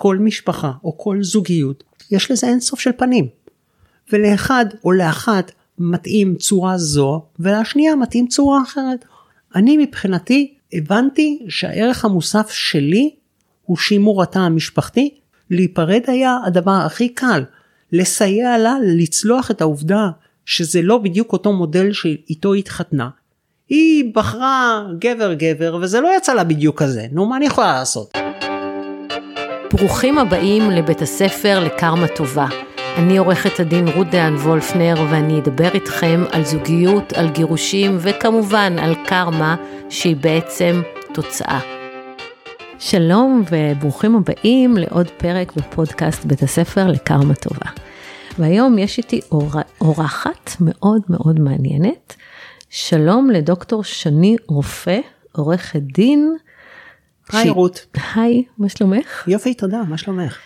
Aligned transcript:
כל 0.00 0.18
משפחה 0.18 0.72
או 0.84 0.98
כל 0.98 1.22
זוגיות 1.22 1.84
יש 2.10 2.30
לזה 2.30 2.46
אינסוף 2.46 2.80
של 2.80 2.90
פנים. 2.96 3.26
ולאחד 4.12 4.64
או 4.84 4.92
לאחת 4.92 5.52
מתאים 5.78 6.34
צורה 6.36 6.78
זו 6.78 7.22
ולשנייה 7.38 7.96
מתאים 7.96 8.26
צורה 8.26 8.62
אחרת. 8.62 9.04
אני 9.54 9.76
מבחינתי 9.76 10.54
הבנתי 10.72 11.46
שהערך 11.48 12.04
המוסף 12.04 12.50
שלי 12.50 13.10
הוא 13.64 13.76
שימור 13.76 14.22
התא 14.22 14.38
המשפחתי, 14.38 15.14
להיפרד 15.50 16.02
היה 16.06 16.38
הדבר 16.46 16.80
הכי 16.86 17.08
קל, 17.08 17.44
לסייע 17.92 18.58
לה 18.58 18.76
לצלוח 18.82 19.50
את 19.50 19.60
העובדה 19.60 20.10
שזה 20.44 20.82
לא 20.82 20.98
בדיוק 20.98 21.32
אותו 21.32 21.52
מודל 21.52 21.92
שאיתו 21.92 22.54
התחתנה. 22.54 23.08
היא 23.68 24.14
בחרה 24.14 24.84
גבר 24.98 25.34
גבר 25.34 25.78
וזה 25.82 26.00
לא 26.00 26.08
יצא 26.16 26.34
לה 26.34 26.44
בדיוק 26.44 26.82
כזה, 26.82 27.06
נו 27.12 27.26
מה 27.26 27.36
אני 27.36 27.46
יכולה 27.46 27.72
לעשות? 27.72 28.27
ברוכים 29.72 30.18
הבאים 30.18 30.70
לבית 30.70 31.02
הספר 31.02 31.60
לקרמה 31.64 32.08
טובה. 32.08 32.46
אני 32.96 33.18
עורכת 33.18 33.60
הדין 33.60 33.88
רות 33.88 34.06
דהן 34.06 34.34
וולפנר 34.34 34.94
ואני 35.10 35.38
אדבר 35.38 35.68
איתכם 35.74 36.24
על 36.32 36.44
זוגיות, 36.44 37.12
על 37.12 37.28
גירושים 37.30 37.96
וכמובן 38.00 38.76
על 38.78 38.94
קרמה 39.06 39.56
שהיא 39.88 40.16
בעצם 40.16 40.82
תוצאה. 41.14 41.60
שלום 42.78 43.44
וברוכים 43.50 44.16
הבאים 44.16 44.76
לעוד 44.76 45.08
פרק 45.16 45.56
בפודקאסט 45.56 46.24
בית 46.24 46.42
הספר 46.42 46.86
לקרמה 46.86 47.34
טובה. 47.34 47.70
והיום 48.38 48.78
יש 48.78 48.98
איתי 48.98 49.20
אור... 49.32 49.50
אורחת 49.80 50.50
מאוד 50.60 51.02
מאוד 51.08 51.40
מעניינת. 51.40 52.14
שלום 52.70 53.30
לדוקטור 53.30 53.84
שני 53.84 54.36
רופא, 54.46 54.98
עורכת 55.32 55.80
דין. 55.80 56.36
היי. 57.32 57.48
רות. 57.48 57.86
היי, 58.14 58.44
מה 58.58 58.68
שלומך? 58.68 59.24
יופי, 59.26 59.54
תודה, 59.54 59.82
מה 59.88 59.98
שלומך? 59.98 60.38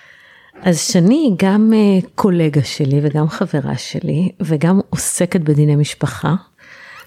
אז 0.62 0.80
שני 0.80 1.14
היא 1.14 1.34
גם 1.36 1.72
uh, 1.72 2.06
קולגה 2.14 2.64
שלי 2.64 3.00
וגם 3.02 3.28
חברה 3.28 3.76
שלי 3.76 4.32
וגם 4.40 4.80
עוסקת 4.90 5.40
בדיני 5.40 5.76
משפחה. 5.76 6.34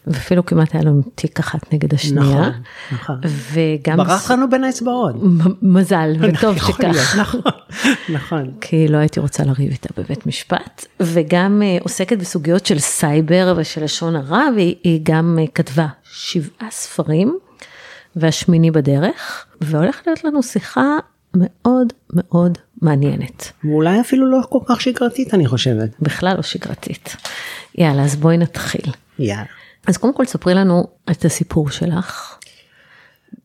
ואפילו 0.07 0.45
כמעט 0.45 0.75
היה 0.75 0.83
לנו 0.83 1.01
תיק 1.15 1.39
אחת 1.39 1.73
נגד 1.73 1.93
השנייה. 1.93 2.49
נכון, 2.49 2.51
נכון. 2.91 3.15
וגם... 3.51 3.97
ברח 3.97 4.31
לנו 4.31 4.49
בין 4.49 4.63
האצבעות. 4.63 5.15
מזל, 5.61 6.15
וטוב 6.19 6.57
שכך. 6.57 7.15
נכון, 7.19 7.41
נכון. 8.09 8.51
כי 8.61 8.87
לא 8.87 8.97
הייתי 8.97 9.19
רוצה 9.19 9.43
לריב 9.43 9.71
איתה 9.71 9.89
בבית 9.97 10.25
משפט. 10.25 10.85
וגם 10.99 11.61
uh, 11.61 11.83
עוסקת 11.83 12.17
בסוגיות 12.17 12.65
של 12.65 12.79
סייבר 12.79 13.53
ושל 13.57 13.83
לשון 13.83 14.15
הרע, 14.15 14.43
והיא 14.55 14.99
גם 15.03 15.37
uh, 15.43 15.51
כתבה 15.53 15.87
שבעה 16.03 16.71
ספרים, 16.71 17.37
והשמיני 18.15 18.71
בדרך, 18.71 19.45
והולכת 19.61 20.07
להיות 20.07 20.23
לנו 20.23 20.43
שיחה 20.43 20.97
מאוד 21.33 21.93
מאוד 22.13 22.57
מעניינת. 22.81 23.51
ואולי 23.63 24.01
אפילו 24.01 24.31
לא 24.31 24.41
כל 24.49 24.59
כך 24.65 24.81
שגרתית 24.81 25.33
אני 25.33 25.47
חושבת. 25.47 25.89
בכלל 25.99 26.35
לא 26.35 26.41
שגרתית. 26.41 27.15
יאללה, 27.77 28.03
אז 28.03 28.15
בואי 28.15 28.37
נתחיל. 28.37 28.91
יאללה. 29.19 29.45
אז 29.87 29.97
קודם 29.97 30.13
כל 30.13 30.25
ספרי 30.25 30.53
לנו 30.53 30.87
את 31.11 31.25
הסיפור 31.25 31.69
שלך. 31.69 32.37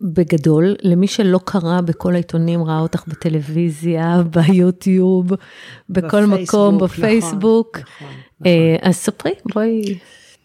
בגדול, 0.01 0.75
למי 0.83 1.07
שלא 1.07 1.41
קרא 1.45 1.81
בכל 1.81 2.15
העיתונים, 2.15 2.65
ראה 2.65 2.79
אותך 2.79 3.05
בטלוויזיה, 3.09 4.23
ביוטיוב, 4.35 5.33
בכל 5.89 6.27
מקום, 6.27 6.79
בפייסבוק. 6.79 7.79
נכון, 7.79 8.07
נכון, 8.07 8.17
נכון. 8.41 8.89
אז 8.89 8.95
ספרי, 8.95 9.33
בואי. 9.55 9.99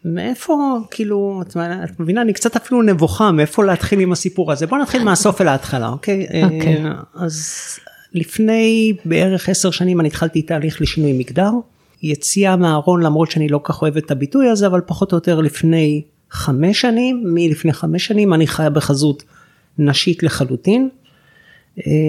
מאיפה, 0.06 0.80
כאילו, 0.92 1.42
את, 1.42 1.58
את 1.84 2.00
מבינה, 2.00 2.22
אני 2.22 2.34
קצת 2.34 2.56
אפילו 2.56 2.82
נבוכה, 2.82 3.32
מאיפה 3.32 3.66
להתחיל 3.66 4.00
עם 4.00 4.12
הסיפור 4.12 4.52
הזה. 4.52 4.68
בוא 4.68 4.78
נתחיל 4.78 5.04
מהסוף 5.04 5.42
אל 5.42 5.48
ההתחלה, 5.48 5.88
אוקיי? 5.88 6.28
אוקיי. 6.44 6.84
אז 7.16 7.56
לפני 8.14 8.94
בערך 9.06 9.50
עשר 9.50 9.72
שנים 9.72 10.00
אני 10.00 10.08
התחלתי 10.08 10.42
תהליך 10.42 10.82
לשינוי 10.82 11.14
מגדר. 11.14 11.52
יציאה 12.04 12.56
מהארון 12.56 13.04
למרות 13.04 13.32
שאני 13.32 13.50
לא 13.50 13.60
כך 13.64 13.82
אוהב 13.82 13.98
את 13.98 14.12
הביטוי 14.12 14.50
הזה 14.50 14.68
אבל 14.68 14.82
פחות 14.86 15.12
או 15.12 15.18
יותר 15.18 15.40
לפני 15.40 16.02
חמש 16.32 16.82
שנים 16.82 17.24
מלפני 17.26 17.74
חמש 17.74 18.06
שנים 18.06 18.34
אני 18.34 18.48
חיה 18.48 18.70
בחזות 18.70 19.24
נשית 19.78 20.24
לחלוטין. 20.24 20.90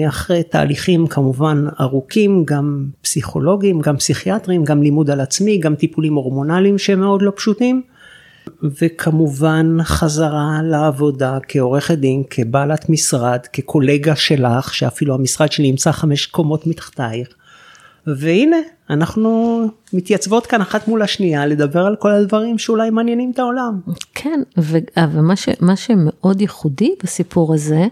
אחרי 0.07 0.43
תהליכים 0.43 1.07
כמובן 1.07 1.65
ארוכים 1.79 2.43
גם 2.45 2.85
פסיכולוגיים 3.01 3.79
גם 3.79 3.97
פסיכיאטרים 3.97 4.63
גם 4.63 4.83
לימוד 4.83 5.09
על 5.09 5.21
עצמי 5.21 5.57
גם 5.57 5.75
טיפולים 5.75 6.13
הורמונליים 6.13 6.77
שהם 6.77 6.99
מאוד 6.99 7.21
לא 7.21 7.31
פשוטים. 7.35 7.81
וכמובן 8.63 9.77
חזרה 9.83 10.59
לעבודה 10.63 11.37
כעורכת 11.47 11.97
דין 11.97 12.23
כבעלת 12.29 12.89
משרד 12.89 13.39
כקולגה 13.53 14.15
שלך 14.15 14.73
שאפילו 14.73 15.15
המשרד 15.15 15.51
שלי 15.51 15.71
נמצא 15.71 15.91
חמש 15.91 16.25
קומות 16.25 16.67
מתחתייך. 16.67 17.27
והנה 18.07 18.57
אנחנו 18.89 19.61
מתייצבות 19.93 20.45
כאן 20.45 20.61
אחת 20.61 20.87
מול 20.87 21.01
השנייה 21.01 21.45
לדבר 21.45 21.85
על 21.85 21.95
כל 21.95 22.11
הדברים 22.11 22.57
שאולי 22.57 22.89
מעניינים 22.89 23.31
את 23.31 23.39
העולם. 23.39 23.79
כן, 24.15 24.41
ומה 25.13 25.35
ש, 25.35 25.49
שמאוד 25.75 26.41
ייחודי 26.41 26.95
בסיפור 27.03 27.53
הזה, 27.53 27.87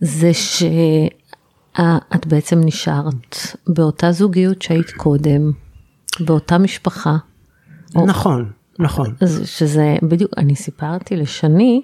זה 0.00 0.34
שאת 0.34 2.26
בעצם 2.26 2.60
נשארת 2.64 3.36
באותה 3.66 4.12
זוגיות 4.12 4.62
שהיית 4.62 4.90
קודם, 4.90 5.52
באותה 6.20 6.58
משפחה. 6.58 7.16
נכון, 7.94 8.50
נכון. 8.78 9.14
שזה 9.44 9.96
בדיוק, 10.02 10.32
אני 10.38 10.56
סיפרתי 10.56 11.16
לשני, 11.16 11.82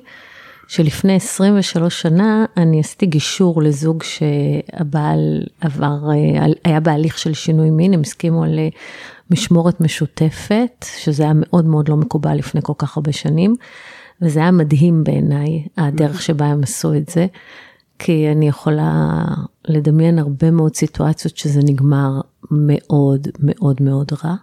שלפני 0.69 1.17
23 1.17 2.03
שנה 2.03 2.45
אני 2.57 2.81
עשיתי 2.81 3.07
גישור 3.07 3.63
לזוג 3.63 4.03
שהבעל 4.03 5.43
עבר, 5.61 5.99
היה 6.65 6.81
בהליך 6.81 7.19
של 7.19 7.35
שינוי 7.35 7.71
מין, 7.71 7.95
הם 7.95 8.01
הסכימו 8.01 8.45
על 8.45 8.59
משמורת 9.31 9.81
משותפת, 9.81 10.85
שזה 10.97 11.23
היה 11.23 11.33
מאוד 11.35 11.65
מאוד 11.65 11.89
לא 11.89 11.97
מקובל 11.97 12.35
לפני 12.35 12.61
כל 12.65 12.73
כך 12.79 12.97
הרבה 12.97 13.13
שנים, 13.13 13.55
וזה 14.23 14.41
היה 14.41 14.51
מדהים 14.51 15.05
בעיניי, 15.05 15.67
הדרך 15.77 16.23
שבה 16.23 16.47
הם 16.47 16.63
עשו 16.63 16.95
את 16.95 17.09
זה, 17.09 17.27
כי 17.99 18.29
אני 18.33 18.49
יכולה 18.49 19.25
לדמיין 19.69 20.19
הרבה 20.19 20.51
מאוד 20.51 20.77
סיטואציות 20.77 21.37
שזה 21.37 21.61
נגמר 21.65 22.21
מאוד 22.51 23.29
מאוד 23.39 23.77
מאוד 23.83 24.13
רע. 24.25 24.35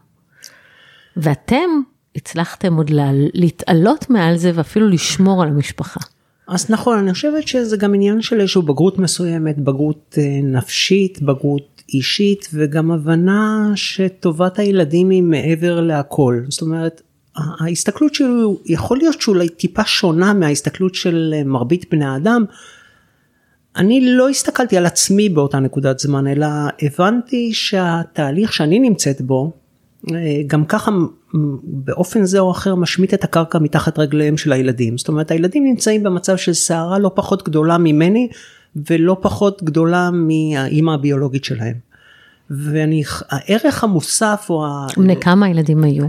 ואתם 1.18 1.70
הצלחתם 2.16 2.76
עוד 2.76 2.92
להתעלות 3.34 4.10
מעל 4.10 4.38
זה 4.38 4.52
ואפילו 4.56 4.90
לשמור 4.90 5.44
על 5.44 5.50
המשפחה. 5.50 6.00
אז 6.48 6.70
נכון, 6.70 6.98
אני 6.98 7.14
חושבת 7.14 7.48
שזה 7.48 7.78
גם 7.78 7.94
עניין 7.94 8.22
של 8.22 8.40
איזושהי 8.40 8.62
בגרות 8.62 9.00
מסוימת, 9.00 9.58
בגרות 9.58 10.16
אה, 10.18 10.40
נפשית, 10.44 11.22
בגרות 11.22 11.82
אישית, 11.94 12.50
וגם 12.54 12.92
הבנה 12.92 13.72
שטובת 13.76 14.60
הילדים 14.60 15.10
היא 15.10 15.24
מעבר 15.24 15.82
להכל. 15.82 16.42
זאת 16.50 16.62
אומרת, 16.62 17.02
ההסתכלות 17.36 18.16
שלי 18.16 18.28
יכול 18.66 18.98
להיות 18.98 19.22
שאולי 19.22 19.50
טיפה 19.50 19.86
שונה 19.86 20.34
מההסתכלות 20.34 20.96
של 20.96 21.34
אה, 21.38 21.44
מרבית 21.44 21.86
בני 21.92 22.06
האדם. 22.06 22.46
אני 23.76 24.02
לא 24.06 24.30
הסתכלתי 24.30 24.78
על 24.78 24.86
עצמי 24.86 25.30
באותה 25.30 25.60
נקודת 25.60 26.00
זמן, 26.00 26.28
אלא 26.28 26.48
הבנתי 26.82 27.54
שהתהליך 27.54 28.54
שאני 28.54 28.80
נמצאת 28.80 29.22
בו, 29.22 29.52
אה, 30.12 30.42
גם 30.48 30.66
ככה 30.66 30.92
באופן 31.64 32.26
זה 32.26 32.40
או 32.40 32.52
אחר 32.52 32.76
משמיט 32.76 33.14
את 33.14 33.24
הקרקע 33.24 33.60
מתחת 33.60 34.00
רגליהם 34.00 34.38
של 34.38 34.52
הילדים. 34.52 34.98
זאת 34.98 35.08
אומרת 35.08 35.32
הילדים 35.32 35.64
נמצאים 35.64 36.04
במצב 36.04 36.38
של 36.38 36.54
סערה 36.54 37.00
לא 37.00 37.12
פחות 37.16 37.44
גדולה 37.44 37.78
ממני 37.78 38.28
ולא 38.90 39.18
פחות 39.22 39.64
גדולה 39.64 40.10
מהאימא 40.12 40.92
הביולוגית 40.92 41.44
שלהם. 41.44 41.76
ואני, 42.50 43.04
הערך 43.30 43.84
המוסף 43.84 44.46
או 44.50 44.66
ה... 44.66 44.88
בני 44.98 45.20
כמה 45.22 45.50
ילדים 45.50 45.84
היו? 45.84 46.06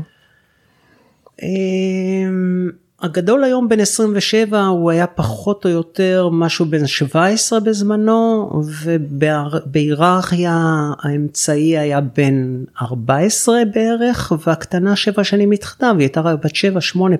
הגדול 3.04 3.44
היום 3.44 3.68
בן 3.68 3.80
27 3.80 4.66
הוא 4.66 4.90
היה 4.90 5.06
פחות 5.06 5.64
או 5.64 5.70
יותר 5.70 6.28
משהו 6.32 6.66
בן 6.66 6.86
17 6.86 7.60
בזמנו 7.60 8.50
ובהיררכיה 8.82 10.58
האמצעי 11.02 11.78
היה 11.78 12.00
בן 12.00 12.64
14 12.82 13.56
בערך 13.74 14.32
והקטנה 14.46 14.96
7 14.96 15.24
שנים 15.24 15.50
מתחתיו 15.50 15.90
היא 15.90 16.00
הייתה 16.00 16.22
בת 16.22 16.54
7 16.54 16.80
8 16.80 17.16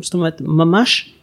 זאת 0.00 0.14
אומרת 0.14 0.42
ממש 0.44 1.14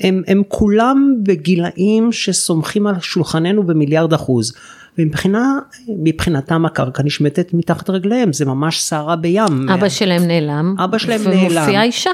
הם, 0.00 0.22
הם 0.26 0.42
כולם 0.48 1.14
בגילאים 1.22 2.12
שסומכים 2.12 2.86
על 2.86 3.00
שולחננו 3.00 3.62
במיליארד 3.62 4.12
אחוז 4.12 4.52
ומבחינה 4.98 5.58
מבחינתם 5.88 6.66
הקרקע 6.66 7.02
נשמטת 7.02 7.54
מתחת 7.54 7.90
רגליהם 7.90 8.32
זה 8.32 8.44
ממש 8.44 8.82
סערה 8.82 9.16
בים. 9.16 9.68
אבא 9.68 9.88
שלהם 9.88 10.22
נעלם. 10.22 10.74
אבא 10.84 10.98
שלהם 10.98 11.20
נעלם. 11.24 11.56
ומופיעה 11.56 11.82
אישה. 11.82 12.10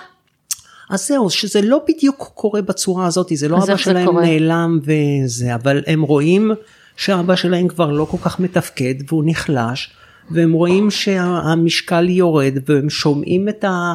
אז 0.91 1.09
זהו, 1.09 1.31
שזה 1.31 1.61
לא 1.63 1.81
בדיוק 1.89 2.31
קורה 2.35 2.63
בצורה 2.63 3.07
הזאת, 3.07 3.33
זה 3.35 3.49
לא 3.49 3.57
אבא 3.57 3.77
שלהם 3.77 4.07
קורה? 4.07 4.23
נעלם 4.23 4.81
וזה, 4.83 5.55
אבל 5.55 5.83
הם 5.87 6.03
רואים 6.03 6.53
שאבא 6.97 7.37
שלהם 7.37 7.69
כבר 7.69 7.93
לא 7.93 8.05
כל 8.05 8.19
כך 8.23 8.41
מתפקד 8.41 8.95
והוא 9.09 9.23
נחלש, 9.27 9.91
והם 10.31 10.53
רואים 10.53 10.91
שהמשקל 10.91 12.09
יורד 12.09 12.55
והם 12.69 12.91
שומעים 12.91 13.49
את, 13.49 13.65
ה, 13.65 13.95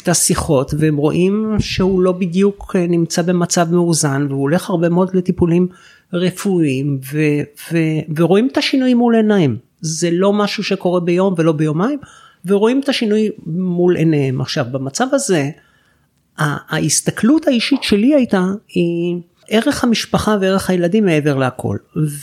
את 0.00 0.08
השיחות 0.08 0.74
והם 0.78 0.96
רואים 0.96 1.56
שהוא 1.58 2.00
לא 2.00 2.12
בדיוק 2.12 2.76
נמצא 2.88 3.22
במצב 3.22 3.72
מאוזן 3.72 4.26
והוא 4.28 4.40
הולך 4.40 4.70
הרבה 4.70 4.88
מאוד 4.88 5.10
לטיפולים 5.14 5.68
רפואיים 6.12 6.98
ו, 7.12 7.18
ו, 7.72 7.78
ורואים 8.16 8.48
את 8.52 8.56
השינוי 8.56 8.94
מול 8.94 9.14
עיניים. 9.14 9.56
זה 9.80 10.10
לא 10.12 10.32
משהו 10.32 10.64
שקורה 10.64 11.00
ביום 11.00 11.34
ולא 11.36 11.52
ביומיים, 11.52 11.98
ורואים 12.46 12.80
את 12.80 12.88
השינוי 12.88 13.30
מול 13.46 13.96
עיניהם. 13.96 14.40
עכשיו 14.40 14.66
במצב 14.72 15.06
הזה, 15.12 15.50
ההסתכלות 16.38 17.46
האישית 17.48 17.82
שלי 17.82 18.14
הייתה 18.14 18.44
היא 18.68 19.20
ערך 19.48 19.84
המשפחה 19.84 20.36
וערך 20.40 20.70
הילדים 20.70 21.04
מעבר 21.04 21.36
להכל. 21.36 21.76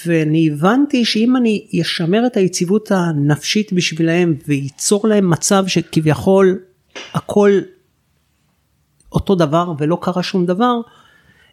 ואני 0.06 0.50
הבנתי 0.52 1.06
שאם 1.06 1.38
אני 1.38 1.68
אשמר 1.82 2.26
את 2.26 2.38
היציבות 2.38 2.92
הנפשית 2.92 3.74
בשבילם 3.74 4.34
וייצור 4.48 5.08
להם 5.08 5.30
מצב 5.30 5.64
שכביכול 5.68 6.60
הכל 7.14 7.52
אותו 9.12 9.36
דבר 9.36 9.74
ולא 9.78 9.98
קרה 10.02 10.24
שום 10.24 10.46
דבר, 10.46 10.76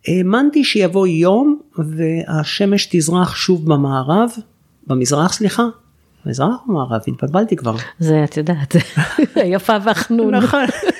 האמנתי 0.06 0.64
שיבוא 0.64 1.06
יום 1.06 1.60
והשמש 1.78 2.88
תזרח 2.90 3.34
שוב 3.34 3.66
במערב, 3.72 4.30
במזרח 4.86 5.32
סליחה, 5.32 5.62
מזרח 6.26 6.56
או 6.68 6.72
מערב? 6.72 7.00
התבלבלתי 7.08 7.56
כבר. 7.56 7.76
זה 7.98 8.24
את 8.24 8.36
יודעת, 8.36 8.76
יפה 9.54 9.76
והחנון. 9.84 10.34
נכון. 10.34 10.64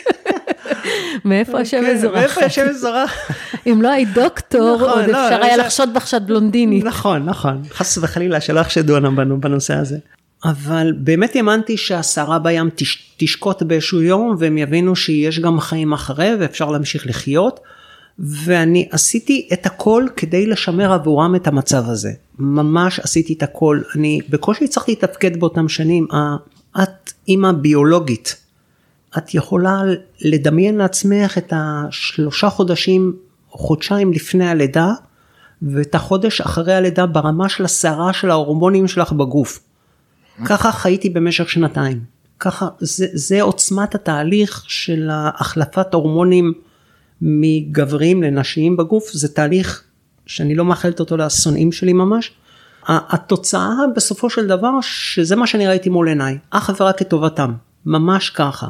מאיפה 1.24 1.60
השמש 1.60 1.86
כן, 1.86 1.98
זורחת? 1.98 2.16
מאיפה 2.16 2.40
השמש 2.44 2.76
זורחת? 2.76 3.34
אם 3.66 3.82
לא 3.82 3.88
היית 3.88 4.08
דוקטור, 4.14 4.76
נכון, 4.76 4.88
עוד 4.88 5.10
לא, 5.10 5.28
אפשר 5.28 5.42
היה 5.42 5.56
לחשוד 5.56 5.94
בך 5.94 6.06
שאת 6.06 6.26
בלונדינית. 6.26 6.84
נכון, 6.84 7.24
נכון. 7.24 7.62
חס 7.70 7.98
וחלילה 7.98 8.40
שלא 8.40 8.60
יחשדו 8.60 9.00
בנו 9.16 9.40
בנושא 9.40 9.74
הזה. 9.74 9.98
אבל 10.44 10.92
באמת 10.96 11.36
האמנתי 11.36 11.76
שהסערה 11.76 12.38
בים 12.38 12.70
תש, 12.74 13.14
תשקוט 13.16 13.62
באיזשהו 13.62 14.02
יום 14.02 14.36
והם 14.38 14.58
יבינו 14.58 14.96
שיש 14.96 15.38
גם 15.38 15.60
חיים 15.60 15.92
אחרי 15.92 16.30
ואפשר 16.40 16.70
להמשיך 16.70 17.06
לחיות. 17.06 17.60
ואני 18.18 18.88
עשיתי 18.90 19.48
את 19.52 19.66
הכל 19.66 20.06
כדי 20.16 20.46
לשמר 20.46 20.92
עבורם 20.92 21.34
את 21.34 21.46
המצב 21.46 21.88
הזה. 21.88 22.10
ממש 22.38 23.00
עשיתי 23.00 23.32
את 23.32 23.42
הכל. 23.42 23.80
אני 23.94 24.20
בקושי 24.28 24.64
הצלחתי 24.64 24.92
לתפקד 24.92 25.40
באותם 25.40 25.68
שנים. 25.68 26.06
את 26.82 27.12
אימא 27.28 27.52
ביולוגית. 27.52 28.36
את 29.18 29.34
יכולה 29.34 29.82
לדמיין 30.20 30.76
לעצמך 30.76 31.38
את 31.38 31.52
השלושה 31.56 32.50
חודשים 32.50 33.16
או 33.52 33.58
חודשיים 33.58 34.12
לפני 34.12 34.48
הלידה 34.48 34.92
ואת 35.62 35.94
החודש 35.94 36.40
אחרי 36.40 36.74
הלידה 36.74 37.06
ברמה 37.06 37.48
של 37.48 37.64
הסערה 37.64 38.12
של 38.12 38.30
ההורמונים 38.30 38.88
שלך 38.88 39.12
בגוף. 39.12 39.60
ככה 40.44 40.72
חייתי 40.72 41.10
במשך 41.10 41.50
שנתיים. 41.50 42.04
ככה 42.40 42.68
זה, 42.78 43.06
זה 43.12 43.42
עוצמת 43.42 43.94
התהליך 43.94 44.64
של 44.66 45.08
החלפת 45.12 45.94
הורמונים 45.94 46.52
מגברים 47.22 48.22
לנשיים 48.22 48.76
בגוף 48.76 49.10
זה 49.12 49.34
תהליך 49.34 49.84
שאני 50.26 50.54
לא 50.54 50.64
מאחלת 50.64 51.00
אותו 51.00 51.16
לשונאים 51.16 51.72
שלי 51.72 51.92
ממש. 51.92 52.32
התוצאה 52.88 53.70
בסופו 53.96 54.30
של 54.30 54.46
דבר 54.46 54.70
שזה 54.82 55.36
מה 55.36 55.46
שאני 55.46 55.66
ראיתי 55.66 55.88
מול 55.88 56.08
עיניי 56.08 56.38
אך 56.50 56.70
ורק 56.80 57.00
לטובתם 57.00 57.52
ממש 57.86 58.30
ככה. 58.30 58.68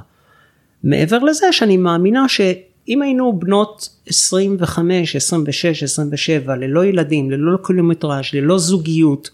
מעבר 0.84 1.18
לזה 1.18 1.46
שאני 1.52 1.76
מאמינה 1.76 2.28
שאם 2.28 3.02
היינו 3.02 3.38
בנות 3.38 3.88
25, 4.08 5.16
26, 5.16 5.82
27 5.82 6.56
ללא 6.56 6.84
ילדים, 6.84 7.30
ללא 7.30 7.58
קילומטראז', 7.62 8.24
ללא 8.32 8.58
זוגיות, 8.58 9.30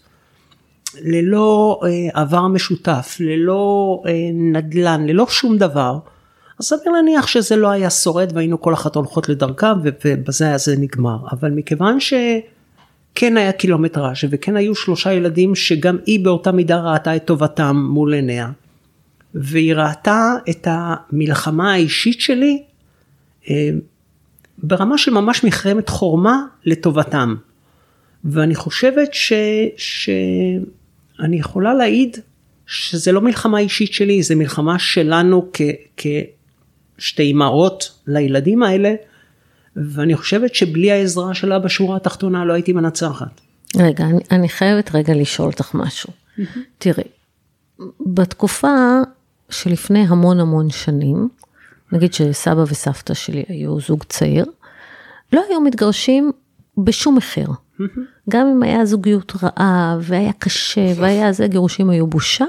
ללא 1.01 1.79
אה, 1.83 2.21
עבר 2.21 2.47
משותף, 2.47 3.17
ללא 3.19 4.03
אה, 4.07 4.11
נדל"ן, 4.33 5.05
ללא 5.07 5.25
שום 5.29 5.57
דבר, 5.57 5.99
אז 6.59 6.65
סביר 6.65 6.91
להניח 6.91 7.27
שזה 7.27 7.55
לא 7.55 7.67
היה 7.67 7.89
שורד 7.89 8.31
והיינו 8.33 8.61
כל 8.61 8.73
אחת 8.73 8.95
הולכות 8.95 9.29
לדרכה 9.29 9.73
ובזה 9.83 10.45
היה 10.45 10.57
זה 10.57 10.75
נגמר. 10.77 11.17
אבל 11.31 11.51
מכיוון 11.51 11.97
שכן 11.99 13.37
היה 13.37 13.51
קילומטראז' 13.51 14.17
וכן 14.29 14.55
היו 14.55 14.75
שלושה 14.75 15.13
ילדים 15.13 15.55
שגם 15.55 15.97
היא 16.05 16.25
באותה 16.25 16.51
מידה 16.51 16.79
ראתה 16.79 17.15
את 17.15 17.25
טובתם 17.25 17.75
מול 17.89 18.13
עיניה, 18.13 18.49
והיא 19.41 19.73
ראתה 19.73 20.33
את 20.49 20.67
המלחמה 20.69 21.73
האישית 21.73 22.21
שלי 22.21 22.63
אה, 23.49 23.69
ברמה 24.57 24.97
של 24.97 25.11
ממש 25.11 25.43
מלחמת 25.43 25.89
חורמה 25.89 26.41
לטובתם. 26.65 27.35
ואני 28.23 28.55
חושבת 28.55 29.13
ש, 29.13 29.33
שאני 29.77 31.39
יכולה 31.39 31.73
להעיד 31.73 32.17
שזה 32.67 33.11
לא 33.11 33.21
מלחמה 33.21 33.59
אישית 33.59 33.93
שלי, 33.93 34.23
זה 34.23 34.35
מלחמה 34.35 34.79
שלנו 34.79 35.49
כ, 35.53 35.61
כשתי 35.97 37.23
אימהות 37.23 37.99
לילדים 38.07 38.63
האלה, 38.63 38.93
ואני 39.75 40.15
חושבת 40.15 40.55
שבלי 40.55 40.91
העזרה 40.91 41.33
שלה 41.33 41.59
בשורה 41.59 41.95
התחתונה 41.97 42.45
לא 42.45 42.53
הייתי 42.53 42.73
מנצחת. 42.73 43.41
רגע, 43.75 44.03
אני, 44.05 44.19
אני 44.31 44.49
חייבת 44.49 44.95
רגע 44.95 45.13
לשאול 45.13 45.47
אותך 45.47 45.71
משהו. 45.73 46.09
תראי, 46.77 47.03
בתקופה 48.05 49.01
שלפני 49.49 50.05
המון 50.07 50.39
המון 50.39 50.69
שנים, 50.69 51.29
נגיד 51.91 52.13
שסבא 52.13 52.61
וסבתא 52.67 53.13
שלי 53.13 53.43
היו 53.47 53.79
זוג 53.79 54.03
צעיר, 54.03 54.45
לא 55.33 55.41
היו 55.49 55.61
מתגרשים 55.61 56.31
בשום 56.77 57.15
מחיר. 57.15 57.49
גם 58.29 58.47
אם 58.47 58.63
היה 58.63 58.85
זוגיות 58.85 59.33
רעה 59.43 59.97
והיה 60.01 60.33
קשה 60.33 60.93
והיה 60.95 61.31
זה, 61.31 61.47
גירושים 61.47 61.89
היו 61.89 62.07
בושה, 62.07 62.45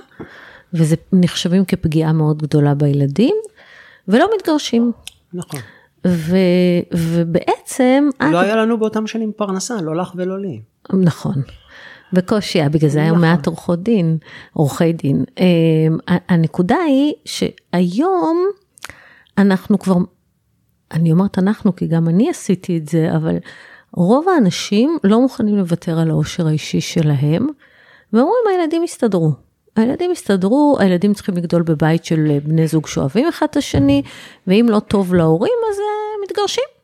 וזה 0.75 0.97
נחשבים 1.13 1.65
כפגיעה 1.65 2.13
מאוד 2.13 2.43
גדולה 2.43 2.75
בילדים, 2.75 3.35
ולא 4.09 4.31
מתגרשים. 4.37 4.93
נכון. 5.35 5.61
ו, 6.07 6.37
ובעצם, 6.95 8.09
את 8.17 8.33
לא 8.33 8.39
היה 8.39 8.57
לנו 8.57 8.79
באותם 8.79 9.07
שנים 9.07 9.33
פרנסה, 9.37 9.83
לא 9.83 9.97
לך 9.97 10.13
ולא 10.17 10.39
לי. 10.41 10.61
נכון. 10.93 11.35
בקושי 12.13 12.69
בגלל 12.69 12.91
זה 12.91 13.03
היו 13.03 13.09
נכון. 13.09 13.21
מעט 13.21 13.47
עורכות 13.47 13.83
דין, 13.83 14.19
עורכי 14.53 14.93
דין. 14.93 15.25
אמ, 15.39 15.99
הנקודה 16.29 16.77
היא 16.77 17.13
שהיום 17.25 18.47
אנחנו 19.39 19.79
כבר, 19.79 19.97
אני 20.93 21.13
אומרת 21.13 21.39
אנחנו 21.39 21.77
כי 21.77 21.87
גם 21.87 22.09
אני 22.09 22.31
עשיתי 22.31 22.79
את 22.79 22.89
זה, 22.89 23.17
אבל 23.17 23.37
רוב 23.95 24.29
האנשים 24.29 24.99
לא 25.05 25.21
מוכנים 25.21 25.57
לוותר 25.57 25.99
על 25.99 26.11
העושר 26.11 26.47
האישי 26.47 26.81
שלהם, 26.81 27.47
ואומרים 28.13 28.43
הילדים 28.51 28.85
יסתדרו. 28.85 29.33
הילדים 29.77 30.11
יסתדרו, 30.11 30.77
הילדים 30.81 31.15
צריכים 31.15 31.37
לגדול 31.37 31.63
בבית 31.63 32.05
של 32.05 32.39
בני 32.45 32.67
זוג 32.67 32.87
שאוהבים 32.87 33.29
אחד 33.29 33.47
את 33.51 33.57
השני, 33.57 34.03
ואם 34.47 34.67
לא 34.71 34.79
טוב 34.79 35.15
להורים 35.15 35.59
אז 35.73 35.79
אה, 35.79 36.25
מתגרשים. 36.25 36.78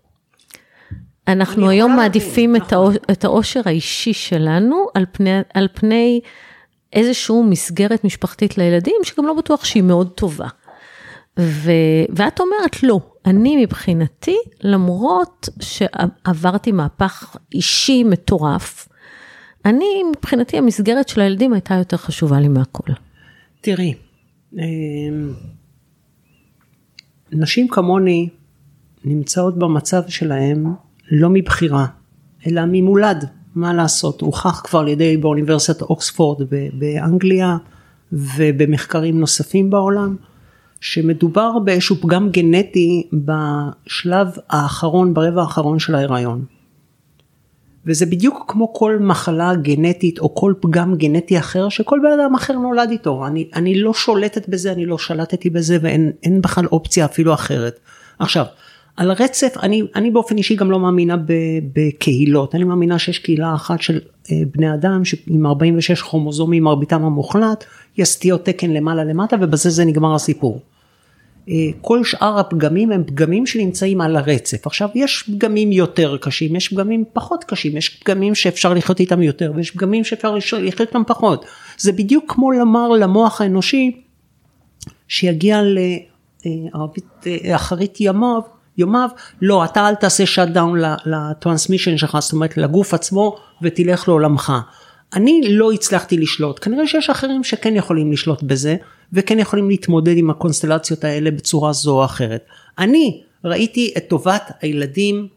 אנחנו 1.28 1.68
היום 1.68 1.96
מעדיפים 1.96 2.56
את, 2.56 2.72
האו, 2.72 2.90
את 3.10 3.24
האושר 3.24 3.60
האישי 3.64 4.12
שלנו 4.12 4.86
על 4.94 5.06
פני, 5.12 5.30
על 5.54 5.68
פני 5.74 6.20
איזושהי 6.92 7.36
מסגרת 7.42 8.04
משפחתית 8.04 8.58
לילדים, 8.58 8.94
שגם 9.02 9.26
לא 9.26 9.34
בטוח 9.34 9.64
שהיא 9.64 9.82
מאוד 9.82 10.10
טובה. 10.10 10.48
ו, 11.40 11.70
ואת 12.08 12.40
אומרת 12.40 12.82
לא, 12.82 13.00
אני 13.26 13.64
מבחינתי, 13.64 14.36
למרות 14.60 15.48
שעברתי 15.60 16.72
מהפך 16.72 17.36
אישי 17.54 18.04
מטורף, 18.04 18.88
אני 19.64 20.02
מבחינתי 20.10 20.58
המסגרת 20.58 21.08
של 21.08 21.20
הילדים 21.20 21.52
הייתה 21.52 21.74
יותר 21.74 21.96
חשובה 21.96 22.40
לי 22.40 22.48
מהכל. 22.48 22.92
תראי, 23.60 23.94
אמ, 24.52 25.32
נשים 27.32 27.68
כמוני 27.68 28.28
נמצאות 29.04 29.58
במצב 29.58 30.02
שלהם 30.08 30.74
לא 31.10 31.30
מבחירה, 31.30 31.86
אלא 32.46 32.62
ממולד, 32.68 33.24
מה 33.54 33.74
לעשות, 33.74 34.20
הוכח 34.20 34.60
כבר 34.60 34.78
על 34.78 34.88
ידי 34.88 35.16
באוניברסיטת 35.16 35.82
אוקספורד 35.82 36.46
באנגליה 36.72 37.56
ובמחקרים 38.12 39.20
נוספים 39.20 39.70
בעולם, 39.70 40.16
שמדובר 40.80 41.58
באיזשהו 41.58 41.96
פגם 41.96 42.30
גנטי 42.30 43.08
בשלב 43.12 44.28
האחרון, 44.50 45.14
ברבע 45.14 45.42
האחרון 45.42 45.78
של 45.78 45.94
ההיריון. 45.94 46.44
וזה 47.86 48.06
בדיוק 48.06 48.44
כמו 48.48 48.72
כל 48.72 48.98
מחלה 49.00 49.54
גנטית 49.54 50.18
או 50.18 50.34
כל 50.34 50.54
פגם 50.60 50.94
גנטי 50.94 51.38
אחר 51.38 51.68
שכל 51.68 52.00
בן 52.02 52.20
אדם 52.20 52.34
אחר 52.34 52.52
נולד 52.52 52.90
איתו. 52.90 53.26
אני, 53.26 53.48
אני 53.54 53.78
לא 53.78 53.94
שולטת 53.94 54.48
בזה, 54.48 54.72
אני 54.72 54.86
לא 54.86 54.98
שלטתי 54.98 55.50
בזה 55.50 55.78
ואין 55.82 56.12
אין 56.22 56.40
בכלל 56.40 56.66
אופציה 56.66 57.04
אפילו 57.04 57.34
אחרת. 57.34 57.80
עכשיו, 58.18 58.44
על 58.96 59.12
רצף, 59.12 59.54
אני, 59.62 59.82
אני 59.94 60.10
באופן 60.10 60.36
אישי 60.36 60.56
גם 60.56 60.70
לא 60.70 60.80
מאמינה 60.80 61.16
בקהילות, 61.72 62.54
אני 62.54 62.64
מאמינה 62.64 62.98
שיש 62.98 63.18
קהילה 63.18 63.54
אחת 63.54 63.82
של 63.82 64.00
אה, 64.32 64.36
בני 64.52 64.74
אדם 64.74 65.02
עם 65.26 65.46
46 65.46 66.02
כרומוזומים, 66.02 66.64
מרביתם 66.64 67.04
המוחלט, 67.04 67.64
יש 67.96 68.08
סטיות 68.08 68.44
תקן 68.44 68.70
למעלה 68.70 69.04
למטה 69.04 69.36
ובזה 69.40 69.70
זה 69.70 69.84
נגמר 69.84 70.14
הסיפור. 70.14 70.60
אה, 71.48 71.54
כל 71.80 72.04
שאר 72.04 72.38
הפגמים 72.38 72.92
הם 72.92 73.04
פגמים 73.06 73.46
שנמצאים 73.46 74.00
על 74.00 74.16
הרצף. 74.16 74.66
עכשיו 74.66 74.88
יש 74.94 75.22
פגמים 75.22 75.72
יותר 75.72 76.16
קשים, 76.16 76.56
יש 76.56 76.68
פגמים 76.68 77.04
פחות 77.12 77.44
קשים, 77.44 77.76
יש 77.76 77.88
פגמים 77.88 78.34
שאפשר 78.34 78.74
לחיות 78.74 79.00
איתם 79.00 79.22
יותר 79.22 79.52
ויש 79.56 79.70
פגמים 79.70 80.04
שאפשר 80.04 80.34
לחיות 80.34 80.88
איתם 80.88 81.02
פחות. 81.06 81.44
זה 81.78 81.92
בדיוק 81.92 82.24
כמו 82.32 82.52
לומר 82.52 82.88
למוח 82.88 83.40
האנושי 83.40 84.00
שיגיע 85.08 85.60
לערוב 86.44 87.26
אה, 87.26 87.86
ימיו, 88.00 88.40
יומיו, 88.78 89.08
לא, 89.42 89.64
אתה 89.64 89.88
אל 89.88 89.94
תעשה 89.94 90.26
shutdown 90.26 90.48
ל 90.48 90.78
transmission 91.06 91.96
שלך, 91.96 92.18
זאת 92.20 92.32
אומרת 92.32 92.56
לגוף 92.56 92.94
עצמו 92.94 93.36
ותלך 93.62 94.08
לעולמך. 94.08 94.52
אני 95.14 95.40
לא 95.48 95.72
הצלחתי 95.72 96.18
לשלוט, 96.18 96.64
כנראה 96.64 96.86
שיש 96.86 97.10
אחרים 97.10 97.44
שכן 97.44 97.76
יכולים 97.76 98.12
לשלוט 98.12 98.42
בזה, 98.42 98.76
וכן 99.12 99.38
יכולים 99.38 99.68
להתמודד 99.68 100.16
עם 100.16 100.30
הקונסטלציות 100.30 101.04
האלה 101.04 101.30
בצורה 101.30 101.72
זו 101.72 101.98
או 101.98 102.04
אחרת. 102.04 102.44
אני 102.78 103.22
ראיתי 103.44 103.94
את 103.96 104.04
טובת 104.08 104.50
הילדים 104.60 105.28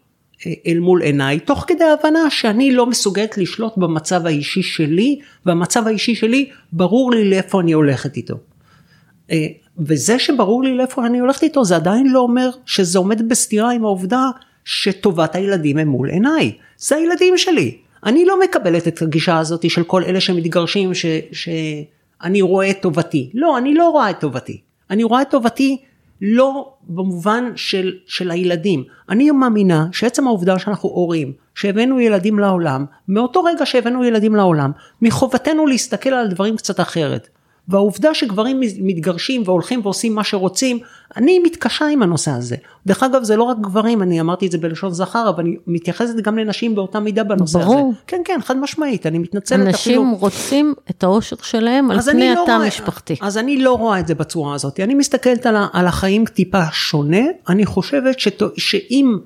אה, 0.46 0.54
אל 0.68 0.80
מול 0.80 1.02
עיניי, 1.02 1.40
תוך 1.40 1.66
כדי 1.68 1.84
הבנה 1.84 2.30
שאני 2.30 2.72
לא 2.72 2.86
מסוגלת 2.86 3.38
לשלוט 3.38 3.78
במצב 3.78 4.26
האישי 4.26 4.64
שלי, 4.64 5.20
והמצב 5.46 5.88
האישי 5.88 6.16
שלי 6.16 6.50
ברור 6.74 7.12
לי 7.12 7.30
לאיפה 7.30 7.62
אני 7.62 7.72
הולכת 7.72 8.18
איתו. 8.18 8.36
וזה 9.80 10.20
שברור 10.20 10.64
לי 10.64 10.78
לאיפה 10.78 11.06
אני 11.06 11.20
הולכת 11.20 11.44
איתו 11.44 11.66
זה 11.66 11.76
עדיין 11.76 12.08
לא 12.08 12.20
אומר 12.20 12.50
שזה 12.66 13.00
עומד 13.00 13.30
בסתירה 13.30 13.72
עם 13.72 13.86
העובדה 13.86 14.30
שטובת 14.66 15.36
הילדים 15.36 15.78
הם 15.78 15.88
מול 15.88 16.10
עיניי. 16.10 16.52
זה 16.78 16.96
הילדים 16.96 17.38
שלי. 17.38 17.78
אני 18.06 18.26
לא 18.26 18.40
מקבלת 18.40 18.88
את 18.88 19.02
הגישה 19.02 19.38
הזאת 19.38 19.70
של 19.70 19.84
כל 19.84 20.04
אלה 20.04 20.20
שמתגרשים 20.20 20.94
ש, 20.94 21.06
שאני 21.32 22.42
רואה 22.42 22.70
את 22.70 22.82
טובתי. 22.82 23.30
לא, 23.34 23.58
אני 23.58 23.74
לא 23.74 23.90
רואה 23.90 24.10
את 24.10 24.20
טובתי. 24.20 24.62
אני 24.90 25.04
רואה 25.04 25.22
את 25.22 25.30
טובתי 25.30 25.78
לא 26.22 26.74
במובן 26.88 27.52
של, 27.56 27.94
של 28.06 28.32
הילדים. 28.32 28.84
אני 29.10 29.32
מאמינה 29.32 29.86
שעצם 29.92 30.28
העובדה 30.28 30.60
שאנחנו 30.60 30.90
הורים, 30.90 31.34
שהבאנו 31.56 32.00
ילדים 32.00 32.40
לעולם, 32.40 32.86
מאותו 33.08 33.44
רגע 33.44 33.66
שהבאנו 33.66 34.04
ילדים 34.04 34.36
לעולם, 34.36 34.72
מחובתנו 35.02 35.68
להסתכל 35.68 36.10
על 36.10 36.28
דברים 36.28 36.58
קצת 36.58 36.80
אחרת. 36.80 37.30
והעובדה 37.68 38.14
שגברים 38.14 38.60
מתגרשים 38.80 39.42
והולכים 39.46 39.80
ועושים 39.84 40.16
מה 40.16 40.24
שרוצים, 40.24 40.80
אני 41.18 41.40
מתקשה 41.40 41.86
עם 41.86 42.04
הנושא 42.04 42.32
הזה. 42.32 42.56
דרך 42.86 43.04
אגב 43.04 43.24
זה 43.24 43.36
לא 43.36 43.44
רק 43.44 43.58
גברים, 43.62 44.02
אני 44.02 44.22
אמרתי 44.22 44.48
את 44.48 44.52
זה 44.52 44.58
בלשון 44.58 44.92
זכר, 44.92 45.30
אבל 45.30 45.44
אני 45.44 45.56
מתייחסת 45.68 46.16
גם 46.16 46.38
לנשים 46.38 46.76
באותה 46.76 47.00
מידה 47.00 47.24
בנושא 47.24 47.60
ברור. 47.60 47.74
הזה. 47.74 47.82
ברור. 47.82 47.94
כן 48.08 48.22
כן, 48.26 48.40
חד 48.44 48.58
משמעית, 48.58 49.06
אני 49.06 49.18
מתנצלת 49.18 49.60
אנשים 49.60 49.94
אפילו. 49.94 50.04
אנשים 50.04 50.22
רוצים 50.22 50.74
את 50.90 51.04
האושר 51.04 51.36
שלהם 51.42 51.92
על 51.92 52.02
פני 52.02 52.36
לא 52.36 52.44
התא 52.44 52.52
המשפחתי. 52.52 53.16
אז 53.22 53.38
אני 53.38 53.58
לא 53.58 53.74
רואה 53.74 54.00
את 54.00 54.08
זה 54.08 54.16
בצורה 54.16 54.56
הזאת, 54.56 54.80
אני 54.80 54.94
מסתכלת 54.94 55.46
על, 55.46 55.56
על 55.74 55.88
החיים 55.88 56.26
טיפה 56.26 56.64
שונה, 56.72 57.22
אני 57.50 57.66
חושבת 57.66 58.20
שת, 58.20 58.42
שאם 58.58 59.18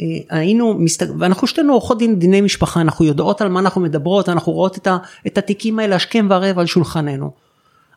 אה, 0.00 0.06
היינו, 0.30 0.74
מסת... 0.74 1.06
ואנחנו 1.18 1.46
שתינו 1.46 1.72
עורכות 1.72 1.98
דין 1.98 2.18
דיני 2.18 2.40
משפחה, 2.40 2.80
אנחנו 2.80 3.04
יודעות 3.04 3.40
על 3.40 3.48
מה 3.48 3.60
אנחנו 3.60 3.80
מדברות, 3.80 4.28
אנחנו 4.28 4.52
רואות 4.52 4.76
את, 4.76 4.86
ה, 4.86 4.98
את 5.26 5.38
התיקים 5.38 5.78
האלה 5.78 5.96
השכם 5.96 6.26
והערב 6.30 6.58
על 6.58 6.66
שולחננו. 6.66 7.30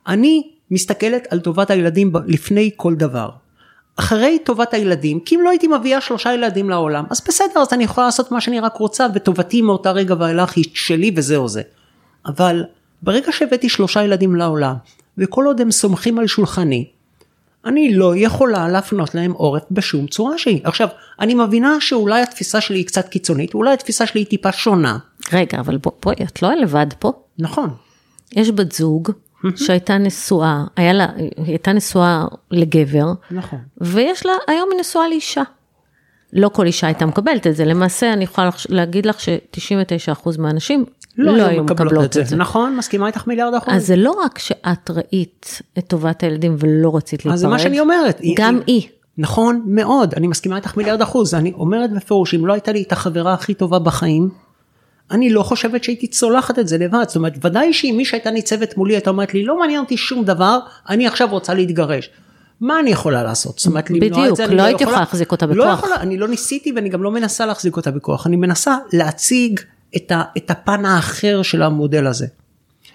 אני 0.08 0.50
מסתכלת 0.72 1.28
על 1.30 1.40
טובת 1.40 1.72
הילדים 1.72 2.12
לפני 2.28 2.70
כל 2.76 2.96
דבר. 2.96 3.30
אחרי 3.96 4.40
טובת 4.46 4.74
הילדים, 4.74 5.20
כי 5.20 5.36
אם 5.36 5.42
לא 5.44 5.50
הייתי 5.50 5.68
מביאה 5.68 6.02
שלושה 6.02 6.34
ילדים 6.34 6.70
לעולם, 6.70 7.06
אז 7.10 7.22
בסדר, 7.28 7.62
אז 7.62 7.74
אני 7.74 7.84
יכולה 7.84 8.08
לעשות 8.08 8.32
מה 8.32 8.42
שאני 8.42 8.60
רק 8.60 8.78
רוצה, 8.78 9.08
וטובתי 9.14 9.62
מאותה 9.62 9.92
רגע 9.92 10.16
ואילך 10.20 10.56
היא 10.56 10.66
שלי 10.74 11.12
וזהו 11.16 11.48
זה. 11.48 11.62
אבל 12.26 12.64
ברגע 13.02 13.32
שהבאתי 13.32 13.70
שלושה 13.70 14.04
ילדים 14.04 14.36
לעולם, 14.36 14.76
וכל 15.18 15.46
עוד 15.46 15.62
הם 15.62 15.72
סומכים 15.72 16.20
על 16.20 16.28
שולחני, 16.28 16.86
אני 17.66 17.94
לא 17.94 18.14
יכולה 18.16 18.70
להפנות 18.70 19.16
להם 19.16 19.32
עורף 19.32 19.64
בשום 19.72 20.08
צורה 20.08 20.38
שהיא. 20.38 20.62
עכשיו, 20.64 20.88
אני 21.20 21.34
מבינה 21.34 21.78
שאולי 21.80 22.22
התפיסה 22.22 22.62
שלי 22.62 22.78
היא 22.78 22.86
קצת 22.86 23.10
קיצונית, 23.10 23.54
אולי 23.54 23.74
התפיסה 23.74 24.06
שלי 24.06 24.22
היא 24.22 24.28
טיפה 24.28 24.52
שונה. 24.52 24.98
רגע, 25.34 25.60
אבל 25.60 25.78
בואי, 25.78 26.16
את 26.24 26.42
לא 26.42 26.54
לבד 26.54 26.88
פה. 27.00 27.12
נכון. 27.40 27.70
יש 28.32 28.52
בת 28.52 28.72
זוג 28.72 29.12
שהייתה 29.66 29.98
נשואה, 29.98 30.64
היה 30.76 30.94
לה, 30.94 31.08
היא 31.16 31.32
הייתה 31.38 31.74
נשואה 31.74 32.26
לגבר, 32.52 33.14
נכון. 33.32 33.60
ויש 33.82 34.26
לה, 34.26 34.34
היום 34.48 34.70
היא 34.72 34.80
נשואה 34.80 35.08
לאישה. 35.08 35.44
לא 36.34 36.50
כל 36.50 36.66
אישה 36.66 36.88
הייתה 36.88 37.06
מקבלת 37.06 37.48
את 37.48 37.56
זה, 37.56 37.66
למעשה 37.66 38.14
אני 38.14 38.24
יכולה 38.24 38.50
להגיד 38.70 39.06
לך 39.06 39.20
ש-99% 39.20 40.30
מהאנשים 40.40 40.86
לא, 41.18 41.38
לא 41.38 41.44
היו 41.44 41.64
מקבלות 41.64 42.06
את 42.06 42.14
זה. 42.14 42.22
את 42.22 42.28
זה. 42.28 42.36
נכון, 42.36 42.76
מסכימה 42.76 43.08
איתך 43.08 43.28
מיליארד 43.28 43.54
אחוז. 43.54 43.74
אז 43.74 43.88
זה 43.88 43.96
לא 43.96 44.12
רק 44.12 44.40
שאת 44.40 44.92
ראית 44.92 45.62
את 45.78 45.88
טובת 45.88 46.24
הילדים 46.24 46.56
ולא 46.60 46.96
רצית 46.96 47.26
להיפרד, 47.26 47.34
אז 47.34 47.40
זה 47.40 47.48
מה 47.48 47.60
שאני 47.60 47.80
אומרת. 47.80 48.22
גם 48.36 48.56
היא. 48.56 48.82
היא. 48.82 48.90
נכון 49.18 49.62
מאוד, 49.66 50.14
אני 50.14 50.28
מסכימה 50.28 50.56
איתך 50.56 50.78
מיליארד 50.78 51.02
אחוז, 51.02 51.34
אני 51.34 51.54
אומרת 51.54 51.94
בפירוש, 51.94 52.34
אם 52.34 52.46
לא 52.46 52.54
הייתה 52.54 52.72
לי 52.72 52.84
את 52.84 52.92
החברה 52.92 53.34
הכי 53.34 53.54
טובה 53.54 53.80
בחיים, 53.80 54.30
אני 55.14 55.30
לא 55.30 55.44
חושבת 55.44 55.84
שהייתי 55.84 56.08
צולחת 56.08 56.60
את 56.60 56.68
זה 56.68 56.78
לבד, 56.78 57.04
זאת 57.08 57.16
אומרת 57.16 57.34
ודאי 57.46 57.74
שאם 57.74 57.94
מי 57.98 58.06
שהייתה 58.06 58.32
ניצבת 58.32 58.78
מולי 58.78 58.94
הייתה 58.94 59.10
אומרת 59.10 59.34
לי 59.34 59.44
לא 59.44 59.60
מעניין 59.60 59.80
אותי 59.80 59.98
שום 59.98 60.24
דבר, 60.24 60.60
אני 60.90 61.08
עכשיו 61.08 61.28
רוצה 61.32 61.54
להתגרש. 61.54 62.10
מה 62.62 62.80
אני 62.80 62.90
יכולה 62.90 63.24
לעשות? 63.24 63.60
זאת 63.60 63.68
אומרת 63.68 63.90
למנוע 63.90 64.30
את 64.30 64.36
זה, 64.36 64.44
בדיוק, 64.44 64.52
לא, 64.52 64.58
לא 64.58 64.64
הייתי 64.64 64.84
יכולה 64.84 65.00
להחזיק 65.00 65.32
אותה 65.32 65.48
בכוח. 65.48 65.58
לא 65.58 65.72
יכולה, 65.72 65.96
אני 65.96 66.18
לא 66.18 66.28
ניסיתי 66.28 66.72
ואני 66.72 66.90
גם 66.90 67.04
לא 67.04 67.12
מנסה 67.12 67.46
להחזיק 67.46 67.78
אותה 67.78 67.92
בכוח, 67.92 68.28
אני 68.28 68.36
מנסה 68.36 68.78
להציג 68.94 69.60
את, 69.96 70.12
ה, 70.12 70.24
את 70.38 70.52
הפן 70.52 70.86
האחר 70.86 71.42
של 71.42 71.62
המודל 71.62 72.08
הזה. 72.08 72.28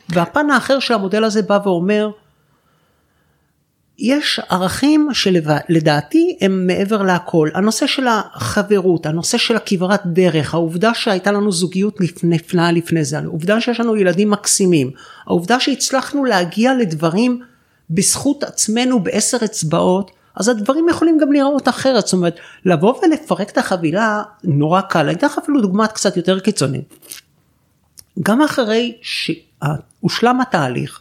והפן 0.08 0.50
האחר 0.50 0.78
של 0.78 0.94
המודל 0.94 1.24
הזה 1.24 1.42
בא 1.42 1.58
ואומר, 1.64 2.10
יש 3.98 4.40
ערכים 4.48 5.08
שלדעתי 5.12 6.36
הם 6.40 6.66
מעבר 6.66 7.02
להכל. 7.02 7.48
הנושא 7.54 7.86
של 7.86 8.06
החברות, 8.08 9.06
הנושא 9.06 9.38
של 9.38 9.56
הכברת 9.56 10.00
דרך, 10.06 10.54
העובדה 10.54 10.94
שהייתה 10.94 11.32
לנו 11.32 11.52
זוגיות 11.52 11.98
נפלאה 12.22 12.72
לפני 12.72 13.04
זה, 13.04 13.18
העובדה 13.18 13.60
שיש 13.60 13.80
לנו 13.80 13.96
ילדים 13.96 14.30
מקסימים, 14.30 14.90
העובדה 15.26 15.60
שהצלחנו 15.60 16.24
להגיע 16.24 16.74
לדברים 16.74 17.42
בזכות 17.90 18.42
עצמנו 18.44 19.00
בעשר 19.00 19.38
אצבעות, 19.44 20.10
אז 20.36 20.48
הדברים 20.48 20.88
יכולים 20.88 21.18
גם 21.18 21.32
להיראות 21.32 21.68
אחרת. 21.68 22.04
זאת 22.06 22.12
אומרת, 22.12 22.36
לבוא 22.64 22.94
ולפרק 23.02 23.50
את 23.50 23.58
החבילה 23.58 24.22
נורא 24.44 24.80
קל. 24.80 25.06
אני 25.06 25.14
אתן 25.14 25.26
לך 25.26 25.38
אפילו 25.38 25.60
דוגמה 25.60 25.86
קצת 25.86 26.16
יותר 26.16 26.40
קיצונית. 26.40 26.94
גם 28.22 28.42
אחרי 28.42 28.96
שהושלם 29.02 30.40
התהליך, 30.40 31.00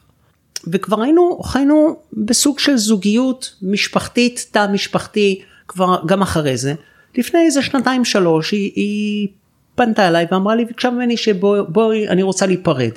וכבר 0.72 1.02
היינו, 1.02 1.40
חיינו 1.44 1.96
בסוג 2.14 2.60
של 2.60 2.78
זוגיות 2.78 3.56
משפחתית, 3.62 4.48
תא 4.52 4.68
משפחתי, 4.72 5.42
כבר 5.68 6.02
גם 6.06 6.22
אחרי 6.22 6.58
זה. 6.58 6.74
לפני 7.18 7.40
איזה 7.40 7.62
שנתיים 7.62 8.06
שלוש 8.06 8.52
היא, 8.52 8.72
היא 8.76 9.28
פנתה 9.76 10.08
אליי 10.08 10.26
ואמרה 10.32 10.56
לי, 10.56 10.66
ביקשה 10.66 10.90
ממני 10.90 11.18
שבואי, 11.18 12.08
אני 12.08 12.24
רוצה 12.24 12.46
להיפרד. 12.46 12.92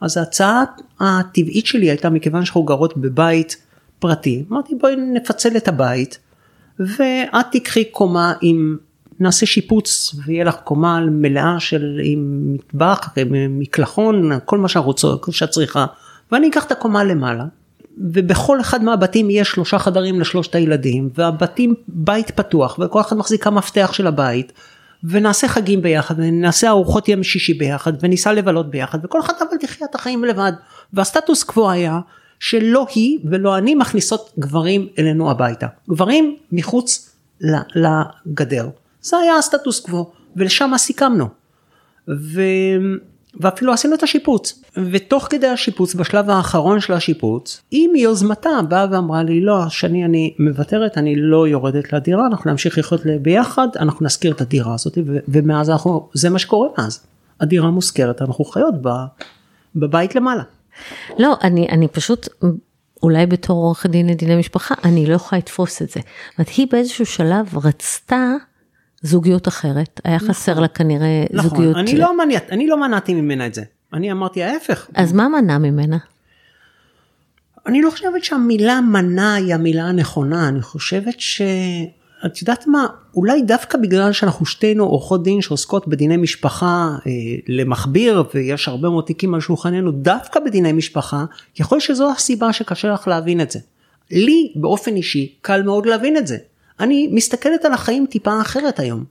אז 0.00 0.16
ההצעה 0.16 0.64
הטבעית 1.00 1.66
שלי 1.66 1.90
הייתה 1.90 2.10
מכיוון 2.10 2.44
שאנחנו 2.44 2.62
גרות 2.62 2.96
בבית 2.96 3.56
פרטי, 3.98 4.44
אמרתי 4.50 4.74
בואי 4.74 4.96
נפצל 4.96 5.56
את 5.56 5.68
הבית 5.68 6.18
ואת 6.78 7.46
תיקחי 7.52 7.84
קומה 7.84 8.32
עם, 8.40 8.76
נעשה 9.20 9.46
שיפוץ 9.46 10.14
ויהיה 10.26 10.44
לך 10.44 10.56
קומה 10.64 11.00
מלאה 11.00 11.60
של 11.60 12.00
עם 12.04 12.54
מטבח, 12.54 13.08
מקלחון, 13.30 14.30
כל 14.44 14.58
מה 14.58 14.68
שאת 14.68 14.84
רוצה, 14.84 15.08
כל 15.20 15.32
שאת 15.32 15.50
צריכה. 15.50 15.86
ואני 16.32 16.48
אקח 16.48 16.64
את 16.64 16.72
הקומה 16.72 17.04
למעלה, 17.04 17.44
ובכל 17.98 18.60
אחד 18.60 18.84
מהבתים 18.84 19.30
יש 19.30 19.48
שלושה 19.48 19.78
חדרים 19.78 20.20
לשלושת 20.20 20.54
הילדים, 20.54 21.10
והבתים 21.14 21.74
בית 21.88 22.30
פתוח, 22.30 22.78
וכל 22.78 23.00
אחד 23.00 23.16
מחזיקה 23.16 23.50
מפתח 23.50 23.90
של 23.92 24.06
הבית, 24.06 24.52
ונעשה 25.04 25.48
חגים 25.48 25.82
ביחד, 25.82 26.14
ונעשה 26.18 26.68
ארוחות 26.68 27.08
יום 27.08 27.22
שישי 27.22 27.54
ביחד, 27.54 27.92
וניסע 28.00 28.32
לבלות 28.32 28.70
ביחד, 28.70 28.98
וכל 29.04 29.20
אחד 29.20 29.32
אבל 29.38 29.56
תחיה 29.60 29.86
את 29.90 29.94
החיים 29.94 30.24
לבד. 30.24 30.52
והסטטוס 30.92 31.42
קוו 31.42 31.70
היה 31.70 32.00
שלא 32.40 32.86
היא 32.94 33.18
ולא 33.24 33.58
אני 33.58 33.74
מכניסות 33.74 34.32
גברים 34.38 34.88
אלינו 34.98 35.30
הביתה. 35.30 35.66
גברים 35.88 36.36
מחוץ 36.52 37.16
לגדר. 37.74 38.68
זה 39.02 39.16
היה 39.16 39.36
הסטטוס 39.36 39.80
קוו, 39.80 40.10
ולשם 40.36 40.72
סיכמנו. 40.76 41.28
ו... 42.08 42.42
ואפילו 43.40 43.72
עשינו 43.72 43.94
את 43.94 44.02
השיפוץ. 44.02 44.62
ותוך 44.92 45.26
כדי 45.30 45.46
השיפוץ, 45.46 45.94
בשלב 45.94 46.30
האחרון 46.30 46.80
של 46.80 46.92
השיפוץ, 46.92 47.62
היא 47.70 47.88
מיוזמתה 47.88 48.50
באה 48.68 48.86
ואמרה 48.90 49.22
לי, 49.22 49.40
לא, 49.40 49.68
שני 49.68 50.04
אני 50.04 50.34
מוותרת, 50.38 50.98
אני 50.98 51.14
לא 51.16 51.48
יורדת 51.48 51.92
לדירה, 51.92 52.26
אנחנו 52.26 52.50
נמשיך 52.50 52.78
לחיות 52.78 53.00
ביחד, 53.22 53.68
אנחנו 53.76 54.06
נשכיר 54.06 54.32
את 54.32 54.40
הדירה 54.40 54.74
הזאת, 54.74 54.98
ומאז 55.28 55.70
אנחנו, 55.70 56.08
זה 56.14 56.30
מה 56.30 56.38
שקורה 56.38 56.68
מאז. 56.78 57.06
הדירה 57.40 57.70
מושכרת, 57.70 58.22
אנחנו 58.22 58.44
חיות 58.44 58.74
בבית 59.76 60.14
למעלה. 60.14 60.42
לא, 61.18 61.34
אני, 61.42 61.68
אני 61.68 61.88
פשוט, 61.88 62.28
אולי 63.02 63.26
בתור 63.26 63.64
עורכת 63.64 63.90
דין 63.90 64.08
לדיני 64.08 64.36
משפחה, 64.36 64.74
אני 64.84 65.06
לא 65.06 65.14
יכולה 65.14 65.38
לתפוס 65.38 65.82
את 65.82 65.90
זה. 65.90 66.00
זאת 66.00 66.38
אומרת, 66.38 66.50
היא 66.56 66.66
באיזשהו 66.72 67.06
שלב 67.06 67.58
רצתה 67.64 68.32
זוגיות 69.02 69.48
אחרת, 69.48 70.00
היה 70.04 70.16
נכון, 70.16 70.28
חסר 70.28 70.60
לה 70.60 70.68
כנראה 70.68 71.24
נכון, 71.32 71.50
זוגיות. 71.50 71.70
נכון, 71.70 71.86
אני 71.88 71.98
לא, 71.98 72.16
מניע, 72.16 72.40
אני 72.50 72.66
לא 72.66 72.80
מנעתי 72.80 73.14
ממנה 73.14 73.46
את 73.46 73.54
זה, 73.54 73.62
אני 73.92 74.12
אמרתי 74.12 74.42
ההפך. 74.42 74.88
אז 74.94 75.12
מה 75.12 75.28
מנע 75.28 75.58
ממנה? 75.58 75.98
אני 77.66 77.82
לא 77.82 77.90
חושבת 77.90 78.24
שהמילה 78.24 78.80
מנע 78.80 79.34
היא 79.34 79.54
המילה 79.54 79.84
הנכונה, 79.84 80.48
אני 80.48 80.62
חושבת 80.62 81.20
ש... 81.20 81.42
את 82.26 82.40
יודעת 82.40 82.66
מה, 82.66 82.86
אולי 83.14 83.42
דווקא 83.42 83.78
בגלל 83.78 84.12
שאנחנו 84.12 84.46
שתינו 84.46 84.84
עורכות 84.84 85.22
דין 85.22 85.40
שעוסקות 85.40 85.88
בדיני 85.88 86.16
משפחה 86.16 86.96
אה, 87.06 87.12
למכביר 87.48 88.24
ויש 88.34 88.68
הרבה 88.68 88.88
מאוד 88.88 89.04
תיקים 89.04 89.34
על 89.34 89.40
שולחננו 89.40 89.92
דווקא 89.92 90.40
בדיני 90.40 90.72
משפחה, 90.72 91.24
יכול 91.58 91.80
שזו 91.80 92.10
הסיבה 92.10 92.52
שקשה 92.52 92.88
לך 92.88 93.08
להבין 93.08 93.40
את 93.40 93.50
זה. 93.50 93.58
לי 94.10 94.52
באופן 94.56 94.96
אישי 94.96 95.34
קל 95.40 95.62
מאוד 95.62 95.86
להבין 95.86 96.16
את 96.16 96.26
זה. 96.26 96.36
אני 96.80 97.08
מסתכלת 97.12 97.64
על 97.64 97.72
החיים 97.72 98.06
טיפה 98.10 98.40
אחרת 98.40 98.80
היום. 98.80 99.04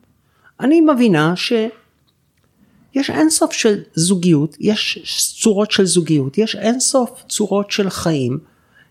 אני 0.59 0.81
מבינה 0.81 1.33
שיש 1.36 3.09
אינסוף 3.09 3.53
של 3.53 3.79
זוגיות, 3.93 4.57
יש 4.59 5.00
צורות 5.41 5.71
של 5.71 5.86
זוגיות, 5.86 6.38
יש 6.38 6.55
אינסוף 6.55 7.24
צורות 7.29 7.71
של 7.71 7.89
חיים. 7.89 8.38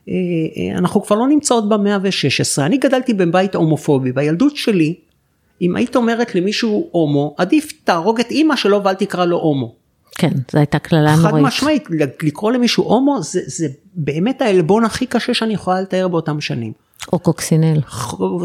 אה, 0.09 0.14
אה, 0.56 0.78
אנחנו 0.78 1.02
כבר 1.02 1.16
לא 1.16 1.28
נמצאות 1.28 1.68
במאה 1.68 1.95
ה-16, 1.95 2.62
אני 2.62 2.76
גדלתי 2.78 3.14
בבית 3.14 3.54
הומופובי, 3.54 4.12
בילדות 4.12 4.56
שלי, 4.56 4.95
אם 5.62 5.76
היית 5.76 5.97
אומרת 5.97 6.35
למישהו 6.35 6.88
הומו, 6.92 7.35
עדיף 7.38 7.73
תהרוג 7.85 8.21
את 8.21 8.30
אימא 8.30 8.56
שלו 8.56 8.85
ואל 8.85 8.95
תקרא 8.95 9.25
לו 9.25 9.37
הומו. 9.37 9.75
כן, 10.18 10.33
זו 10.52 10.59
הייתה 10.59 10.78
קללה 10.78 11.16
נוראית. 11.16 11.35
חד 11.35 11.40
משמעית, 11.40 11.85
לקרוא 12.23 12.52
למישהו 12.52 12.85
הומו 12.85 13.23
זה, 13.23 13.40
זה 13.47 13.68
באמת 13.95 14.42
העלבון 14.42 14.85
הכי 14.85 15.06
קשה 15.06 15.35
שאני 15.35 15.54
יכולה 15.54 15.80
לתאר 15.80 16.09
באותם 16.09 16.40
שנים. 16.40 16.73
או 17.12 17.19
קוקסינל. 17.19 17.81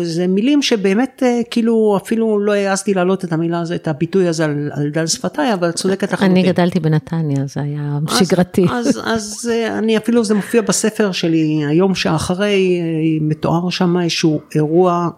זה 0.03 0.27
מילים 0.27 0.61
שבאמת 0.61 1.23
אה, 1.25 1.41
כאילו 1.51 1.97
אפילו 2.03 2.39
לא 2.39 2.51
העזתי 2.51 2.93
להעלות 2.93 3.25
את 3.25 3.33
המילה 3.33 3.59
הזאת, 3.59 3.81
את 3.81 3.87
הביטוי 3.87 4.27
הזה 4.27 4.45
על, 4.45 4.69
על 4.73 4.89
דל 4.89 5.07
שפתיי, 5.07 5.53
אבל 5.53 5.71
צודקת 5.71 6.13
לחלוטין. 6.13 6.37
אני 6.37 6.43
גדלתי 6.43 6.79
בנתניה, 6.79 7.45
זה 7.47 7.61
היה 7.61 7.99
שגרתי. 8.19 8.65
אז, 8.71 8.87
אז, 8.87 9.01
אז 9.05 9.51
אה, 9.53 9.77
אני 9.77 9.97
אפילו 9.97 10.23
זה 10.23 10.33
מופיע 10.33 10.61
בספר 10.61 11.11
שלי, 11.11 11.65
היום 11.69 11.95
שאחרי, 11.95 12.79
אה, 12.81 13.17
מתואר 13.21 13.69
שם 13.69 13.99
איזשהו 13.99 14.41
אירוע 14.55 15.09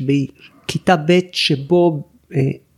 בכיתה 0.00 0.96
ב' 0.96 1.20
שבו 1.32 2.02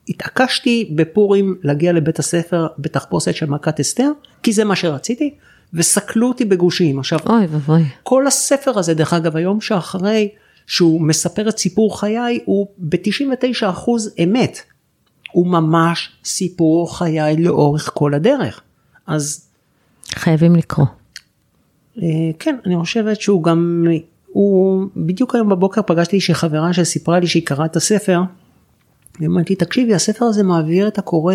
התעקשתי 0.08 0.92
בפורים 0.94 1.56
להגיע 1.62 1.92
לבית 1.92 2.18
הספר 2.18 2.66
בתחפושת 2.78 3.34
של 3.34 3.46
מכת 3.46 3.80
אסתר, 3.80 4.10
כי 4.42 4.52
זה 4.52 4.64
מה 4.64 4.76
שרציתי, 4.76 5.34
וסקלו 5.74 6.28
אותי 6.28 6.44
בגושים. 6.44 6.98
עכשיו, 6.98 7.18
אוי 7.26 7.46
ואבוי. 7.46 7.82
כל 8.02 8.26
הספר 8.26 8.78
הזה, 8.78 8.94
דרך 8.94 9.12
אגב, 9.12 9.36
היום 9.36 9.60
שאחרי 9.60 10.28
שהוא 10.66 11.00
מספר 11.00 11.48
את 11.48 11.58
סיפור 11.58 12.00
חיי, 12.00 12.40
הוא 12.44 12.66
ב-99% 12.78 13.90
אמת. 14.24 14.58
הוא 15.32 15.46
ממש 15.46 16.12
סיפור 16.24 16.98
חיי 16.98 17.36
לאורך 17.36 17.90
כל 17.94 18.14
הדרך. 18.14 18.60
אז... 19.06 19.48
חייבים 20.14 20.56
לקרוא. 20.56 20.86
אה, 22.02 22.02
כן, 22.38 22.56
אני 22.66 22.76
חושבת 22.76 23.20
שהוא 23.20 23.42
גם, 23.42 23.84
הוא, 24.26 24.86
בדיוק 24.96 25.34
היום 25.34 25.48
בבוקר 25.48 25.80
פגשתי 25.86 26.16
איזושהי 26.16 26.34
חברה 26.34 26.72
שסיפרה 26.72 27.20
לי 27.20 27.26
שהיא 27.26 27.46
קראה 27.46 27.66
את 27.66 27.76
הספר, 27.76 28.20
ואמרתי, 29.20 29.54
תקשיבי, 29.54 29.94
הספר 29.94 30.24
הזה 30.24 30.42
מעביר 30.42 30.88
את 30.88 30.98
הקורא 30.98 31.34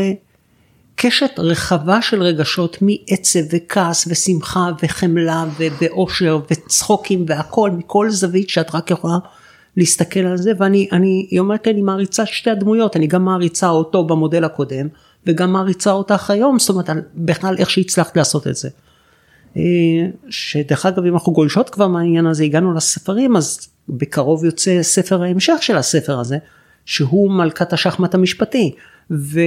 קשת 1.01 1.32
רחבה 1.38 2.01
של 2.01 2.22
רגשות 2.22 2.77
מעצב 2.82 3.39
וכעס 3.51 4.08
ושמחה 4.08 4.70
וחמלה 4.84 5.46
ובאושר 5.60 6.39
וצחוקים 6.51 7.25
והכל 7.27 7.72
מכל 7.72 8.10
זווית 8.10 8.50
שאת 8.50 8.75
רק 8.75 8.91
יכולה 8.91 9.18
להסתכל 9.77 10.20
על 10.20 10.38
זה 10.38 10.51
ואני 10.58 10.88
אני 10.91 11.27
אומרת 11.39 11.68
אני 11.68 11.82
מעריצה 11.82 12.25
שתי 12.25 12.50
הדמויות 12.50 12.96
אני 12.96 13.08
גם 13.08 13.25
מעריצה 13.25 13.70
אותו 13.70 14.03
במודל 14.03 14.44
הקודם 14.44 14.88
וגם 15.25 15.53
מעריצה 15.53 15.91
אותך 15.91 16.29
היום 16.29 16.60
זאת 16.60 16.70
אומרת 16.70 16.89
בכלל 17.15 17.56
איך 17.58 17.70
שהצלחת 17.70 18.18
לעשות 18.18 18.48
את 18.48 18.56
זה. 18.56 18.70
אה, 19.58 19.62
שדרך 20.29 20.86
אגב 20.86 21.06
אם 21.06 21.13
אנחנו 21.13 21.34
גולשות 21.34 21.70
כבר 21.70 21.88
מהעניין 21.88 22.25
הזה 22.25 22.44
הגענו 22.44 22.74
לספרים 22.74 23.38
אז 23.38 23.70
בקרוב 23.89 24.46
יוצא 24.46 24.84
ספר 24.84 25.24
ההמשך 25.24 25.58
של 25.62 25.77
הספר 25.77 26.20
הזה 26.20 26.38
שהוא 26.86 27.32
מלכת 27.32 27.74
השחמט 27.74 28.15
המשפטי. 28.15 28.75
ו... 29.12 29.39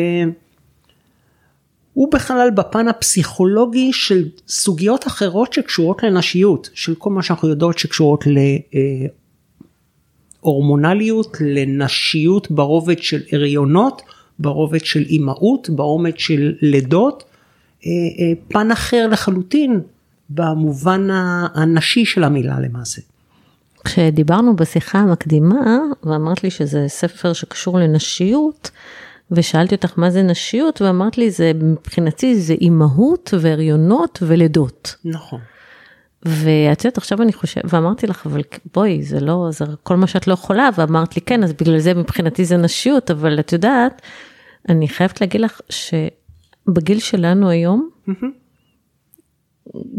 הוא 1.95 2.13
בכלל 2.13 2.51
בפן 2.51 2.89
הפסיכולוגי 2.89 3.93
של 3.93 4.29
סוגיות 4.49 5.07
אחרות 5.07 5.53
שקשורות 5.53 6.03
לנשיות, 6.03 6.71
של 6.75 6.95
כל 6.95 7.11
מה 7.11 7.23
שאנחנו 7.23 7.49
יודעות 7.49 7.79
שקשורות 7.79 8.25
להורמונליות, 10.43 11.37
לנשיות 11.41 12.51
ברובד 12.51 13.03
של 13.03 13.21
הריונות, 13.33 14.03
ברובד 14.39 14.85
של 14.85 15.03
אימהות, 15.03 15.71
ברובד 15.71 16.19
של 16.19 16.53
לידות, 16.63 17.25
אה, 17.87 17.91
אה, 17.91 18.33
פן 18.49 18.71
אחר 18.71 19.07
לחלוטין 19.07 19.81
במובן 20.31 21.09
הנשי 21.55 22.05
של 22.05 22.25
המילה 22.25 22.61
למעשה. 22.61 23.03
כשדיברנו 23.85 24.57
בשיחה 24.57 24.99
המקדימה 24.99 25.79
ואמרת 26.05 26.45
לי 26.45 26.51
שזה 26.51 26.85
ספר 26.89 27.33
שקשור 27.33 27.79
לנשיות, 27.79 28.71
ושאלתי 29.33 29.75
אותך 29.75 29.93
מה 29.97 30.11
זה 30.11 30.23
נשיות, 30.23 30.83
ואמרת 30.83 31.19
לי, 31.19 31.31
זה 31.31 31.53
מבחינתי 31.55 32.35
זה 32.41 32.55
אימהות 32.61 33.35
והריונות 33.41 34.19
ולידות. 34.23 34.97
נכון. 35.05 35.41
ואת 36.25 36.85
יודעת, 36.85 36.99
עכשיו 36.99 37.23
אני 37.23 37.33
חושבת, 37.33 37.65
ואמרתי 37.75 38.07
לך, 38.07 38.27
אבל 38.27 38.41
בואי, 38.75 39.03
זה 39.03 39.21
לא, 39.21 39.49
זה 39.51 39.65
כל 39.83 39.97
מה 39.97 40.07
שאת 40.07 40.27
לא 40.27 40.33
יכולה, 40.33 40.69
ואמרת 40.77 41.17
לי, 41.17 41.23
כן, 41.23 41.45
אז 41.45 41.53
בגלל 41.53 41.79
זה 41.79 41.95
מבחינתי 41.95 42.45
זה 42.45 42.57
נשיות, 42.57 43.11
אבל 43.11 43.41
את 43.41 43.53
יודעת, 43.53 44.03
אני 44.69 44.89
חייבת 44.89 45.21
להגיד 45.21 45.41
לך 45.41 45.61
שבגיל 45.69 46.99
שלנו 46.99 47.49
היום, 47.49 47.91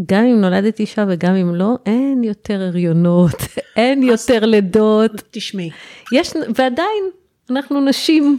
גם 0.05 0.23
אם 0.25 0.41
נולדת 0.41 0.79
אישה 0.79 1.05
וגם 1.09 1.35
אם 1.35 1.55
לא, 1.55 1.75
אין 1.85 2.23
יותר 2.23 2.61
הריונות, 2.61 3.35
אין 3.77 4.03
יותר 4.03 4.45
לידות. 4.45 5.11
תשמעי. 5.31 5.69
יש, 6.13 6.33
ועדיין, 6.55 7.03
אנחנו 7.49 7.81
נשים. 7.81 8.37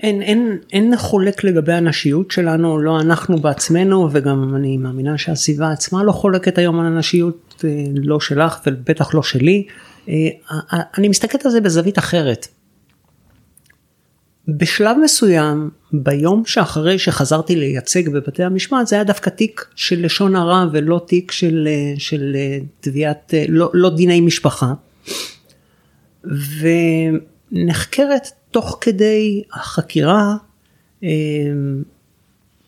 אין, 0.00 0.22
אין, 0.22 0.58
אין 0.72 0.96
חולק 0.96 1.44
לגבי 1.44 1.72
הנשיות 1.72 2.30
שלנו, 2.30 2.78
לא 2.78 3.00
אנחנו 3.00 3.38
בעצמנו 3.38 4.08
וגם 4.12 4.56
אני 4.56 4.76
מאמינה 4.76 5.18
שהסביבה 5.18 5.70
עצמה 5.70 6.04
לא 6.04 6.12
חולקת 6.12 6.58
היום 6.58 6.80
על 6.80 6.86
הנשיות, 6.86 7.64
אה, 7.64 7.84
לא 7.94 8.20
שלך 8.20 8.60
ובטח 8.66 9.14
לא 9.14 9.22
שלי. 9.22 9.66
אה, 10.08 10.14
אני 10.98 11.08
מסתכלת 11.08 11.46
על 11.46 11.52
זה 11.52 11.60
בזווית 11.60 11.98
אחרת. 11.98 12.48
בשלב 14.48 14.96
מסוים, 15.04 15.70
ביום 15.92 16.42
שאחרי 16.46 16.98
שחזרתי 16.98 17.56
לייצג 17.56 18.08
בבתי 18.08 18.44
המשפט, 18.44 18.86
זה 18.86 18.96
היה 18.96 19.04
דווקא 19.04 19.30
תיק 19.30 19.64
של 19.74 20.04
לשון 20.04 20.36
הרע 20.36 20.64
ולא 20.72 21.00
תיק 21.06 21.32
של, 21.32 21.68
אה, 21.70 21.94
של 21.98 22.36
תביעת, 22.80 23.34
לא, 23.48 23.70
לא 23.74 23.90
דיני 23.90 24.20
משפחה. 24.20 24.72
ונחקרת 27.52 28.28
תוך 28.54 28.78
כדי 28.80 29.42
החקירה 29.52 30.36
אה, 31.04 31.08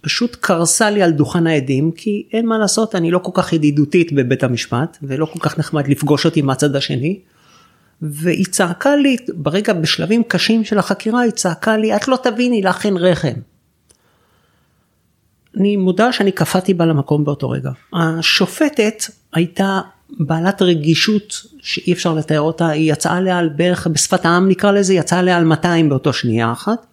פשוט 0.01 0.37
קרסה 0.41 0.91
לי 0.91 1.03
על 1.03 1.11
דוכן 1.11 1.47
העדים 1.47 1.93
כי 1.93 2.27
אין 2.33 2.47
מה 2.47 2.59
לעשות 2.59 2.95
אני 2.95 3.11
לא 3.11 3.19
כל 3.19 3.31
כך 3.35 3.53
ידידותית 3.53 4.13
בבית 4.13 4.43
המשפט 4.43 4.99
ולא 5.03 5.27
כל 5.27 5.39
כך 5.39 5.59
נחמד 5.59 5.89
לפגוש 5.89 6.25
אותי 6.25 6.43
מהצד 6.43 6.77
השני. 6.77 7.21
והיא 8.03 8.45
צעקה 8.51 8.97
לי 8.97 9.17
ברגע 9.35 9.73
בשלבים 9.73 10.23
קשים 10.23 10.65
של 10.65 10.79
החקירה 10.79 11.21
היא 11.21 11.33
צעקה 11.33 11.77
לי 11.77 11.97
את 11.97 12.09
לא 12.09 12.19
תביני 12.23 12.63
לך 12.63 12.87
אין 12.87 12.97
רחם. 12.97 13.35
אני 15.57 15.77
מודה 15.77 16.13
שאני 16.13 16.33
קפאתי 16.33 16.75
בה 16.75 16.87
למקום 16.87 17.25
באותו 17.25 17.51
רגע. 17.51 17.71
השופטת 17.93 19.05
הייתה 19.33 19.81
בעלת 20.21 20.63
רגישות 20.63 21.47
שאי 21.61 21.93
אפשר 21.93 22.15
לתאר 22.15 22.41
אותה, 22.41 22.69
היא 22.69 22.93
יצאה 22.93 23.17
עליה 23.17 23.39
על 23.39 23.49
בערך 23.49 23.87
בשפת 23.87 24.25
העם 24.25 24.49
נקרא 24.49 24.71
לזה, 24.71 24.95
יצאה 24.95 25.19
עליה 25.19 25.37
על 25.37 25.45
200 25.45 25.89
באותו 25.89 26.13
שנייה 26.13 26.53
אחת. 26.53 26.87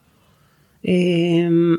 אמ, 0.88 1.76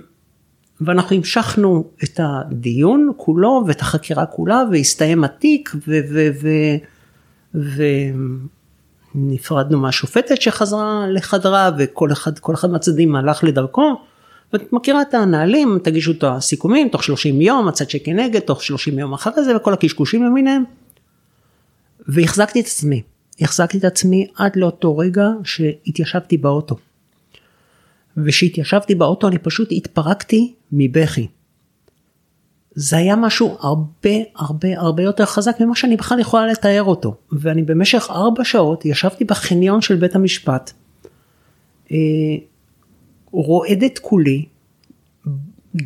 ואנחנו 0.81 1.17
המשכנו 1.17 1.91
את 2.05 2.21
הדיון 2.23 3.11
כולו 3.17 3.65
ואת 3.67 3.81
החקירה 3.81 4.27
כולה 4.27 4.63
והסתיים 4.73 5.25
התיק 5.25 5.75
ונפרדנו 9.15 9.79
מהשופטת 9.79 10.41
שחזרה 10.41 11.07
לחדרה 11.09 11.71
וכל 11.79 12.13
אחד, 12.13 12.39
כל 12.39 12.55
אחד 12.55 12.71
מהצדדים 12.71 13.17
הלך 13.17 13.45
לדרכו. 13.45 14.01
ואת 14.53 14.73
מכירה 14.73 15.03
את 15.03 15.15
הנהלים, 15.15 15.79
תגישו 15.83 16.13
את 16.13 16.25
הסיכומים 16.25 16.89
תוך 16.89 17.05
30 17.05 17.41
יום, 17.41 17.69
הצד 17.69 17.91
שכנגד, 17.91 18.41
תוך 18.41 18.63
30 18.63 18.99
יום 18.99 19.13
אחרי 19.13 19.45
זה 19.45 19.57
וכל 19.57 19.73
הקשקושים 19.73 20.25
למיניהם. 20.25 20.65
והחזקתי 22.09 22.61
את 22.61 22.67
עצמי, 22.67 23.03
החזקתי 23.41 23.79
את 23.79 23.85
עצמי 23.85 24.27
עד 24.37 24.57
לאותו 24.57 24.99
רגע 24.99 25.29
שהתיישבתי 25.45 26.37
באוטו. 26.37 26.77
וכשהתיישבתי 28.17 28.95
באוטו 28.95 29.29
אני 29.29 29.39
פשוט 29.39 29.69
התפרקתי 29.73 30.55
מבכי. 30.73 31.27
זה 32.75 32.97
היה 32.97 33.17
משהו 33.17 33.57
הרבה 33.61 34.11
הרבה 34.37 34.69
הרבה 34.77 35.03
יותר 35.03 35.27
חזק 35.27 35.57
ממה 35.61 35.75
שאני 35.75 35.97
בכלל 35.97 36.21
יכולה 36.21 36.47
לתאר 36.47 36.83
אותו. 36.83 37.15
ואני 37.33 37.63
במשך 37.63 38.07
ארבע 38.11 38.45
שעות 38.45 38.85
ישבתי 38.85 39.25
בחניון 39.25 39.81
של 39.81 39.97
בית 39.97 40.15
המשפט, 40.15 40.73
אה, 41.93 41.97
רועדת 43.31 43.99
כולי, 43.99 44.45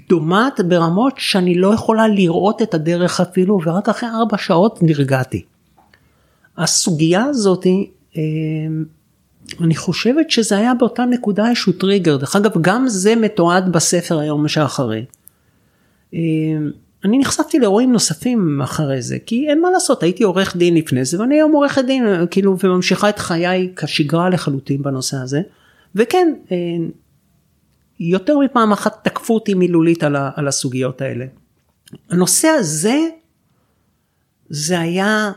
דומעת 0.08 0.60
ברמות 0.68 1.14
שאני 1.18 1.54
לא 1.54 1.74
יכולה 1.74 2.08
לראות 2.08 2.62
את 2.62 2.74
הדרך 2.74 3.20
אפילו, 3.20 3.60
ורק 3.64 3.88
אחרי 3.88 4.08
ארבע 4.08 4.38
שעות 4.38 4.78
נרגעתי. 4.82 5.42
הסוגיה 6.58 7.24
הזאת, 7.24 7.66
אה, 8.16 8.22
אני 9.60 9.76
חושבת 9.76 10.30
שזה 10.30 10.56
היה 10.58 10.74
באותה 10.74 11.04
נקודה 11.04 11.48
איזשהו 11.48 11.72
טריגר, 11.72 12.16
דרך 12.16 12.36
אגב 12.36 12.50
גם 12.60 12.88
זה 12.88 13.16
מתועד 13.16 13.72
בספר 13.72 14.18
היום 14.18 14.48
שאחרי. 14.48 15.04
אה, 16.14 16.20
אני 17.04 17.18
נחשפתי 17.18 17.58
לאירועים 17.58 17.92
נוספים 17.92 18.60
אחרי 18.62 19.02
זה, 19.02 19.18
כי 19.26 19.48
אין 19.48 19.62
מה 19.62 19.70
לעשות, 19.70 20.02
הייתי 20.02 20.22
עורך 20.22 20.56
דין 20.56 20.74
לפני 20.74 21.04
זה, 21.04 21.20
ואני 21.20 21.34
היום 21.34 21.52
עורכת 21.52 21.84
דין, 21.84 22.04
כאילו, 22.30 22.56
וממשיכה 22.58 23.08
את 23.08 23.18
חיי 23.18 23.72
כשגרה 23.76 24.30
לחלוטין 24.30 24.82
בנושא 24.82 25.16
הזה. 25.16 25.40
וכן, 25.94 26.34
אה, 26.52 26.56
יותר 28.00 28.38
מפעם 28.38 28.72
אחת 28.72 29.04
תקפו 29.04 29.34
אותי 29.34 29.54
מילולית 29.54 30.02
על, 30.02 30.16
ה, 30.16 30.30
על 30.34 30.48
הסוגיות 30.48 31.02
האלה. 31.02 31.26
הנושא 32.10 32.48
הזה, 32.48 32.98
זה 34.48 34.80
היה... 34.80 35.32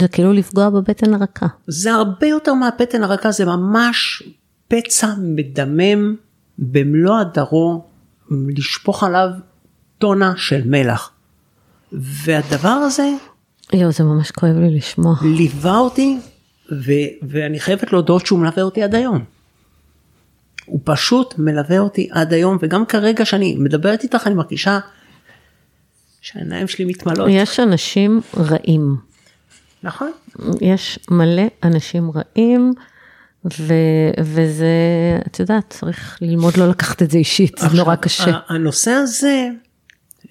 זה 0.00 0.08
כאילו 0.08 0.32
לפגוע 0.32 0.70
בבטן 0.70 1.14
הרכה. 1.14 1.46
זה 1.66 1.92
הרבה 1.92 2.26
יותר 2.26 2.54
מהבטן 2.54 3.02
הרכה, 3.02 3.30
זה 3.30 3.44
ממש 3.44 4.22
פצע 4.68 5.14
מדמם 5.18 6.16
במלוא 6.58 7.18
הדרו, 7.18 7.84
לשפוך 8.30 9.04
עליו 9.04 9.28
טונה 9.98 10.32
של 10.36 10.60
מלח. 10.64 11.10
והדבר 11.92 12.68
הזה... 12.68 13.10
יואו, 13.72 13.92
זה 13.92 14.04
ממש 14.04 14.30
כואב 14.30 14.56
לי 14.56 14.76
לשמוע. 14.76 15.14
ליווה 15.22 15.78
אותי, 15.78 16.18
ו- 16.72 17.10
ואני 17.22 17.60
חייבת 17.60 17.92
להודות 17.92 18.26
שהוא 18.26 18.38
מלווה 18.38 18.62
אותי 18.62 18.82
עד 18.82 18.94
היום. 18.94 19.24
הוא 20.66 20.80
פשוט 20.84 21.34
מלווה 21.38 21.78
אותי 21.78 22.08
עד 22.12 22.32
היום, 22.32 22.58
וגם 22.60 22.86
כרגע 22.86 23.24
שאני 23.24 23.56
מדברת 23.58 24.02
איתך, 24.02 24.26
אני 24.26 24.34
מרגישה 24.34 24.78
שהעיניים 26.20 26.68
שלי 26.68 26.84
מתמלאות. 26.84 27.28
יש 27.32 27.60
אנשים 27.60 28.20
רעים. 28.36 29.09
נכון. 29.82 30.10
יש 30.60 30.98
מלא 31.10 31.42
אנשים 31.62 32.10
רעים, 32.10 32.72
ו, 33.44 33.74
וזה, 34.20 34.66
את 35.26 35.40
יודעת, 35.40 35.64
צריך 35.68 36.18
ללמוד 36.22 36.56
לא 36.56 36.68
לקחת 36.68 37.02
את 37.02 37.10
זה 37.10 37.18
אישית, 37.18 37.58
זה 37.58 37.76
נורא 37.76 37.96
קשה. 37.96 38.38
הנושא 38.48 38.90
הזה, 38.90 39.48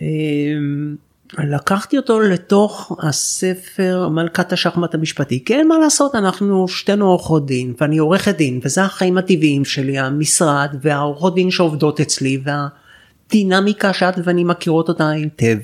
אמ, 0.01 0.95
לקחתי 1.37 1.97
אותו 1.97 2.19
לתוך 2.19 2.97
הספר 3.01 4.09
מלכת 4.09 4.53
השחמט 4.53 4.93
המשפטי 4.93 5.43
כי 5.45 5.53
אין 5.53 5.67
מה 5.67 5.77
לעשות 5.77 6.15
אנחנו 6.15 6.67
שתינו 6.67 7.05
עורכות 7.05 7.45
דין 7.45 7.73
ואני 7.81 7.97
עורכת 7.97 8.35
דין 8.35 8.59
וזה 8.63 8.83
החיים 8.83 9.17
הטבעיים 9.17 9.65
שלי 9.65 9.99
המשרד 9.99 10.75
והעורכות 10.81 11.35
דין 11.35 11.51
שעובדות 11.51 11.99
אצלי 11.99 12.41
והדינמיקה 12.43 13.93
שאת 13.93 14.15
ואני 14.23 14.43
מכירות 14.43 14.89
אותה 14.89 15.09
היטב 15.09 15.57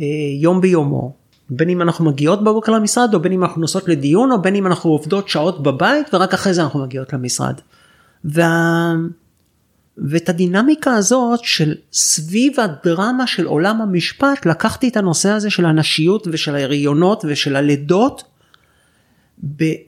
אה, 0.00 0.04
יום 0.40 0.60
ביומו 0.60 1.19
בין 1.50 1.68
אם 1.68 1.82
אנחנו 1.82 2.04
מגיעות 2.04 2.44
בבוקר 2.44 2.72
למשרד 2.72 3.14
או 3.14 3.20
בין 3.20 3.32
אם 3.32 3.44
אנחנו 3.44 3.60
נוסעות 3.60 3.88
לדיון 3.88 4.32
או 4.32 4.42
בין 4.42 4.54
אם 4.54 4.66
אנחנו 4.66 4.90
עובדות 4.90 5.28
שעות 5.28 5.62
בבית 5.62 6.14
ורק 6.14 6.34
אחרי 6.34 6.54
זה 6.54 6.62
אנחנו 6.62 6.82
מגיעות 6.82 7.12
למשרד. 7.12 7.54
וה... 8.24 8.94
ואת 9.98 10.28
הדינמיקה 10.28 10.94
הזאת 10.94 11.40
של 11.42 11.74
סביב 11.92 12.60
הדרמה 12.60 13.26
של 13.26 13.46
עולם 13.46 13.80
המשפט 13.80 14.46
לקחתי 14.46 14.88
את 14.88 14.96
הנושא 14.96 15.28
הזה 15.28 15.50
של 15.50 15.64
הנשיות 15.64 16.26
ושל 16.30 16.54
ההריונות 16.54 17.24
ושל 17.28 17.56
הלידות 17.56 18.24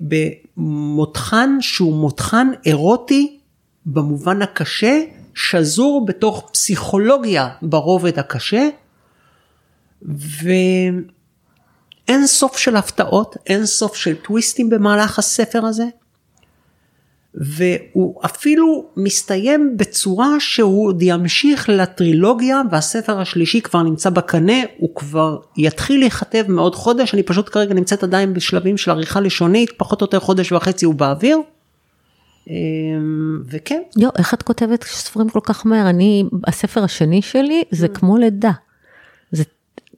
במותחן 0.00 1.56
שהוא 1.60 1.96
מותחן 1.96 2.48
אירוטי 2.66 3.38
במובן 3.86 4.42
הקשה 4.42 5.00
שזור 5.34 6.06
בתוך 6.06 6.50
פסיכולוגיה 6.52 7.48
ברובד 7.62 8.18
הקשה 8.18 8.68
ואין 12.08 12.26
סוף 12.26 12.56
של 12.56 12.76
הפתעות 12.76 13.36
אין 13.46 13.66
סוף 13.66 13.94
של 13.94 14.14
טוויסטים 14.14 14.70
במהלך 14.70 15.18
הספר 15.18 15.66
הזה 15.66 15.84
והוא 17.34 18.20
אפילו 18.24 18.86
מסתיים 18.96 19.76
בצורה 19.76 20.40
שהוא 20.40 20.86
עוד 20.86 21.02
ימשיך 21.02 21.68
לטרילוגיה 21.68 22.62
והספר 22.70 23.20
השלישי 23.20 23.60
כבר 23.60 23.82
נמצא 23.82 24.10
בקנה 24.10 24.62
הוא 24.78 24.94
כבר 24.94 25.38
יתחיל 25.56 26.00
להיכתב 26.00 26.44
מעוד 26.48 26.74
חודש 26.74 27.14
אני 27.14 27.22
פשוט 27.22 27.48
כרגע 27.52 27.74
נמצאת 27.74 28.02
עדיין 28.02 28.34
בשלבים 28.34 28.76
של 28.76 28.90
עריכה 28.90 29.20
לשונית 29.20 29.70
פחות 29.76 30.00
או 30.00 30.04
יותר 30.04 30.20
חודש 30.20 30.52
וחצי 30.52 30.84
הוא 30.84 30.94
באוויר. 30.94 31.38
אמ, 32.48 33.42
וכן. 33.46 33.82
יו, 33.98 34.10
איך 34.18 34.34
את 34.34 34.42
כותבת 34.42 34.84
ספרים 34.84 35.28
כל 35.28 35.40
כך 35.42 35.66
מהר? 35.66 35.90
אני, 35.90 36.24
הספר 36.46 36.84
השני 36.84 37.22
שלי 37.22 37.62
זה 37.70 37.86
mm. 37.86 37.88
כמו 37.88 38.16
לידה. 38.16 38.50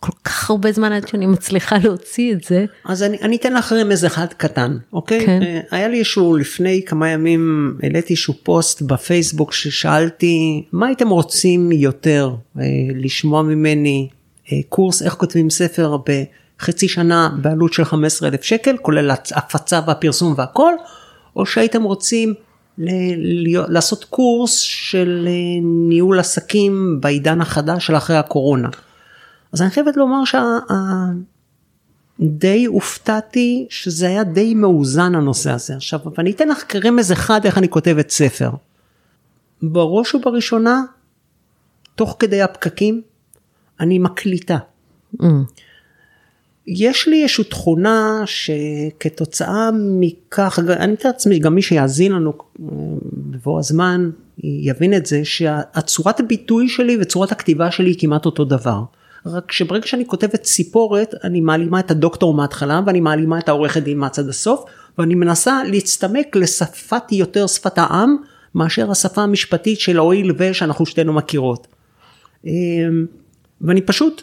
כל 0.05 0.13
כך 0.25 0.51
הרבה 0.51 0.73
זמן 0.73 0.93
עד 0.93 1.09
שאני 1.09 1.27
מצליחה 1.27 1.77
להוציא 1.85 2.33
את 2.33 2.45
זה. 2.45 2.65
אז 2.85 3.03
אני, 3.03 3.17
אני 3.23 3.37
אתן 3.37 3.55
לך 3.55 3.73
רמז 3.73 4.05
אחד 4.05 4.27
קטן, 4.37 4.77
אוקיי? 4.93 5.27
כן. 5.27 5.43
אה, 5.43 5.61
היה 5.71 5.89
לי 5.89 5.99
איזשהו, 5.99 6.37
לפני 6.37 6.83
כמה 6.87 7.09
ימים 7.09 7.75
העליתי 7.83 8.13
איזשהו 8.13 8.35
פוסט 8.43 8.83
בפייסבוק 8.83 9.53
ששאלתי, 9.53 10.65
מה 10.73 10.87
הייתם 10.87 11.09
רוצים 11.09 11.73
יותר 11.73 12.35
אה, 12.59 12.65
לשמוע 12.95 13.43
ממני 13.43 14.09
אה, 14.53 14.59
קורס 14.69 15.03
איך 15.03 15.15
כותבים 15.15 15.51
ספר 15.51 15.97
בחצי 16.61 16.89
שנה 16.89 17.31
בעלות 17.43 17.73
של 17.73 17.85
15 17.85 18.29
אלף 18.29 18.43
שקל, 18.43 18.77
כולל 18.83 19.11
הפצה 19.11 19.81
והפרסום 19.87 20.35
והכל, 20.37 20.73
או 21.37 21.47
שהייתם 21.47 21.83
רוצים 21.83 22.35
ל- 22.79 23.73
לעשות 23.73 24.05
קורס 24.05 24.59
של 24.59 25.29
ניהול 25.63 26.19
עסקים 26.19 26.99
בעידן 27.01 27.41
החדש 27.41 27.87
של 27.87 27.97
אחרי 27.97 28.17
הקורונה. 28.17 28.69
אז 29.55 29.63
אני 29.63 29.71
חייבת 29.71 29.97
לומר 29.97 30.23
שדי 32.21 32.65
הופתעתי 32.65 33.67
שזה 33.71 34.07
היה 34.07 34.25
די 34.25 34.55
מאוזן 34.55 35.15
הנושא 35.15 35.51
הזה. 35.51 35.77
עכשיו, 35.77 36.01
ואני 36.17 36.31
אתן 36.31 36.49
לך 36.49 36.65
כרמז 36.69 37.13
אחד 37.13 37.41
איך 37.45 37.59
אני 37.59 37.69
כותבת 37.69 38.11
ספר. 38.11 38.51
בראש 39.63 40.15
ובראשונה, 40.15 40.83
תוך 41.95 42.17
כדי 42.19 42.43
הפקקים, 42.43 43.03
אני 43.81 43.99
מקליטה. 43.99 44.59
Mm. 45.23 45.27
יש 46.67 47.09
לי 47.09 47.23
איזושהי 47.23 47.45
תכונה 47.45 48.23
שכתוצאה 48.27 49.71
מכך, 49.73 50.59
אני 50.79 50.93
מתאר 50.93 51.11
לעצמי, 51.11 51.39
גם 51.39 51.55
מי 51.55 51.63
שיאזין 51.63 52.13
לנו 52.13 52.33
אה, 52.33 52.67
בבוא 53.13 53.59
הזמן 53.59 54.11
יבין 54.39 54.95
את 54.95 55.07
זה, 55.07 55.25
שהצורת 55.25 56.21
הביטוי 56.21 56.69
שלי 56.69 56.97
וצורת 57.01 57.33
הכתיבה 57.33 57.71
שלי 57.71 57.91
היא 57.91 57.99
כמעט 57.99 58.27
אותו 58.27 58.45
דבר. 58.45 58.83
רק 59.27 59.53
שברגע 59.53 59.87
שאני 59.87 60.07
כותבת 60.07 60.43
ציפורת 60.43 61.15
אני 61.25 61.41
מעלימה 61.41 61.81
את 61.81 61.91
הדוקטור 61.91 62.35
מההתחלה 62.35 62.81
ואני 62.87 63.01
מעלימה 63.01 63.39
את 63.39 63.49
העורכת 63.49 63.83
דין 63.83 63.99
מהצד 63.99 64.29
הסוף 64.29 64.65
ואני 64.99 65.15
מנסה 65.15 65.65
להצטמק 65.65 66.37
לשפת 66.37 67.13
יותר 67.13 67.47
שפת 67.47 67.79
העם 67.79 68.17
מאשר 68.55 68.91
השפה 68.91 69.23
המשפטית 69.23 69.81
של 69.81 69.97
הואיל 69.97 70.33
ושאנחנו 70.39 70.87
שתינו 70.87 71.13
מכירות. 71.13 71.67
אמ, 72.45 72.51
ואני 73.61 73.83
פשוט 73.83 74.23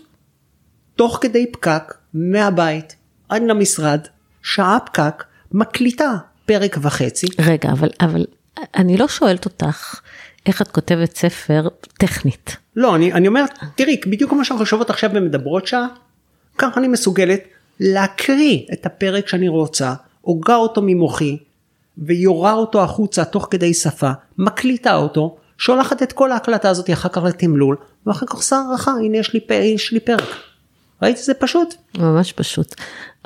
תוך 0.95 1.17
כדי 1.21 1.51
פקק 1.51 1.93
מהבית 2.13 2.95
עד 3.29 3.43
למשרד 3.43 3.99
שעה 4.43 4.77
פקק 4.85 5.23
מקליטה 5.51 6.17
פרק 6.45 6.77
וחצי. 6.81 7.27
רגע 7.39 7.69
אבל 7.71 7.89
אבל 8.01 8.25
אני 8.75 8.97
לא 8.97 9.07
שואלת 9.07 9.45
אותך 9.45 9.99
איך 10.45 10.61
את 10.61 10.67
כותבת 10.67 11.15
ספר 11.15 11.67
טכנית. 11.97 12.57
לא, 12.75 12.95
אני, 12.95 13.13
אני 13.13 13.27
אומר, 13.27 13.43
תראי, 13.75 14.01
בדיוק 14.07 14.31
כמו 14.31 14.45
שאנחנו 14.45 14.65
חושבות 14.65 14.89
עכשיו 14.89 15.09
ומדברות 15.13 15.67
שעה, 15.67 15.87
ככה 16.57 16.79
אני 16.79 16.87
מסוגלת 16.87 17.43
להקריא 17.79 18.59
את 18.73 18.85
הפרק 18.85 19.27
שאני 19.27 19.47
רוצה, 19.47 19.93
הוגה 20.21 20.55
אותו 20.55 20.81
ממוחי, 20.81 21.37
ויורה 21.97 22.53
אותו 22.53 22.83
החוצה 22.83 23.25
תוך 23.25 23.47
כדי 23.51 23.73
שפה, 23.73 24.11
מקליטה 24.37 24.95
אותו, 24.95 25.37
שולחת 25.57 26.03
את 26.03 26.13
כל 26.13 26.31
ההקלטה 26.31 26.69
הזאת 26.69 26.89
אחר 26.89 27.09
כך 27.09 27.23
לתמלול, 27.23 27.75
ואחר 28.05 28.25
כך 28.25 28.33
עושה 28.33 28.55
הערכה, 28.55 28.91
הנה 28.91 29.17
יש 29.17 29.33
לי, 29.33 29.39
יש 29.49 29.91
לי 29.91 29.99
פרק. 29.99 30.50
ראית 31.01 31.17
זה 31.17 31.33
פשוט? 31.33 31.75
ממש 31.97 32.33
פשוט, 32.33 32.75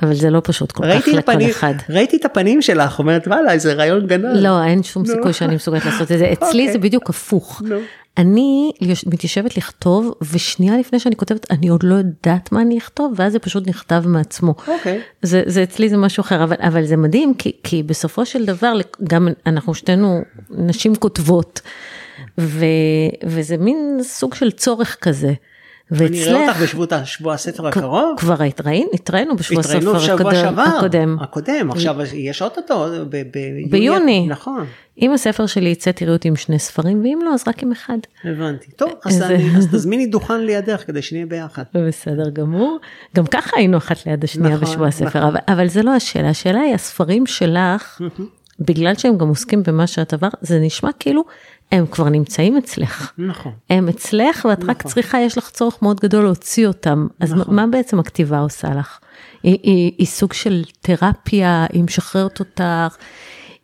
אבל 0.03 0.13
זה 0.13 0.29
לא 0.29 0.41
פשוט 0.43 0.71
כל 0.71 0.83
כך 0.83 1.07
לכל 1.07 1.17
הפנים, 1.17 1.49
אחד. 1.49 1.73
ראיתי 1.89 2.17
את 2.17 2.25
הפנים 2.25 2.61
שלך, 2.61 2.99
אומרת 2.99 3.27
וואלה 3.27 3.51
איזה 3.51 3.73
רעיון 3.73 4.07
גנן. 4.07 4.37
לא, 4.37 4.63
אין 4.63 4.83
שום 4.83 5.03
no. 5.03 5.07
סיכוי 5.07 5.33
שאני 5.33 5.55
מסוגלת 5.55 5.85
לעשות 5.91 6.11
את 6.11 6.17
זה, 6.17 6.29
אצלי 6.33 6.63
okay. 6.63 6.67
זה 6.67 6.75
אוקיי. 6.75 6.89
בדיוק 6.89 7.09
הפוך. 7.09 7.61
No. 7.61 7.73
אני 8.17 8.71
מתיישבת 9.05 9.57
לכתוב 9.57 10.13
ושנייה 10.33 10.77
לפני 10.77 10.99
שאני 10.99 11.15
כותבת 11.15 11.51
אני 11.51 11.67
עוד 11.67 11.83
לא 11.83 11.95
יודעת 11.95 12.51
מה 12.51 12.61
אני 12.61 12.77
אכתוב 12.77 13.13
ואז 13.15 13.31
זה 13.31 13.39
פשוט 13.39 13.67
נכתב 13.67 14.03
מעצמו. 14.07 14.53
Okay. 14.57 14.69
אוקיי. 14.69 15.01
זה, 15.21 15.43
זה 15.45 15.63
אצלי 15.63 15.89
זה 15.89 15.97
משהו 15.97 16.21
אחר 16.21 16.43
אבל, 16.43 16.55
אבל 16.59 16.85
זה 16.85 16.97
מדהים 16.97 17.33
כי, 17.33 17.51
כי 17.63 17.83
בסופו 17.83 18.25
של 18.25 18.45
דבר 18.45 18.73
גם 19.03 19.27
אנחנו 19.45 19.75
שתינו 19.75 20.21
נשים 20.49 20.95
כותבות 20.95 21.61
ו, 22.37 22.65
וזה 23.23 23.57
מין 23.57 23.99
סוג 24.01 24.35
של 24.35 24.51
צורך 24.51 24.97
כזה. 25.01 25.33
ואצלך... 25.91 26.09
אני 26.09 26.23
אראה 26.23 26.47
אותך 26.47 26.61
בשבוע 26.61 27.33
הספר 27.33 27.67
הקרוב. 27.67 28.15
כבר 28.17 28.43
התראינו 28.93 29.35
בשבוע 29.35 29.59
הספר 29.59 30.61
הקודם. 30.61 31.17
הקודם, 31.21 31.71
עכשיו 31.71 31.95
יש 32.13 32.41
אוטוטו 32.41 32.85
ביוני. 33.69 34.27
נכון. 34.29 34.65
אם 35.01 35.11
הספר 35.11 35.45
שלי 35.45 35.69
יצא 35.69 35.91
תראי 35.91 36.13
אותי 36.13 36.27
עם 36.27 36.35
שני 36.35 36.59
ספרים 36.59 37.01
ואם 37.03 37.19
לא 37.23 37.33
אז 37.33 37.43
רק 37.47 37.63
עם 37.63 37.71
אחד. 37.71 37.97
הבנתי. 38.23 38.71
טוב, 38.71 38.91
אז 39.05 39.23
תזמיני 39.71 40.05
דוכן 40.07 40.41
לידך 40.41 40.83
כדי 40.87 41.01
שנהיה 41.01 41.25
ביחד. 41.25 41.63
בסדר 41.87 42.29
גמור. 42.29 42.79
גם 43.15 43.25
ככה 43.25 43.57
היינו 43.57 43.77
אחת 43.77 44.05
ליד 44.05 44.23
השנייה 44.23 44.55
נכון, 44.55 44.67
בשבוע 44.69 44.87
הספר, 44.87 45.19
נכון. 45.19 45.35
אבל 45.47 45.67
זה 45.67 45.83
לא 45.83 45.91
השאלה, 45.91 46.29
השאלה 46.29 46.59
היא 46.59 46.73
הספרים 46.73 47.25
שלך. 47.25 48.01
בגלל 48.59 48.95
שהם 48.95 49.17
גם 49.17 49.27
עוסקים 49.27 49.63
במה 49.63 49.87
שאת 49.87 50.13
עבר, 50.13 50.27
זה 50.41 50.59
נשמע 50.59 50.89
כאילו 50.99 51.23
הם 51.71 51.85
כבר 51.85 52.09
נמצאים 52.09 52.57
אצלך. 52.57 53.11
נכון. 53.17 53.51
הם 53.69 53.87
אצלך 53.87 54.45
ואת 54.49 54.63
רק 54.63 54.79
נכון. 54.79 54.91
צריכה, 54.91 55.21
יש 55.21 55.37
לך 55.37 55.49
צורך 55.49 55.81
מאוד 55.81 55.99
גדול 55.99 56.23
להוציא 56.23 56.67
אותם. 56.67 57.07
אז 57.19 57.33
נכון. 57.33 57.55
מה 57.55 57.67
בעצם 57.67 57.99
הכתיבה 57.99 58.39
עושה 58.39 58.67
לך? 58.69 58.99
היא, 59.43 59.57
היא, 59.63 59.91
היא 59.97 60.07
סוג 60.07 60.33
של 60.33 60.63
תרפיה, 60.81 61.65
היא 61.73 61.83
משחררת 61.83 62.39
אותך, 62.39 62.97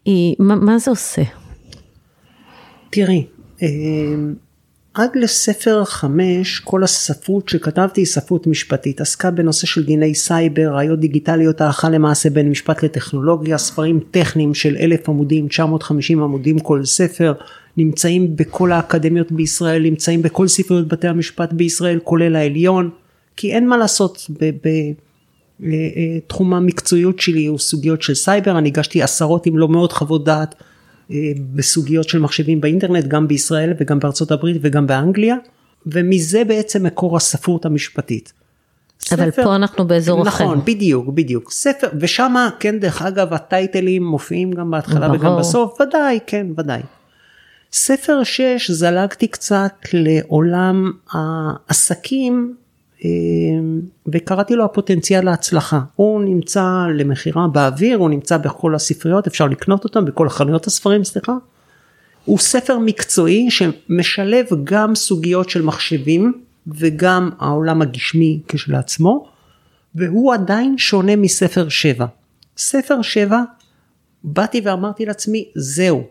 היא, 0.05 0.35
מה, 0.39 0.55
מה 0.55 0.77
זה 0.77 0.91
עושה? 0.91 1.21
תראי, 2.89 3.27
אה, 3.61 3.67
עד 4.93 5.09
לספר 5.15 5.85
חמש, 5.85 6.59
כל 6.59 6.83
הספרות 6.83 7.49
שכתבתי 7.49 8.01
היא 8.01 8.05
ספרות 8.05 8.47
משפטית, 8.47 9.01
עסקה 9.01 9.31
בנושא 9.31 9.67
של 9.67 9.85
דיני 9.85 10.15
סייבר, 10.15 10.75
ראיות 10.75 10.99
דיגיטליות, 10.99 11.61
הלכה 11.61 11.89
למעשה 11.89 12.29
בין 12.29 12.49
משפט 12.49 12.83
לטכנולוגיה, 12.83 13.57
ספרים 13.57 13.99
טכניים 14.11 14.53
של 14.53 14.77
אלף 14.79 15.09
עמודים, 15.09 15.47
950 15.47 16.23
עמודים 16.23 16.59
כל 16.59 16.85
ספר, 16.85 17.33
נמצאים 17.77 18.35
בכל 18.35 18.71
האקדמיות 18.71 19.31
בישראל, 19.31 19.81
נמצאים 19.81 20.21
בכל 20.21 20.47
ספריות 20.47 20.87
בתי 20.87 21.07
המשפט 21.07 21.53
בישראל, 21.53 21.99
כולל 22.03 22.35
העליון, 22.35 22.89
כי 23.35 23.53
אין 23.53 23.67
מה 23.67 23.77
לעשות 23.77 24.25
ב... 24.39 24.49
ב 24.63 24.67
אה, 25.63 25.69
אה, 26.31 26.57
המקצועיות 26.57 27.19
שלי 27.19 27.45
הוא 27.45 27.59
סוגיות 27.59 28.01
של 28.01 28.13
סייבר, 28.13 28.57
אני 28.57 28.69
הגשתי 28.69 29.01
עשרות 29.01 29.47
אם 29.47 29.57
לא 29.57 29.67
מאות 29.67 29.91
חוות 29.91 30.25
דעת 30.25 30.55
בסוגיות 31.55 32.09
של 32.09 32.19
מחשבים 32.19 32.61
באינטרנט, 32.61 33.05
גם 33.05 33.27
בישראל 33.27 33.73
וגם 33.79 33.99
בארצות 33.99 34.31
הברית 34.31 34.57
וגם 34.61 34.87
באנגליה, 34.87 35.35
ומזה 35.85 36.43
בעצם 36.43 36.83
מקור 36.85 37.17
הספרות 37.17 37.65
המשפטית. 37.65 38.33
אבל 39.11 39.31
ספר- 39.31 39.43
פה 39.43 39.55
אנחנו 39.55 39.87
באזור 39.87 40.27
אחר. 40.27 40.43
נכון, 40.43 40.61
בדיוק, 40.65 41.07
בדיוק. 41.09 41.51
ספר, 41.51 41.87
ושמה, 41.99 42.49
כן, 42.59 42.79
דרך 42.79 43.01
אגב, 43.01 43.33
הטייטלים 43.33 44.03
מופיעים 44.05 44.51
גם 44.51 44.71
בהתחלה 44.71 45.07
ברור. 45.07 45.19
וגם 45.21 45.39
בסוף, 45.39 45.81
ודאי, 45.81 46.19
כן, 46.27 46.47
ודאי. 46.57 46.81
ספר 47.73 48.23
6 48.23 48.71
זלגתי 48.71 49.27
קצת 49.27 49.73
לעולם 49.93 50.91
העסקים 51.11 52.53
אה, 52.57 52.60
וקראתי 54.13 54.55
לו 54.55 54.65
הפוטנציאל 54.65 55.25
להצלחה. 55.25 55.79
הוא 55.95 56.21
נמצא 56.23 56.63
למכירה 56.97 57.47
באוויר, 57.47 57.97
הוא 57.97 58.09
נמצא 58.09 58.37
בכל 58.37 58.75
הספריות, 58.75 59.27
אפשר 59.27 59.47
לקנות 59.47 59.83
אותם 59.83 60.05
בכל 60.05 60.29
חנויות 60.29 60.67
הספרים, 60.67 61.03
סליחה. 61.03 61.33
הוא 62.25 62.37
ספר 62.39 62.79
מקצועי 62.79 63.47
שמשלב 63.51 64.45
גם 64.63 64.95
סוגיות 64.95 65.49
של 65.49 65.61
מחשבים 65.61 66.33
וגם 66.67 67.29
העולם 67.39 67.81
הגשמי 67.81 68.41
כשלעצמו, 68.47 69.27
והוא 69.95 70.33
עדיין 70.33 70.77
שונה 70.77 71.15
מספר 71.15 71.69
7. 71.69 72.05
ספר 72.57 73.01
7, 73.01 73.41
באתי 74.23 74.61
ואמרתי 74.63 75.05
לעצמי, 75.05 75.45
זהו, 75.55 76.03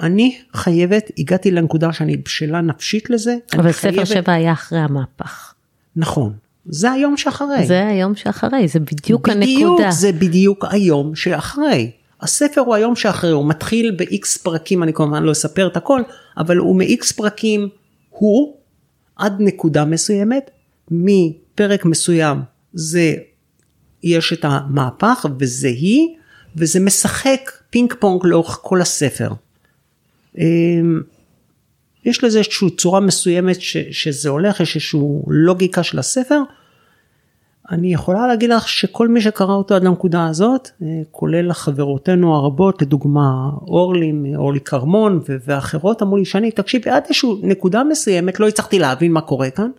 אני 0.00 0.38
חייבת, 0.52 1.10
הגעתי 1.18 1.50
לנקודה 1.50 1.92
שאני 1.92 2.16
בשלה 2.16 2.60
נפשית 2.60 3.10
לזה, 3.10 3.36
אבל 3.56 3.72
ספר 3.72 3.90
חייבת- 3.90 4.06
שבע 4.06 4.32
היה 4.32 4.52
אחרי 4.52 4.78
המהפך. 4.78 5.52
נכון, 5.96 6.32
זה 6.66 6.92
היום 6.92 7.16
שאחרי. 7.16 7.66
זה 7.66 7.86
היום 7.86 8.14
שאחרי, 8.14 8.68
זה 8.68 8.80
בדיוק 8.80 9.28
בדיוק, 9.28 9.62
הנקודה. 9.62 9.90
זה 9.90 10.12
בדיוק 10.12 10.64
היום 10.70 11.14
שאחרי. 11.14 11.90
הספר 12.20 12.60
הוא 12.60 12.74
היום 12.74 12.96
שאחרי, 12.96 13.30
הוא 13.30 13.48
מתחיל 13.48 13.96
ב-X 13.98 14.42
פרקים, 14.42 14.82
אני 14.82 14.92
כמובן 14.92 15.22
לא 15.22 15.32
אספר 15.32 15.66
את 15.66 15.76
הכל, 15.76 16.02
אבל 16.36 16.56
הוא 16.56 16.76
מ-X 16.76 17.14
פרקים, 17.16 17.68
הוא 18.10 18.56
עד 19.16 19.36
נקודה 19.38 19.84
מסוימת, 19.84 20.50
מפרק 20.90 21.84
מסוים 21.84 22.38
זה, 22.72 23.14
יש 24.02 24.32
את 24.32 24.44
המהפך 24.44 25.26
וזה 25.38 25.68
היא, 25.68 26.08
וזה 26.56 26.80
משחק 26.80 27.50
פינג 27.70 27.94
פונג 27.98 28.26
לאורך 28.26 28.58
כל 28.62 28.80
הספר. 28.80 29.32
יש 32.06 32.24
לזה 32.24 32.38
איזושהי 32.38 32.70
צורה 32.70 33.00
מסוימת 33.00 33.60
ש, 33.60 33.76
שזה 33.76 34.28
הולך, 34.28 34.60
יש 34.60 34.76
איזושהי 34.76 35.00
לוגיקה 35.26 35.82
של 35.82 35.98
הספר. 35.98 36.40
אני 37.70 37.94
יכולה 37.94 38.26
להגיד 38.26 38.50
לך 38.50 38.68
שכל 38.68 39.08
מי 39.08 39.20
שקרא 39.20 39.54
אותו 39.54 39.74
עד 39.74 39.84
לנקודה 39.84 40.26
הזאת, 40.26 40.70
אה, 40.82 40.86
כולל 41.10 41.52
חברותינו 41.52 42.34
הרבות, 42.34 42.82
לדוגמה 42.82 43.50
אורלי, 43.68 44.12
אורלי 44.36 44.60
כרמון 44.60 45.20
ואחרות, 45.46 46.02
אמרו 46.02 46.16
לי 46.16 46.24
שאני, 46.24 46.50
תקשיבי, 46.50 46.90
עד 46.90 47.02
איזושהי 47.02 47.30
נקודה 47.42 47.84
מסוימת 47.84 48.40
לא 48.40 48.48
הצלחתי 48.48 48.78
להבין 48.78 49.12
מה 49.12 49.20
קורה 49.20 49.50
כאן. 49.50 49.70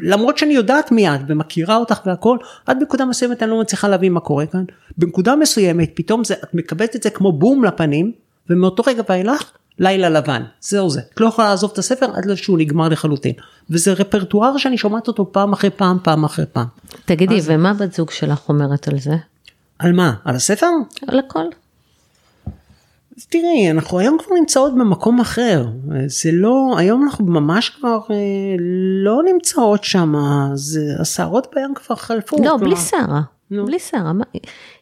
למרות 0.00 0.38
שאני 0.38 0.54
יודעת 0.54 0.92
מי 0.92 1.14
את 1.14 1.20
ומכירה 1.26 1.76
אותך 1.76 2.00
והכל, 2.06 2.38
עד 2.66 2.82
נקודה 2.82 3.04
מסוימת 3.04 3.42
אני 3.42 3.50
לא 3.50 3.60
מצליחה 3.60 3.88
להבין 3.88 4.12
מה 4.12 4.20
קורה 4.20 4.46
כאן. 4.46 4.64
בנקודה 4.98 5.36
מסוימת 5.36 5.90
פתאום 5.94 6.24
זה, 6.24 6.34
את 6.34 6.54
מקבלת 6.54 6.96
את 6.96 7.02
זה 7.02 7.10
כמו 7.10 7.32
בום 7.32 7.64
לפנים, 7.64 8.12
ומאותו 8.50 8.82
רגע 8.86 9.02
ואילך, 9.08 9.50
לילה 9.78 10.08
לבן, 10.08 10.42
זהו 10.60 10.90
זה. 10.90 11.00
את 11.14 11.20
לא 11.20 11.26
יכולה 11.26 11.48
לעזוב 11.48 11.70
את 11.72 11.78
הספר 11.78 12.06
עד 12.14 12.34
שהוא 12.34 12.58
נגמר 12.58 12.88
לחלוטין. 12.88 13.32
וזה 13.70 13.92
רפרטואר 13.92 14.56
שאני 14.56 14.78
שומעת 14.78 15.08
אותו 15.08 15.32
פעם 15.32 15.52
אחרי 15.52 15.70
פעם, 15.70 15.98
פעם 16.02 16.24
אחרי 16.24 16.46
פעם. 16.52 16.66
תגידי, 17.04 17.40
ומה 17.44 17.74
בת 17.74 17.92
זוג 17.92 18.10
שלך 18.10 18.48
אומרת 18.48 18.88
על 18.88 18.98
זה? 18.98 19.16
על 19.78 19.92
מה? 19.92 20.14
על 20.24 20.36
הספר? 20.36 20.66
על 21.08 21.18
הכל. 21.18 21.44
אז 23.16 23.26
תראי, 23.26 23.70
אנחנו 23.70 23.98
היום 23.98 24.18
כבר 24.24 24.34
נמצאות 24.40 24.74
במקום 24.74 25.20
אחר. 25.20 25.66
זה 26.06 26.30
לא, 26.32 26.74
היום 26.78 27.04
אנחנו 27.04 27.24
ממש 27.24 27.70
כבר 27.70 27.98
אה, 28.10 28.16
לא 29.04 29.20
נמצאות 29.32 29.84
שם, 29.84 30.14
זה 30.54 30.80
השערות 31.00 31.46
בים 31.54 31.74
כבר 31.74 31.96
חלפו. 31.96 32.36
לא, 32.36 32.42
כלומר, 32.42 32.56
בלי 32.56 32.76
שערה. 32.76 33.20
נו. 33.50 33.66
בלי 33.66 33.78
שערה. 33.78 34.12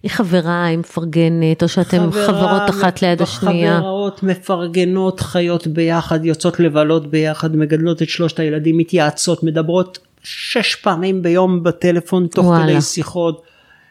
היא 0.02 0.10
חברה, 0.10 0.64
היא 0.64 0.78
מפרגנת, 0.78 1.62
או 1.62 1.68
שאתם 1.68 2.10
חברה 2.12 2.26
חברות 2.26 2.70
אחת 2.70 3.02
ליד 3.02 3.22
השנייה. 3.22 3.78
חברות 3.78 4.22
מפרגנות, 4.22 5.20
חיות 5.20 5.66
ביחד, 5.66 6.24
יוצאות 6.24 6.60
לבלות 6.60 7.10
ביחד, 7.10 7.56
מגדלות 7.56 8.02
את 8.02 8.08
שלושת 8.08 8.38
הילדים, 8.38 8.78
מתייעצות, 8.78 9.42
מדברות 9.42 9.98
שש 10.22 10.74
פעמים 10.74 11.22
ביום 11.22 11.62
בטלפון 11.62 12.26
תוך 12.26 12.46
וואלה. 12.46 12.72
כדי 12.72 12.80
שיחות. 12.80 13.42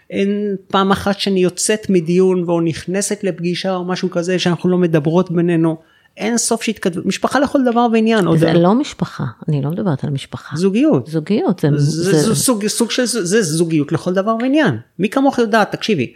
אין 0.09 0.55
פעם 0.67 0.91
אחת 0.91 1.19
שאני 1.19 1.39
יוצאת 1.39 1.89
מדיון 1.89 2.43
או 2.47 2.61
נכנסת 2.61 3.23
לפגישה 3.23 3.75
או 3.75 3.85
משהו 3.85 4.09
כזה 4.09 4.39
שאנחנו 4.39 4.69
לא 4.69 4.77
מדברות 4.77 5.31
בינינו. 5.31 5.77
אין 6.17 6.37
סוף 6.37 6.63
שהתכתבות, 6.63 7.05
משפחה 7.05 7.39
לכל 7.39 7.59
דבר 7.65 7.87
ועניין. 7.93 8.27
עוד 8.27 8.37
זה 8.37 8.53
לא 8.53 8.75
משפחה, 8.75 9.23
אני 9.49 9.61
לא 9.61 9.69
מדברת 9.69 10.03
על 10.03 10.09
משפחה. 10.09 10.55
זוגיות. 10.57 11.07
זוגיות, 11.07 11.59
זה... 11.59 11.67
זה, 11.77 12.11
זה- 12.11 12.17
זה 12.29 12.35
סוג, 12.35 12.67
סוג 12.67 12.91
של 12.91 13.05
זה 13.05 13.41
זוגיות 13.41 13.91
לכל 13.91 14.13
דבר 14.13 14.35
ועניין. 14.41 14.77
מי 14.99 15.09
כמוך 15.09 15.39
יודעת, 15.39 15.71
תקשיבי. 15.71 16.13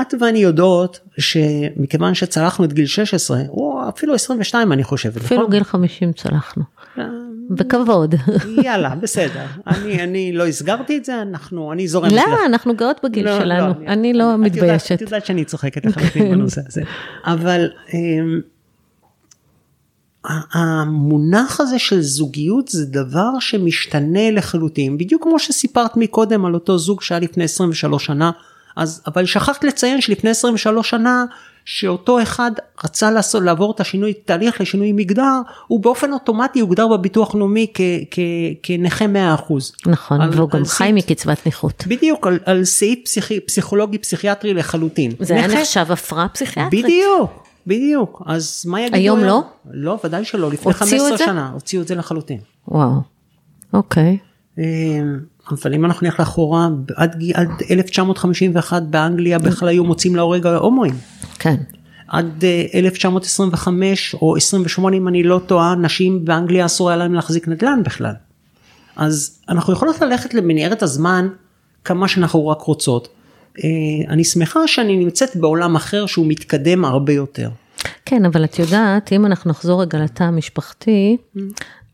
את 0.00 0.14
ואני 0.20 0.38
יודעות 0.38 1.00
שמכיוון 1.18 2.14
שצלחנו 2.14 2.64
את 2.64 2.72
גיל 2.72 2.86
16, 2.86 3.40
או 3.48 3.80
אפילו 3.88 4.14
22 4.14 4.72
אני 4.72 4.84
חושבת, 4.84 5.16
אפילו 5.16 5.40
נכון? 5.40 5.50
גיל 5.54 5.64
50 5.64 6.12
צלחנו. 6.12 6.62
בכבוד. 7.50 8.14
יאללה, 8.64 8.94
בסדר. 8.94 9.44
אני, 9.66 10.02
אני 10.02 10.32
לא 10.32 10.46
הסגרתי 10.46 10.96
את 10.96 11.04
זה, 11.04 11.22
אנחנו, 11.22 11.72
אני 11.72 11.88
זורמת 11.88 12.12
למה? 12.12 12.22
לך. 12.22 12.40
אנחנו 12.46 12.76
גאות 12.76 13.00
בגיל 13.04 13.24
לא, 13.28 13.38
שלנו. 13.38 13.66
לא, 13.66 13.86
אני 13.92 14.12
לא 14.12 14.24
את 14.24 14.36
יודעת- 14.38 14.52
מתביישת. 14.52 14.92
את 14.92 15.00
יודעת 15.00 15.26
שאני 15.26 15.44
צוחקת 15.44 15.84
לחלוטין 15.86 16.30
בנושא 16.32 16.60
הזה. 16.66 16.82
אבל 17.24 17.70
אמ, 17.94 18.40
המונח 20.52 21.60
הזה 21.60 21.78
של 21.78 22.00
זוגיות 22.00 22.68
זה 22.68 22.86
דבר 22.86 23.30
שמשתנה 23.40 24.30
לחלוטין, 24.30 24.98
בדיוק 24.98 25.22
כמו 25.22 25.38
שסיפרת 25.38 25.96
מקודם 25.96 26.44
על 26.44 26.54
אותו 26.54 26.78
זוג 26.78 27.02
שהיה 27.02 27.20
לפני 27.20 27.44
23 27.44 28.06
שנה, 28.06 28.30
אז, 28.76 29.02
אבל 29.06 29.24
שכחת 29.26 29.64
לציין 29.64 30.00
שלפני 30.00 30.30
23 30.30 30.90
שנה, 30.90 31.24
שאותו 31.70 32.22
אחד 32.22 32.50
רצה 32.84 33.10
לעשות, 33.10 33.42
לעבור 33.42 33.72
את 33.72 33.80
השינוי, 33.80 34.12
תהליך 34.12 34.60
לשינוי 34.60 34.92
מגדר, 34.92 35.22
הוא 35.66 35.80
באופן 35.80 36.12
אוטומטי 36.12 36.60
הוגדר 36.60 36.88
בביטוח 36.88 37.34
לאומי 37.34 37.66
כנכה 38.62 39.04
100%. 39.06 39.08
נכון, 39.86 40.20
על- 40.20 40.30
והוא 40.32 40.50
גם 40.50 40.58
על 40.58 40.64
חי 40.64 40.76
סעיף- 40.84 40.94
מקצבת 40.94 41.46
נכות. 41.46 41.84
בדיוק, 41.88 42.26
על, 42.26 42.38
על 42.44 42.64
סעיף 42.64 42.98
פסיכי, 43.04 43.40
פסיכולוגי 43.40 43.98
פסיכיאטרי 43.98 44.54
לחלוטין. 44.54 45.12
זה 45.20 45.34
היה 45.34 45.46
נכה- 45.46 45.60
נחשב 45.60 45.86
הפרעה 45.92 46.28
פסיכיאטרית. 46.28 46.84
בדיוק, 46.84 47.30
בדיוק. 47.66 48.22
אז 48.26 48.64
מה 48.66 48.80
יגידו 48.80 48.96
היום 48.96 49.20
לא? 49.24 49.42
לא, 49.70 49.98
ודאי 50.04 50.24
שלא, 50.24 50.50
לפני 50.50 50.72
הוציאו 50.72 50.88
15 50.88 51.12
את 51.12 51.18
זה? 51.18 51.24
שנה 51.24 51.50
הוציאו 51.54 51.82
את 51.82 51.88
זה 51.88 51.94
לחלוטין. 51.94 52.38
וואו. 52.68 52.90
אוקיי. 53.72 54.18
אה, 54.58 54.64
אבל 55.52 55.74
אם 55.74 55.84
אנחנו 55.84 56.06
נלך 56.06 56.20
לאחורה, 56.20 56.68
עד, 56.96 57.22
עד 57.34 57.48
1951 57.70 58.82
באנגליה 58.82 59.38
בכלל 59.38 59.68
היו 59.68 59.84
מוצאים 59.84 60.16
להורג 60.16 60.46
ההומואים. 60.46 60.94
כן. 61.38 61.56
עד 62.08 62.44
אה, 62.44 62.64
1925 62.74 64.14
או 64.14 64.36
28 64.36 64.96
אם 64.96 65.08
אני 65.08 65.22
לא 65.22 65.40
טועה, 65.46 65.74
נשים 65.74 66.24
באנגליה 66.24 66.66
אסור 66.66 66.88
היה 66.88 66.96
להם 66.96 67.14
להחזיק 67.14 67.48
נדל"ן 67.48 67.82
בכלל. 67.84 68.14
אז 68.96 69.38
אנחנו 69.48 69.72
יכולות 69.72 70.00
ללכת 70.00 70.34
למנהרת 70.34 70.82
הזמן 70.82 71.28
כמה 71.84 72.08
שאנחנו 72.08 72.48
רק 72.48 72.60
רוצות. 72.60 73.08
אה, 73.64 73.68
אני 74.08 74.24
שמחה 74.24 74.66
שאני 74.66 74.96
נמצאת 74.96 75.36
בעולם 75.36 75.76
אחר 75.76 76.06
שהוא 76.06 76.26
מתקדם 76.28 76.84
הרבה 76.84 77.12
יותר. 77.12 77.50
כן, 78.04 78.24
אבל 78.24 78.44
את 78.44 78.58
יודעת, 78.58 79.12
אם 79.12 79.26
אנחנו 79.26 79.50
נחזור 79.50 79.82
רגע 79.82 79.98
לתא 79.98 80.22
המשפחתי, 80.24 81.16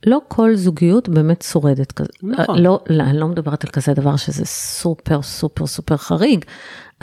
לא 0.07 0.19
כל 0.29 0.55
זוגיות 0.57 1.09
באמת 1.09 1.43
שורדת 1.43 1.93
כזה. 1.93 2.09
נכון. 2.23 2.59
לא, 2.59 2.81
לא, 2.91 3.03
אני 3.03 3.19
לא 3.19 3.29
מדברת 3.29 3.65
על 3.65 3.71
כזה 3.71 3.95
דבר 3.95 4.17
שזה 4.17 4.45
סופר 4.45 5.23
סופר 5.23 5.67
סופר 5.67 5.97
חריג. 5.97 6.45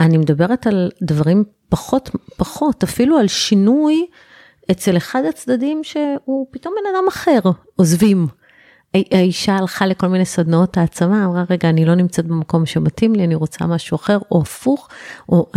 אני 0.00 0.18
מדברת 0.18 0.66
על 0.66 0.90
דברים 1.02 1.44
פחות, 1.68 2.10
פחות, 2.36 2.82
אפילו 2.82 3.18
על 3.18 3.28
שינוי 3.28 4.06
אצל 4.70 4.96
אחד 4.96 5.22
הצדדים 5.28 5.84
שהוא 5.84 6.46
פתאום 6.50 6.74
בן 6.80 6.96
אדם 6.96 7.04
אחר, 7.08 7.38
עוזבים. 7.76 8.26
הא- 8.94 8.98
האישה 9.16 9.56
הלכה 9.56 9.86
לכל 9.86 10.06
מיני 10.06 10.24
סדנאות 10.24 10.76
העצמה, 10.76 11.24
אמרה, 11.24 11.44
רגע, 11.50 11.68
אני 11.68 11.84
לא 11.84 11.94
נמצאת 11.94 12.26
במקום 12.26 12.66
שמתאים 12.66 13.14
לי, 13.14 13.24
אני 13.24 13.34
רוצה 13.34 13.66
משהו 13.66 13.94
אחר, 13.94 14.18
או 14.30 14.40
הפוך, 14.42 14.88
או 15.28 15.50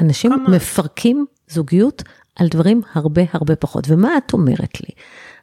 אנשים 0.00 0.32
ממש. 0.32 0.48
מפרקים 0.48 1.26
זוגיות 1.48 2.02
על 2.36 2.48
דברים 2.48 2.80
הרבה 2.94 3.22
הרבה 3.32 3.56
פחות. 3.56 3.84
ומה 3.88 4.10
את 4.16 4.32
אומרת 4.32 4.80
לי? 4.80 4.88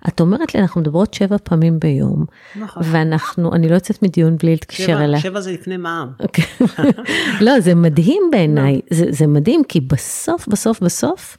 את 0.08 0.20
אומרת 0.22 0.56
לי, 0.56 0.62
אנחנו 0.62 0.82
מדברות 0.82 1.14
שבע 1.14 1.38
פעמים 1.44 1.80
ביום, 1.80 2.26
נכון. 2.56 2.84
ואנחנו, 2.86 3.54
אני 3.54 3.70
לא 3.70 3.74
יוצאת 3.74 4.04
מדיון 4.04 4.38
בלי 4.38 4.52
להתקשר 4.52 5.04
אליה. 5.04 5.20
שבע 5.20 5.40
זה 5.40 5.52
לפני 5.52 5.78
מע"מ. 5.78 6.12
לא, 7.46 7.60
זה 7.60 7.76
מדהים 7.76 8.24
בעיניי, 8.32 8.82
זה, 8.90 9.06
זה 9.10 9.28
מדהים, 9.28 9.64
כי 9.68 9.82
בסוף, 9.82 10.48
בסוף, 10.48 10.80
בסוף, 10.80 11.38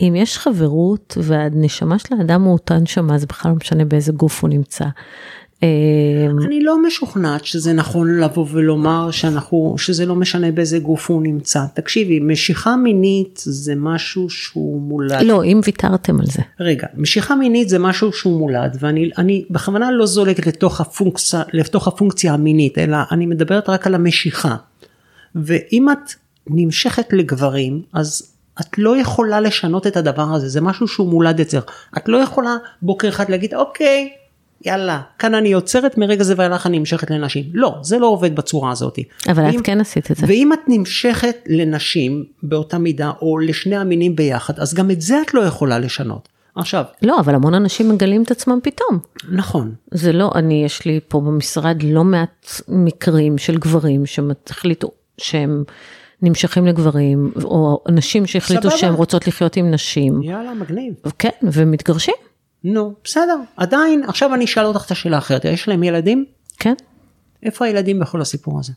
אם 0.00 0.14
יש 0.16 0.38
חברות 0.38 1.18
והנשמה 1.22 1.98
של 1.98 2.14
האדם 2.18 2.42
הוא 2.42 2.52
אותה 2.52 2.78
נשמה, 2.78 3.18
זה 3.18 3.26
בכלל 3.26 3.50
לא 3.50 3.56
משנה 3.56 3.84
באיזה 3.84 4.12
גוף 4.12 4.42
הוא 4.42 4.50
נמצא. 4.50 4.84
אה, 5.62 5.68
אני 6.46 6.62
לא 6.62 6.82
משוכנעת 6.82 7.44
שזה 7.44 7.72
נכון 7.72 8.20
לבוא 8.20 8.46
ולומר 8.50 9.10
שאנחנו, 9.10 9.74
שזה 9.78 10.06
לא 10.06 10.14
משנה 10.14 10.52
באיזה 10.52 10.78
גוף 10.78 11.10
הוא 11.10 11.22
נמצא. 11.22 11.64
תקשיבי, 11.74 12.20
משיכה 12.20 12.76
מינית 12.76 13.40
זה 13.44 13.74
משהו 13.76 14.30
שהוא 14.30 14.82
מולד. 14.82 15.22
לא, 15.22 15.44
אם 15.44 15.60
ויתרתם 15.64 16.20
על 16.20 16.26
זה. 16.26 16.42
רגע, 16.60 16.86
משיכה 16.94 17.34
מינית 17.34 17.68
זה 17.68 17.78
משהו 17.78 18.12
שהוא 18.12 18.38
מולד, 18.38 18.76
ואני 18.80 19.10
אני 19.18 19.44
בכוונה 19.50 19.90
לא 19.90 20.06
זולגת 20.06 20.46
לתוך 20.46 20.80
הפונקציה, 20.80 21.42
לתוך 21.52 21.88
הפונקציה 21.88 22.34
המינית, 22.34 22.78
אלא 22.78 22.96
אני 23.10 23.26
מדברת 23.26 23.68
רק 23.68 23.86
על 23.86 23.94
המשיכה. 23.94 24.56
ואם 25.34 25.90
את 25.90 26.12
נמשכת 26.46 27.12
לגברים, 27.12 27.82
אז 27.92 28.32
את 28.60 28.78
לא 28.78 28.96
יכולה 28.96 29.40
לשנות 29.40 29.86
את 29.86 29.96
הדבר 29.96 30.34
הזה, 30.34 30.48
זה 30.48 30.60
משהו 30.60 30.88
שהוא 30.88 31.08
מולד 31.08 31.40
אצלך. 31.40 31.64
את 31.96 32.08
לא 32.08 32.16
יכולה 32.16 32.56
בוקר 32.82 33.08
אחד 33.08 33.30
להגיד, 33.30 33.54
אוקיי, 33.54 34.10
יאללה, 34.66 35.00
כאן 35.18 35.34
אני 35.34 35.52
עוצרת, 35.52 35.98
מרגע 35.98 36.22
זה 36.24 36.34
ואילך 36.36 36.66
אני 36.66 36.78
נמשכת 36.78 37.10
לנשים. 37.10 37.44
לא, 37.54 37.74
זה 37.82 37.98
לא 37.98 38.06
עובד 38.06 38.36
בצורה 38.36 38.70
הזאת. 38.70 38.98
אבל 39.28 39.42
ואם- 39.44 39.58
את 39.58 39.64
כן 39.64 39.80
עשית 39.80 40.10
את 40.10 40.16
זה. 40.16 40.26
ואם 40.28 40.52
את 40.52 40.58
נמשכת 40.68 41.36
לנשים 41.46 42.24
באותה 42.42 42.78
מידה, 42.78 43.10
או 43.22 43.38
לשני 43.38 43.76
המינים 43.76 44.16
ביחד, 44.16 44.58
אז 44.58 44.74
גם 44.74 44.90
את 44.90 45.00
זה 45.00 45.22
את 45.26 45.34
לא 45.34 45.40
יכולה 45.40 45.78
לשנות. 45.78 46.28
עכשיו, 46.54 46.84
לא, 47.02 47.20
אבל 47.20 47.34
המון 47.34 47.54
אנשים 47.54 47.88
מגלים 47.88 48.22
את 48.22 48.30
עצמם 48.30 48.58
פתאום. 48.62 48.98
נכון, 49.32 49.72
זה 49.90 50.12
לא, 50.12 50.30
אני, 50.34 50.64
יש 50.64 50.84
לי 50.84 51.00
פה 51.08 51.20
במשרד 51.20 51.82
לא 51.82 52.04
מעט 52.04 52.46
מקרים 52.68 53.38
של 53.38 53.58
גברים 53.58 54.06
שהחליטו 54.06 54.90
שהם 55.18 55.64
נמשכים 56.22 56.66
לגברים, 56.66 57.32
או 57.44 57.82
נשים 57.88 58.26
שהחליטו. 58.26 58.70
שהן 58.70 58.92
רוצות 58.94 59.26
לחיות 59.26 59.56
עם 59.56 59.70
נשים. 59.70 60.22
יאללה, 60.22 60.54
מגניב. 60.54 60.94
כן, 61.18 61.28
ומתגרשים. 61.42 62.14
נו, 62.64 62.94
בסדר, 63.04 63.36
עדיין, 63.56 64.02
עכשיו 64.08 64.34
אני 64.34 64.44
אשאל 64.44 64.64
אותך 64.64 64.86
את 64.86 64.90
השאלה 64.90 65.16
האחרת, 65.16 65.44
יש 65.44 65.68
להם 65.68 65.82
ילדים? 65.82 66.24
כן. 66.58 66.74
איפה 67.42 67.64
הילדים 67.64 67.98
בכל 68.00 68.20
הסיפור 68.20 68.58
הזה? 68.58 68.72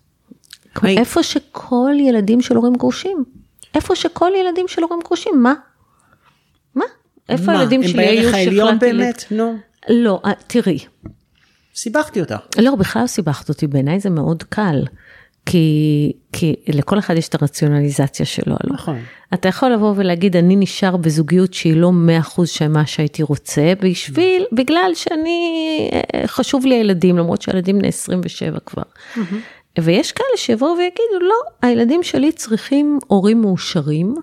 היי. 0.82 0.98
איפה 0.98 1.24
שכל 1.24 1.91
ילדים 2.00 2.41
של 2.41 2.56
הורים 2.56 2.74
גרושים. 2.74 3.24
איפה 3.76 3.96
שכל 3.96 4.32
ילדים 4.36 4.67
של 4.67 4.84
הורים 4.84 5.00
גרושים, 5.06 5.44
מה? 5.44 5.54
מה? 6.76 6.86
איפה 7.30 7.46
מה, 7.46 7.60
הילדים 7.60 7.82
הם 7.82 7.88
שלי 7.88 8.08
היו 8.08 8.22
בערך 8.22 8.34
העליון. 8.34 8.80
באמת? 8.80 9.24
נו, 9.32 9.58
לא, 9.89 10.22
אה, 10.26 10.32
תראי. 10.48 10.80
סיבכתי 11.76 12.22
אותך. 12.22 12.36
לא, 12.58 12.76
בכלל 12.76 13.02
לא 13.02 13.08
סיבכת 13.08 13.50
אותי, 13.50 13.67
בעיניי 13.67 14.00
זה 14.00 14.10
מאוד 14.10 14.44
קל. 14.44 14.84
כי, 15.46 16.12
כי 16.34 16.56
לכל 16.68 17.00
אחד 17.00 17.18
יש 17.18 17.28
את 17.28 17.42
הרציונליזציה 17.42 18.26
שלו. 18.26 18.56
לא? 18.64 18.74
נכון. 18.74 19.00
אתה 19.34 19.48
יכול 19.50 19.74
לבוא 19.74 19.94
ולהגיד, 19.96 20.36
אני 20.36 20.56
נשאר 20.56 20.98
בזוגיות 20.98 21.54
שהיא 21.54 21.76
לא 21.76 21.92
100% 22.38 22.46
של 22.46 22.68
מה 22.68 22.86
שהייתי 22.86 23.24
רוצה, 23.24 23.74
בשביל, 23.82 24.44
בגלל 24.52 24.92
שאני, 24.94 25.90
אה, 25.94 26.28
חשוב 26.28 26.66
לי 26.66 26.76
הילדים, 26.76 27.18
למרות 27.18 27.42
שהילדים 27.42 27.80
בני 27.80 27.88
27 27.88 28.60
כבר. 28.66 28.84
ויש 29.80 30.12
כאלה 30.12 30.38
שיבואו 30.38 30.72
ויגידו, 30.78 31.20
לא, 31.22 31.68
הילדים 31.68 32.04
שלי 32.04 32.32
צריכים 32.32 33.00
הורים 33.08 33.42
מאושרים, 33.42 34.16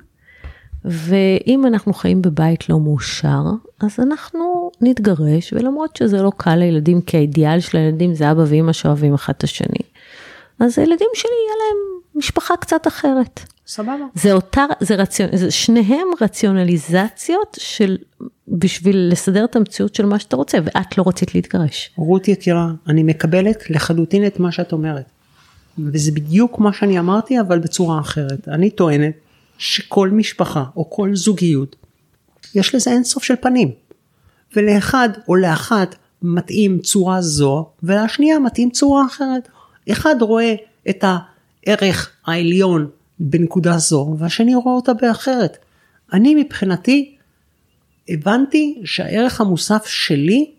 ואם 0.85 1.67
אנחנו 1.67 1.93
חיים 1.93 2.23
בבית 2.23 2.69
לא 2.69 2.81
מאושר, 2.81 3.43
אז 3.81 4.01
אנחנו 4.01 4.71
נתגרש, 4.81 5.53
ולמרות 5.53 5.97
שזה 5.97 6.23
לא 6.23 6.33
קל 6.37 6.57
לילדים, 6.57 7.01
כי 7.01 7.17
האידיאל 7.17 7.61
של 7.61 7.79
הילדים 7.79 8.15
זה 8.15 8.31
אבא 8.31 8.45
ואמא 8.47 8.73
שאוהבים 8.73 9.15
אחד 9.15 9.33
את 9.37 9.45
השני, 9.45 9.81
אז 10.61 10.79
הילדים 10.79 11.09
שלי 11.15 11.31
יהיה 11.31 11.57
להם 11.59 12.01
משפחה 12.15 12.57
קצת 12.57 12.87
אחרת. 12.87 13.41
סבבה. 13.67 14.05
זה 14.15 14.33
אותה, 14.33 14.65
זה 14.81 14.95
רציונ... 14.95 15.37
זה 15.37 15.51
שניהם 15.51 16.09
רציונליזציות 16.21 17.57
של, 17.61 17.97
בשביל 18.49 19.09
לסדר 19.13 19.45
את 19.45 19.57
המציאות 19.57 19.95
של 19.95 20.07
מה 20.07 20.19
שאתה 20.19 20.37
רוצה, 20.37 20.59
ואת 20.65 20.99
לא 20.99 21.05
רצית 21.07 21.35
להתגרש. 21.35 21.91
רות 21.97 22.29
יקירה, 22.29 22.71
אני 22.87 23.03
מקבלת 23.03 23.71
לחלוטין 23.71 24.27
את 24.27 24.41
מה 24.41 24.53
שאת 24.53 24.73
אומרת. 24.73 25.05
וזה 25.79 26.13
בדיוק 26.13 26.59
מה 26.59 26.73
שאני 26.73 26.99
אמרתי, 26.99 27.41
אבל 27.41 27.59
בצורה 27.59 28.01
אחרת. 28.01 28.49
אני 28.49 28.71
טוענת 28.71 29.15
שכל 29.59 30.11
משפחה 30.11 30.65
או 30.77 30.91
כל 30.91 31.17
זוגיות, 31.17 31.77
יש 32.55 32.75
לזה 32.75 32.91
אין 32.91 33.05
סוף 33.05 33.23
של 33.23 33.35
פנים. 33.41 33.71
ולאחד 34.57 35.09
או 35.29 35.37
לאחת 35.37 35.95
מתאים 36.23 36.79
צורה 36.79 37.23
זו, 37.23 37.67
ולשנייה 37.83 38.39
מתאים 38.39 38.71
צורה 38.71 39.07
אחרת. 39.07 39.49
אחד 39.93 40.15
רואה 40.21 40.55
את 40.89 41.05
הערך 41.05 42.11
העליון 42.27 42.89
בנקודה 43.19 43.79
זו, 43.79 44.15
והשני 44.19 44.55
רואה 44.55 44.75
אותה 44.75 44.93
באחרת. 44.95 45.59
אני 46.13 46.35
מבחינתי 46.35 47.17
הבנתי 48.09 48.81
שהערך 48.85 49.41
המוסף 49.41 49.87
שלי 49.87 50.51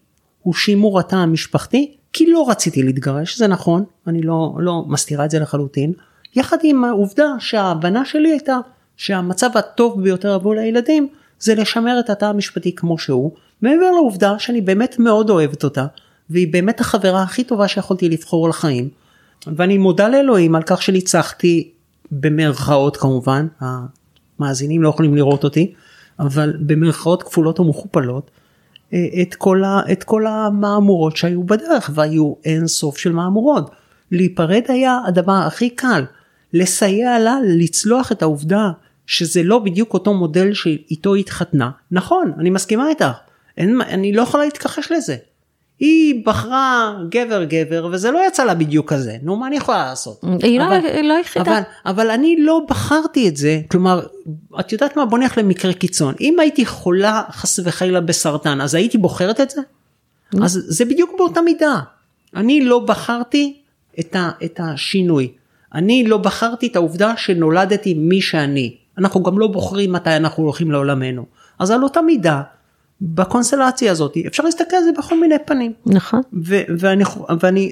הוא 0.41 0.53
שימור 0.53 0.99
התא 0.99 1.15
המשפחתי, 1.15 1.95
כי 2.13 2.31
לא 2.31 2.49
רציתי 2.49 2.83
להתגרש, 2.83 3.37
זה 3.37 3.47
נכון, 3.47 3.83
אני 4.07 4.21
לא, 4.21 4.55
לא 4.59 4.83
מסתירה 4.87 5.25
את 5.25 5.31
זה 5.31 5.39
לחלוטין, 5.39 5.93
יחד 6.35 6.57
עם 6.63 6.83
העובדה 6.83 7.25
שההבנה 7.39 8.05
שלי 8.05 8.31
הייתה 8.31 8.57
שהמצב 8.97 9.49
הטוב 9.57 10.03
ביותר 10.03 10.33
עבור 10.33 10.53
הילדים 10.53 11.07
זה 11.39 11.55
לשמר 11.55 11.99
את 11.99 12.09
התא 12.09 12.25
המשפטי 12.25 12.75
כמו 12.75 12.97
שהוא, 12.97 13.31
מעבר 13.61 13.91
לעובדה 13.91 14.39
שאני 14.39 14.61
באמת 14.61 14.99
מאוד 14.99 15.29
אוהבת 15.29 15.63
אותה, 15.63 15.85
והיא 16.29 16.53
באמת 16.53 16.79
החברה 16.79 17.23
הכי 17.23 17.43
טובה 17.43 17.67
שיכולתי 17.67 18.09
לבחור 18.09 18.49
לחיים, 18.49 18.89
ואני 19.47 19.77
מודה 19.77 20.07
לאלוהים 20.09 20.55
על 20.55 20.63
כך 20.65 20.81
שניצחתי 20.81 21.71
במרכאות 22.11 22.97
כמובן, 22.97 23.47
המאזינים 23.59 24.83
לא 24.83 24.89
יכולים 24.89 25.15
לראות 25.15 25.43
אותי, 25.43 25.73
אבל 26.19 26.53
במרכאות 26.59 27.23
כפולות 27.23 27.59
ומכופלות, 27.59 28.31
אה, 28.93 29.05
את 29.21 29.35
כל, 29.35 29.63
ה, 29.63 29.81
את 29.91 30.03
כל 30.03 30.27
המהמורות 30.27 31.17
שהיו 31.17 31.43
בדרך, 31.43 31.89
והיו 31.93 32.33
אין 32.45 32.67
סוף 32.67 32.97
של 32.97 33.11
מהמורות. 33.11 33.71
להיפרד 34.11 34.63
היה 34.67 34.99
הדבר 35.07 35.31
הכי 35.47 35.69
קל, 35.69 36.05
לסייע 36.53 37.19
לה 37.19 37.37
לצלוח 37.43 38.11
את 38.11 38.21
העובדה 38.21 38.71
שזה 39.05 39.43
לא 39.43 39.59
בדיוק 39.59 39.93
אותו 39.93 40.13
מודל 40.13 40.53
שאיתו 40.53 41.15
התחתנה. 41.15 41.69
נכון, 41.91 42.31
אני 42.39 42.49
מסכימה 42.49 42.89
איתך, 42.89 43.11
אין, 43.57 43.81
אני 43.81 44.13
לא 44.13 44.21
יכולה 44.21 44.45
להתכחש 44.45 44.91
לזה. 44.91 45.15
היא 45.79 46.25
בחרה 46.25 46.93
גבר 47.09 47.43
גבר 47.43 47.89
וזה 47.91 48.11
לא 48.11 48.19
יצא 48.27 48.43
לה 48.43 48.53
בדיוק 48.53 48.93
כזה, 48.93 49.17
נו 49.23 49.35
מה 49.35 49.47
אני 49.47 49.55
יכולה 49.57 49.77
לעשות? 49.85 50.21
היא 50.43 50.59
לא- 50.59 50.65
אבל- 50.65 50.85
היא 50.85 51.03
לא 51.03 51.13
היחידה. 51.13 51.45
אבל, 51.51 51.61
אבל 51.85 52.11
אני 52.11 52.35
לא 52.39 52.61
בחרתי 52.69 53.27
את 53.29 53.37
זה, 53.37 53.61
כלומר, 53.71 54.01
את 54.59 54.71
יודעת 54.71 54.97
מה, 54.97 55.05
בוא 55.05 55.17
נלך 55.17 55.37
למקרה 55.37 55.73
קיצון, 55.73 56.13
אם 56.21 56.39
הייתי 56.39 56.65
חולה 56.65 57.23
חס 57.31 57.59
וחלילה 57.63 58.01
בסרטן, 58.01 58.61
אז 58.61 58.75
הייתי 58.75 58.97
בוחרת 58.97 59.41
את 59.41 59.49
זה? 59.49 59.61
אז 60.43 60.63
זה 60.67 60.85
בדיוק 60.85 61.11
באותה 61.17 61.41
מידה. 61.41 61.79
אני 62.35 62.61
לא 62.61 62.79
בחרתי 62.79 63.57
את, 63.99 64.15
ה, 64.15 64.29
את 64.45 64.59
השינוי. 64.63 65.31
אני 65.73 66.03
לא 66.07 66.17
בחרתי 66.17 66.67
את 66.67 66.75
העובדה 66.75 67.13
שנולדתי 67.17 67.93
מי 67.93 68.21
שאני. 68.21 68.75
אנחנו 68.97 69.23
גם 69.23 69.39
לא 69.39 69.47
בוחרים 69.47 69.91
מתי 69.91 70.15
אנחנו 70.15 70.43
הולכים 70.43 70.71
לעולמנו. 70.71 71.25
אז 71.59 71.71
על 71.71 71.83
אותה 71.83 72.01
מידה, 72.01 72.41
בקונסטלציה 73.01 73.91
הזאת, 73.91 74.17
אפשר 74.27 74.43
להסתכל 74.43 74.75
על 74.75 74.83
זה 74.83 74.91
בכל 74.97 75.19
מיני 75.19 75.35
פנים. 75.45 75.73
נכון. 75.85 76.21
ו- 76.33 76.63
ואני, 76.79 77.03
ואני 77.41 77.71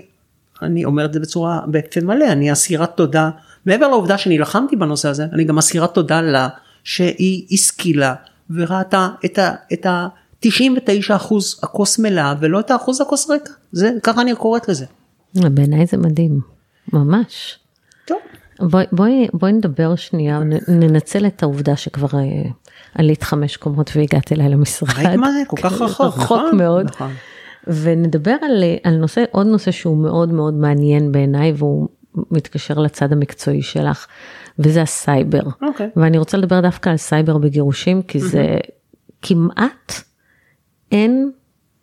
אני 0.62 0.86
אומר 0.86 1.06
את 1.06 1.14
זה 1.14 1.20
בצורה 1.20 1.62
בפה 1.68 2.02
מלא, 2.02 2.26
אני 2.32 2.52
אסירת 2.52 2.98
תודה, 2.98 3.30
מעבר 3.66 3.88
לעובדה 3.88 4.18
שנלחמתי 4.18 4.76
בנושא 4.76 5.10
הזה, 5.10 5.26
אני 5.34 5.44
גם 5.44 5.58
אסירת 5.58 5.94
תודה 5.94 6.22
לה 6.22 6.48
שהיא 6.84 7.46
השכילה 7.52 8.14
וראתה 8.50 9.10
את 9.26 9.40
ה... 9.40 9.52
את 9.74 9.86
ה 9.86 10.08
99 10.40 11.16
אחוז 11.16 11.60
הכוס 11.64 12.00
מלאה 12.00 12.34
ולא 12.40 12.60
את 12.60 12.72
האחוז 12.72 13.02
הכוס 13.02 13.30
ריקה, 13.30 13.52
זה 13.72 13.92
ככה 14.04 14.22
אני 14.22 14.36
קוראת 14.36 14.70
לזה. 14.70 14.86
בעיניי 15.34 15.86
זה 15.86 15.98
מדהים, 15.98 16.40
ממש. 16.94 17.60
טוב. 18.06 18.18
בואי, 18.60 18.86
בואי, 18.92 19.28
בואי 19.34 19.54
נדבר 19.54 19.96
שנייה, 19.96 20.40
ננצל 20.68 21.26
את 21.26 21.44
העובדה 21.44 21.76
שכבר 21.76 22.20
אה, 22.20 22.50
עלית 22.96 23.24
חמש 23.24 23.58
קומות 23.58 23.92
והגעת 23.96 24.32
אליי 24.32 24.50
למשרד. 24.50 24.90
ראית 24.98 25.20
מה 25.20 25.32
זה? 25.32 25.40
כל 25.48 25.58
כך 25.58 25.82
רחוק, 25.82 26.06
רחוק 26.06 26.18
נכון? 26.24 26.58
מאוד. 26.58 26.86
נכון. 26.86 27.12
ונדבר 27.68 28.36
על, 28.42 28.64
על 28.84 28.96
נושא, 28.98 29.24
עוד 29.32 29.48
נושא 29.48 29.72
שהוא 29.72 29.98
מאוד 29.98 30.34
מאוד 30.34 30.54
מעניין 30.54 31.12
בעיניי, 31.12 31.54
והוא 31.58 31.88
מתקשר 32.32 32.74
לצד 32.74 33.12
המקצועי 33.12 33.62
שלך, 33.62 34.08
וזה 34.60 34.82
הסייבר. 34.82 35.42
אוקיי. 35.62 35.90
ואני 35.96 36.18
רוצה 36.18 36.38
לדבר 36.38 36.62
דווקא 36.62 36.90
על 36.90 36.98
סייבר 36.98 37.38
בגירושים, 37.38 38.02
כי 38.02 38.20
זה 38.20 38.58
כמעט 39.22 39.94
אין 40.92 41.32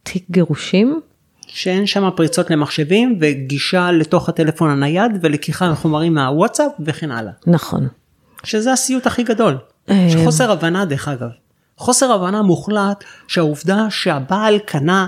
תיק 0.03 0.25
גירושים 0.31 1.01
שאין 1.47 1.87
שם 1.87 2.09
פריצות 2.17 2.51
למחשבים 2.51 3.19
וגישה 3.21 3.91
לתוך 3.91 4.29
הטלפון 4.29 4.71
הנייד 4.71 5.13
ולקיחה 5.23 5.75
חומרים 5.75 6.15
מהוואטסאפ 6.15 6.73
וכן 6.81 7.11
הלאה. 7.11 7.33
נכון. 7.47 7.89
שזה 8.45 8.73
הסיוט 8.73 9.07
הכי 9.07 9.23
גדול. 9.23 9.57
אה. 9.91 10.09
חוסר 10.24 10.53
הבנה 10.53 10.85
דרך 10.85 11.09
אגב. 11.09 11.28
חוסר 11.76 12.12
הבנה 12.12 12.43
מוחלט 12.43 13.05
שהעובדה 13.28 13.87
שהבעל 13.91 14.59
קנה 14.59 15.07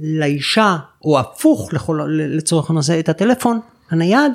לאישה 0.00 0.76
או 1.04 1.18
הפוך 1.18 1.74
לכל, 1.74 2.00
לצורך 2.08 2.70
הנושא 2.70 3.00
את 3.00 3.08
הטלפון 3.08 3.60
הנייד 3.90 4.32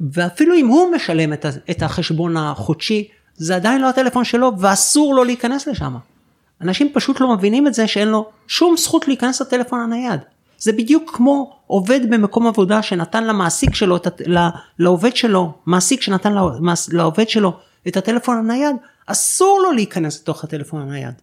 ואפילו 0.00 0.54
אם 0.54 0.66
הוא 0.66 0.90
משלם 0.96 1.32
את, 1.32 1.46
את 1.70 1.82
החשבון 1.82 2.36
החודשי 2.36 3.08
זה 3.36 3.56
עדיין 3.56 3.82
לא 3.82 3.88
הטלפון 3.88 4.24
שלו 4.24 4.52
ואסור 4.58 5.14
לו 5.14 5.24
להיכנס 5.24 5.66
לשם. 5.66 5.96
אנשים 6.60 6.90
פשוט 6.94 7.20
לא 7.20 7.34
מבינים 7.34 7.66
את 7.66 7.74
זה 7.74 7.86
שאין 7.86 8.08
לו 8.08 8.30
שום 8.46 8.76
זכות 8.76 9.08
להיכנס 9.08 9.40
לטלפון 9.40 9.80
הנייד. 9.80 10.20
זה 10.58 10.72
בדיוק 10.72 11.10
כמו 11.16 11.56
עובד 11.66 12.10
במקום 12.10 12.46
עבודה 12.46 12.82
שנתן 12.82 13.24
למעסיק 13.24 13.74
שלו, 13.74 13.98
לעובד 14.78 15.16
שלו, 15.16 15.52
מעסיק 15.66 16.02
שנתן 16.02 16.34
לעובד 16.92 17.28
שלו 17.28 17.56
את 17.88 17.96
הטלפון 17.96 18.36
הנייד, 18.36 18.76
אסור 19.06 19.60
לו 19.62 19.72
להיכנס 19.72 20.20
לתוך 20.20 20.44
הטלפון 20.44 20.82
הנייד. 20.82 21.14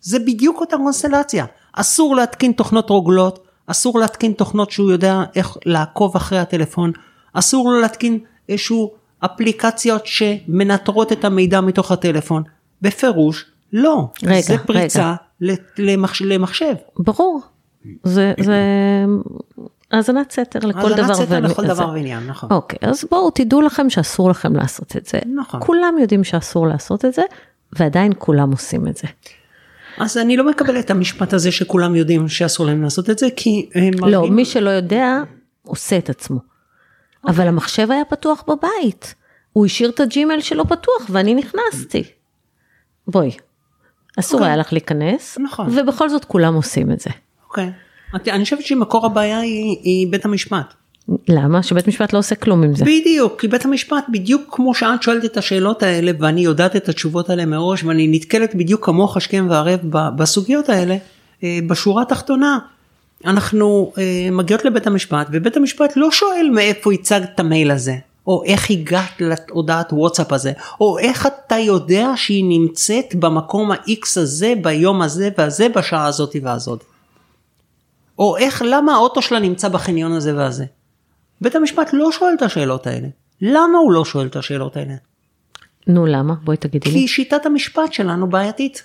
זה 0.00 0.18
בדיוק 0.18 0.60
אותה 0.60 0.76
קונסטלציה. 0.76 1.46
אסור 1.72 2.16
להתקין 2.16 2.52
תוכנות 2.52 2.90
רוגלות, 2.90 3.46
אסור 3.66 3.98
להתקין 3.98 4.32
תוכנות 4.32 4.70
שהוא 4.70 4.90
יודע 4.90 5.22
איך 5.34 5.56
לעקוב 5.66 6.16
אחרי 6.16 6.38
הטלפון, 6.38 6.92
אסור 7.32 7.70
לו 7.72 7.80
להתקין 7.80 8.18
איזשהו 8.48 8.90
אפליקציות 9.24 10.06
שמנטרות 10.06 11.12
את 11.12 11.24
המידע 11.24 11.60
מתוך 11.60 11.92
הטלפון. 11.92 12.42
בפירוש 12.82 13.44
לא. 13.72 14.08
רגע, 14.22 14.40
זה 14.40 14.58
פריצה 14.58 15.14
ל- 15.40 15.54
למחש, 15.78 16.22
למחשב. 16.22 16.74
ברור. 16.98 17.40
זה, 18.04 18.32
זה 18.40 18.54
האזנת 19.92 20.32
סתר 20.32 20.58
לכל 20.58 20.94
דבר. 20.94 21.10
האזנת 21.10 21.26
סתר 21.26 21.40
לכל. 21.40 21.66
דבר 21.66 21.88
ועניין, 21.88 22.26
נכון. 22.26 22.52
אוקיי, 22.52 22.78
אז 22.82 23.04
בואו 23.10 23.30
תדעו 23.30 23.60
לכם 23.60 23.90
שאסור 23.90 24.30
לכם 24.30 24.56
לעשות 24.56 24.96
את 24.96 25.06
זה. 25.06 25.18
נכון. 25.34 25.60
כולם 25.62 25.94
יודעים 26.00 26.24
שאסור 26.24 26.66
לעשות 26.66 27.04
את 27.04 27.14
זה, 27.14 27.22
ועדיין 27.72 28.12
כולם 28.18 28.50
עושים 28.50 28.88
את 28.88 28.96
זה. 28.96 29.08
אז 29.98 30.18
אני 30.18 30.36
לא 30.36 30.50
מקבל 30.50 30.80
את 30.80 30.90
המשפט 30.90 31.32
הזה 31.32 31.52
שכולם 31.52 31.96
יודעים 31.96 32.28
שאסור 32.28 32.66
להם 32.66 32.82
לעשות 32.82 33.10
את 33.10 33.18
זה, 33.18 33.28
כי 33.36 33.70
הם 33.74 34.10
לא, 34.10 34.28
מי 34.30 34.44
שלא 34.44 34.70
יודע, 34.70 35.18
עושה 35.62 35.98
את 35.98 36.10
עצמו. 36.10 36.38
אוקיי. 36.38 37.34
אבל 37.34 37.48
המחשב 37.48 37.90
היה 37.90 38.04
פתוח 38.04 38.44
בבית. 38.48 39.14
הוא 39.52 39.66
השאיר 39.66 39.90
את 39.90 40.00
הג'ימל 40.00 40.40
שלו 40.40 40.68
פתוח 40.68 41.06
ואני 41.10 41.34
נכנסתי. 41.34 42.02
בואי, 43.08 43.30
אסור 44.18 44.40
אוקיי. 44.40 44.50
היה 44.50 44.56
לך 44.56 44.72
להיכנס, 44.72 45.38
נכון. 45.38 45.66
ובכל 45.70 46.08
זאת 46.08 46.24
כולם 46.24 46.54
עושים 46.54 46.92
את 46.92 47.00
זה. 47.00 47.10
אוקיי. 47.48 47.72
אני 48.14 48.44
חושבת 48.44 48.64
שמקור 48.64 49.06
הבעיה 49.06 49.38
היא, 49.40 49.76
היא 49.82 50.06
בית 50.10 50.24
המשפט. 50.24 50.74
למה? 51.28 51.62
שבית 51.62 51.88
משפט 51.88 52.12
לא 52.12 52.18
עושה 52.18 52.34
כלום 52.34 52.62
עם 52.62 52.74
זה. 52.74 52.84
בדיוק, 52.84 53.40
כי 53.40 53.48
בית 53.48 53.64
המשפט 53.64 54.04
בדיוק 54.08 54.42
כמו 54.50 54.74
שאת 54.74 55.02
שואלת 55.02 55.24
את 55.24 55.36
השאלות 55.36 55.82
האלה 55.82 56.12
ואני 56.18 56.40
יודעת 56.40 56.76
את 56.76 56.88
התשובות 56.88 57.30
האלה 57.30 57.46
מראש 57.46 57.84
ואני 57.84 58.08
נתקלת 58.10 58.54
בדיוק 58.54 58.84
כמוך 58.84 59.16
השכם 59.16 59.46
והערב 59.50 59.80
בסוגיות 60.16 60.68
האלה, 60.68 60.96
אה, 61.44 61.58
בשורה 61.66 62.02
התחתונה 62.02 62.58
אנחנו 63.24 63.92
אה, 63.98 64.28
מגיעות 64.32 64.64
לבית 64.64 64.86
המשפט 64.86 65.26
ובית 65.32 65.56
המשפט 65.56 65.92
לא 65.96 66.10
שואל 66.10 66.50
מאיפה 66.54 66.92
הצגת 66.92 67.30
את 67.34 67.40
המייל 67.40 67.70
הזה. 67.70 67.94
או 68.26 68.42
איך 68.44 68.70
הגעת 68.70 69.20
להודעת 69.20 69.92
וואטסאפ 69.92 70.32
הזה, 70.32 70.52
או 70.80 70.98
איך 70.98 71.26
אתה 71.26 71.56
יודע 71.56 72.08
שהיא 72.16 72.44
נמצאת 72.48 73.14
במקום 73.14 73.72
ה-X 73.72 74.20
הזה, 74.20 74.52
ביום 74.62 75.02
הזה 75.02 75.28
והזה, 75.38 75.68
בשעה 75.68 76.06
הזאת 76.06 76.36
והזאת. 76.42 76.84
או 78.20 78.36
איך, 78.36 78.62
למה 78.66 78.94
האוטו 78.94 79.22
שלה 79.22 79.38
נמצא 79.38 79.68
בחניון 79.68 80.12
הזה 80.12 80.36
והזה. 80.36 80.64
בית 81.40 81.54
המשפט 81.54 81.90
לא 81.92 82.12
שואל 82.12 82.34
את 82.34 82.42
השאלות 82.42 82.86
האלה. 82.86 83.08
למה 83.40 83.78
הוא 83.78 83.92
לא 83.92 84.04
שואל 84.04 84.26
את 84.26 84.36
השאלות 84.36 84.76
האלה? 84.76 84.94
נו 85.86 86.06
למה? 86.06 86.34
בואי 86.34 86.56
תגידי 86.56 86.90
לי. 86.90 87.00
כי 87.00 87.08
שיטת 87.08 87.46
המשפט 87.46 87.92
שלנו 87.92 88.30
בעייתית. 88.30 88.82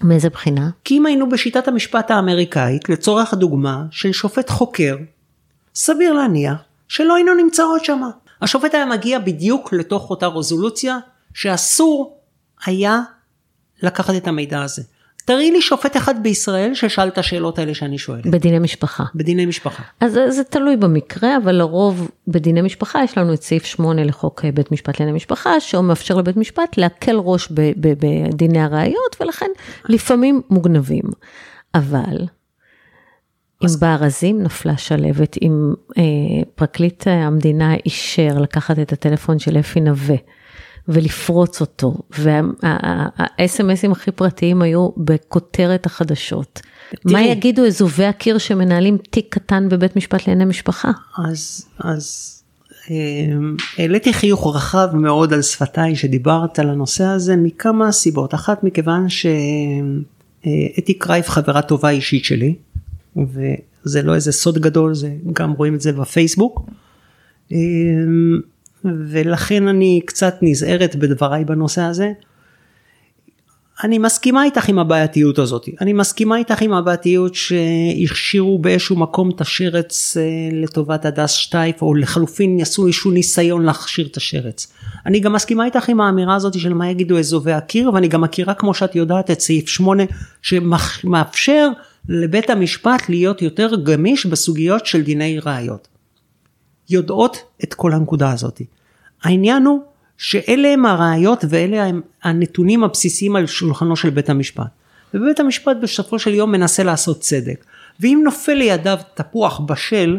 מאיזה 0.00 0.28
בחינה? 0.30 0.70
כי 0.84 0.98
אם 0.98 1.06
היינו 1.06 1.28
בשיטת 1.28 1.68
המשפט 1.68 2.10
האמריקאית, 2.10 2.88
לצורך 2.88 3.32
הדוגמה 3.32 3.84
של 3.90 4.12
שופט 4.12 4.50
חוקר, 4.50 4.96
סביר 5.74 6.12
להניח 6.12 6.56
שלא 6.88 7.14
היינו 7.14 7.34
נמצאות 7.34 7.84
שם. 7.84 8.02
השופט 8.42 8.74
היה 8.74 8.86
מגיע 8.86 9.18
בדיוק 9.18 9.72
לתוך 9.72 10.10
אותה 10.10 10.26
רזולוציה 10.26 10.98
שאסור 11.34 12.18
היה 12.66 13.00
לקחת 13.82 14.14
את 14.16 14.28
המידע 14.28 14.62
הזה. 14.62 14.82
תראי 15.24 15.50
לי 15.50 15.62
שופט 15.62 15.96
אחד 15.96 16.22
בישראל 16.22 16.74
ששאל 16.74 17.08
את 17.08 17.18
השאלות 17.18 17.58
האלה 17.58 17.74
שאני 17.74 17.98
שואל. 17.98 18.20
בדיני 18.24 18.58
משפחה. 18.58 19.04
בדיני 19.14 19.46
משפחה. 19.46 19.82
אז 20.00 20.12
זה, 20.12 20.30
זה 20.30 20.44
תלוי 20.44 20.76
במקרה, 20.76 21.36
אבל 21.36 21.52
לרוב 21.52 22.10
בדיני 22.28 22.62
משפחה 22.62 23.04
יש 23.04 23.18
לנו 23.18 23.34
את 23.34 23.42
סעיף 23.42 23.64
8 23.64 24.04
לחוק 24.04 24.44
אה, 24.44 24.52
בית 24.52 24.72
משפט 24.72 25.00
לענייני 25.00 25.16
משפחה, 25.16 25.60
שהוא 25.60 25.84
מאפשר 25.84 26.16
לבית 26.16 26.36
משפט 26.36 26.78
להקל 26.78 27.16
ראש 27.16 27.48
בדיני 27.50 28.60
הראיות, 28.60 29.16
ולכן 29.20 29.50
לפעמים 29.88 30.42
מוגנבים. 30.50 31.04
אבל 31.74 32.26
אם 33.62 33.68
בארזים 33.80 34.42
נפלה 34.42 34.76
שלהבת, 34.76 35.36
אם 35.42 35.74
אה, 35.98 36.02
פרקליט 36.54 37.06
המדינה 37.06 37.74
אישר 37.74 38.38
לקחת 38.40 38.78
את 38.78 38.92
הטלפון 38.92 39.38
של 39.38 39.58
אפי 39.58 39.80
נווה, 39.80 40.16
ולפרוץ 40.88 41.60
אותו, 41.60 41.94
והאס.אם.אסים 42.18 43.92
הכי 43.92 44.10
פרטיים 44.10 44.62
היו 44.62 44.88
בכותרת 44.96 45.86
החדשות. 45.86 46.60
מה 47.04 47.22
יגידו 47.22 47.66
אזובי 47.66 48.04
הקיר 48.04 48.38
שמנהלים 48.38 48.98
תיק 49.10 49.26
קטן 49.30 49.68
בבית 49.68 49.96
משפט 49.96 50.28
לענייני 50.28 50.50
משפחה? 50.50 50.90
אז, 51.18 51.66
אז 51.78 52.34
אה, 52.90 52.96
העליתי 53.78 54.12
חיוך 54.12 54.56
רחב 54.56 54.88
מאוד 54.92 55.32
על 55.32 55.42
שפתיי 55.42 55.96
שדיברת 55.96 56.58
על 56.58 56.70
הנושא 56.70 57.04
הזה 57.04 57.36
מכמה 57.36 57.92
סיבות. 57.92 58.34
אחת 58.34 58.64
מכיוון 58.64 59.08
שאתי 59.08 60.94
קרייף 60.98 61.28
חברה 61.28 61.62
טובה 61.62 61.90
אישית 61.90 62.24
שלי, 62.24 62.54
וזה 63.16 64.02
לא 64.02 64.14
איזה 64.14 64.32
סוד 64.32 64.58
גדול, 64.58 64.94
זה 64.94 65.10
גם 65.32 65.52
רואים 65.52 65.74
את 65.74 65.80
זה 65.80 65.92
בפייסבוק. 65.92 66.66
ולכן 68.84 69.68
אני 69.68 70.00
קצת 70.06 70.34
נזהרת 70.42 70.96
בדבריי 70.96 71.44
בנושא 71.44 71.82
הזה. 71.82 72.12
אני 73.84 73.98
מסכימה 73.98 74.44
איתך 74.44 74.68
עם 74.68 74.78
הבעייתיות 74.78 75.38
הזאת, 75.38 75.68
אני 75.80 75.92
מסכימה 75.92 76.36
איתך 76.36 76.62
עם 76.62 76.72
הבעייתיות 76.72 77.34
שהכשירו 77.34 78.58
באיזשהו 78.58 78.96
מקום 78.96 79.30
את 79.30 79.40
השרץ 79.40 80.16
אה, 80.16 80.22
לטובת 80.52 81.04
הדס 81.04 81.30
שטייף 81.30 81.82
או 81.82 81.94
לחלופין 81.94 82.58
יעשו 82.58 82.86
איזשהו 82.86 83.10
ניסיון 83.10 83.64
להכשיר 83.64 84.06
את 84.06 84.16
השרץ. 84.16 84.72
אני 85.06 85.20
גם 85.20 85.32
מסכימה 85.32 85.64
איתך 85.64 85.88
עם 85.88 86.00
האמירה 86.00 86.34
הזאת 86.34 86.60
של 86.60 86.74
מה 86.74 86.90
יגידו 86.90 87.18
אזובי 87.18 87.52
הקיר 87.52 87.90
ואני 87.94 88.08
גם 88.08 88.20
מכירה 88.20 88.54
כמו 88.54 88.74
שאת 88.74 88.96
יודעת 88.96 89.30
את 89.30 89.40
סעיף 89.40 89.68
8 89.68 90.02
שמאפשר 90.42 91.68
לבית 92.08 92.50
המשפט 92.50 93.08
להיות 93.08 93.42
יותר 93.42 93.70
גמיש 93.82 94.26
בסוגיות 94.26 94.86
של 94.86 95.02
דיני 95.02 95.38
ראיות. 95.38 95.93
יודעות 96.90 97.36
את 97.64 97.74
כל 97.74 97.92
הנקודה 97.92 98.32
הזאת. 98.32 98.62
העניין 99.22 99.66
הוא 99.66 99.80
שאלה 100.18 100.68
הם 100.68 100.86
הראיות 100.86 101.44
ואלה 101.48 101.84
הם 101.84 102.00
הנתונים 102.22 102.84
הבסיסיים 102.84 103.36
על 103.36 103.46
שולחנו 103.46 103.96
של 103.96 104.10
בית 104.10 104.30
המשפט. 104.30 104.66
ובית 105.14 105.40
המשפט 105.40 105.76
בסופו 105.82 106.18
של 106.18 106.34
יום 106.34 106.52
מנסה 106.52 106.82
לעשות 106.82 107.20
צדק. 107.20 107.64
ואם 108.00 108.20
נופל 108.24 108.54
לידיו 108.54 108.98
תפוח 109.14 109.60
בשל, 109.60 110.18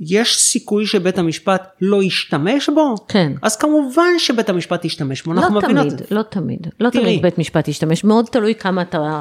יש 0.00 0.38
סיכוי 0.40 0.86
שבית 0.86 1.18
המשפט 1.18 1.68
לא 1.80 2.02
ישתמש 2.02 2.68
בו? 2.68 2.94
כן. 3.08 3.32
אז 3.42 3.56
כמובן 3.56 4.18
שבית 4.18 4.48
המשפט 4.48 4.84
ישתמש 4.84 5.22
בו, 5.22 5.32
אנחנו 5.32 5.54
לא 5.54 5.60
מבינות 5.60 5.86
תמיד, 5.86 6.00
את 6.00 6.08
זה. 6.08 6.14
לא 6.14 6.22
תמיד, 6.22 6.66
לא 6.80 6.90
תראי. 6.90 7.04
תמיד 7.04 7.22
בית 7.22 7.38
משפט 7.38 7.68
ישתמש, 7.68 8.04
מאוד 8.04 8.26
תלוי 8.26 8.54
כמה 8.54 8.82
אתה 8.82 9.20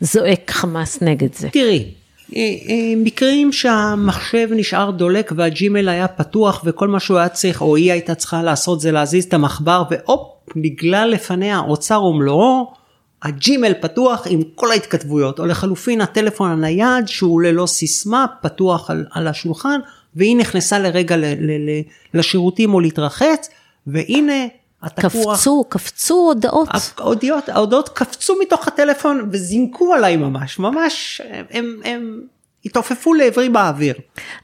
זועק 0.00 0.50
חמאס 0.50 1.02
נגד 1.02 1.34
זה. 1.34 1.48
תראי, 1.50 1.94
מקרים 2.96 3.52
שהמחשב 3.52 4.48
נשאר 4.50 4.90
דולק 4.90 5.32
והג'ימל 5.36 5.88
היה 5.88 6.08
פתוח 6.08 6.62
וכל 6.64 6.88
מה 6.88 7.00
שהוא 7.00 7.18
היה 7.18 7.28
צריך 7.28 7.62
או 7.62 7.76
היא 7.76 7.92
הייתה 7.92 8.14
צריכה 8.14 8.42
לעשות 8.42 8.80
זה 8.80 8.92
להזיז 8.92 9.24
את 9.24 9.34
המחבר 9.34 9.82
והופ 9.90 10.28
נגלה 10.56 11.06
לפניה 11.06 11.58
אוצר 11.58 12.04
ומלואו 12.04 12.72
הג'ימל 13.22 13.72
פתוח 13.80 14.26
עם 14.30 14.42
כל 14.54 14.70
ההתכתבויות. 14.70 15.38
או 15.38 15.46
לחלופין 15.46 16.00
הטלפון 16.00 16.50
הנייד 16.50 17.08
שהוא 17.08 17.42
ללא 17.42 17.66
סיסמה 17.66 18.26
פתוח 18.42 18.90
על, 18.90 19.04
על 19.10 19.26
השולחן 19.26 19.80
והיא 20.16 20.36
נכנסה 20.36 20.78
לרגע 20.78 21.16
ל, 21.16 21.24
ל, 21.24 21.50
ל, 21.50 21.80
לשירותים 22.14 22.74
או 22.74 22.80
להתרחץ 22.80 23.50
והנה 23.86 24.46
התפוח, 24.82 25.36
קפצו, 25.36 25.64
קפצו 25.68 26.14
הודעות. 26.14 26.68
ההודעות, 26.98 27.48
ההודעות 27.48 27.88
קפצו 27.88 28.34
מתוך 28.42 28.68
הטלפון 28.68 29.28
וזינקו 29.32 29.94
עליי 29.94 30.16
ממש, 30.16 30.58
ממש, 30.58 31.20
הם, 31.50 31.80
הם 31.84 32.20
התעופפו 32.64 33.14
לעברי 33.14 33.48
באוויר. 33.48 33.94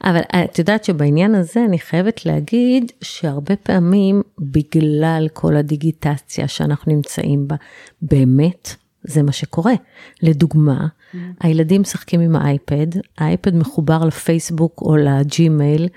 אבל 0.03 0.21
את 0.43 0.59
יודעת 0.59 0.83
שבעניין 0.83 1.35
הזה 1.35 1.59
אני 1.67 1.79
חייבת 1.79 2.25
להגיד 2.25 2.91
שהרבה 3.01 3.55
פעמים 3.55 4.21
בגלל 4.39 5.27
כל 5.33 5.55
הדיגיטציה 5.55 6.47
שאנחנו 6.47 6.93
נמצאים 6.93 7.47
בה, 7.47 7.55
באמת 8.01 8.75
זה 9.03 9.23
מה 9.23 9.31
שקורה. 9.31 9.73
לדוגמה, 10.21 10.87
mm-hmm. 10.87 11.17
הילדים 11.39 11.81
משחקים 11.81 12.19
עם 12.19 12.35
האייפד, 12.35 12.87
האייפד 13.17 13.55
מחובר 13.55 14.05
לפייסבוק 14.05 14.81
או 14.81 14.97
לג'ימייל, 14.97 15.87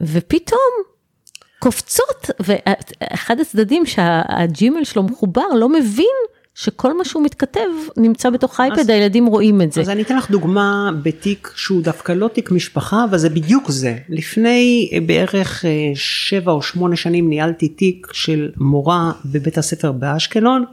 ופתאום 0.00 0.89
קופצות, 1.60 2.30
ואחד 2.40 3.40
הצדדים 3.40 3.86
שהג'ימייל 3.86 4.84
שלו 4.84 5.02
מחובר 5.02 5.48
לא 5.56 5.68
מבין 5.68 6.06
שכל 6.54 6.96
מה 6.98 7.04
שהוא 7.04 7.24
מתכתב 7.24 7.60
נמצא 7.96 8.30
בתוך 8.30 8.60
אייפד, 8.60 8.78
אז, 8.78 8.88
הילדים 8.88 9.26
רואים 9.26 9.62
את 9.62 9.72
זה. 9.72 9.80
אז 9.80 9.90
אני 9.90 10.02
אתן 10.02 10.16
לך 10.16 10.30
דוגמה 10.30 10.90
בתיק 11.02 11.52
שהוא 11.56 11.82
דווקא 11.82 12.12
לא 12.12 12.28
תיק 12.28 12.50
משפחה, 12.50 13.04
אבל 13.04 13.18
זה 13.18 13.28
בדיוק 13.30 13.70
זה. 13.70 13.96
לפני 14.08 14.90
אה, 14.92 14.98
בערך 15.00 15.64
אה, 15.64 15.70
שבע 15.94 16.52
או 16.52 16.62
שמונה 16.62 16.96
שנים 16.96 17.28
ניהלתי 17.28 17.68
תיק 17.68 18.06
של 18.12 18.50
מורה 18.56 19.12
בבית 19.24 19.58
הספר 19.58 19.92
באשקלון, 19.92 20.64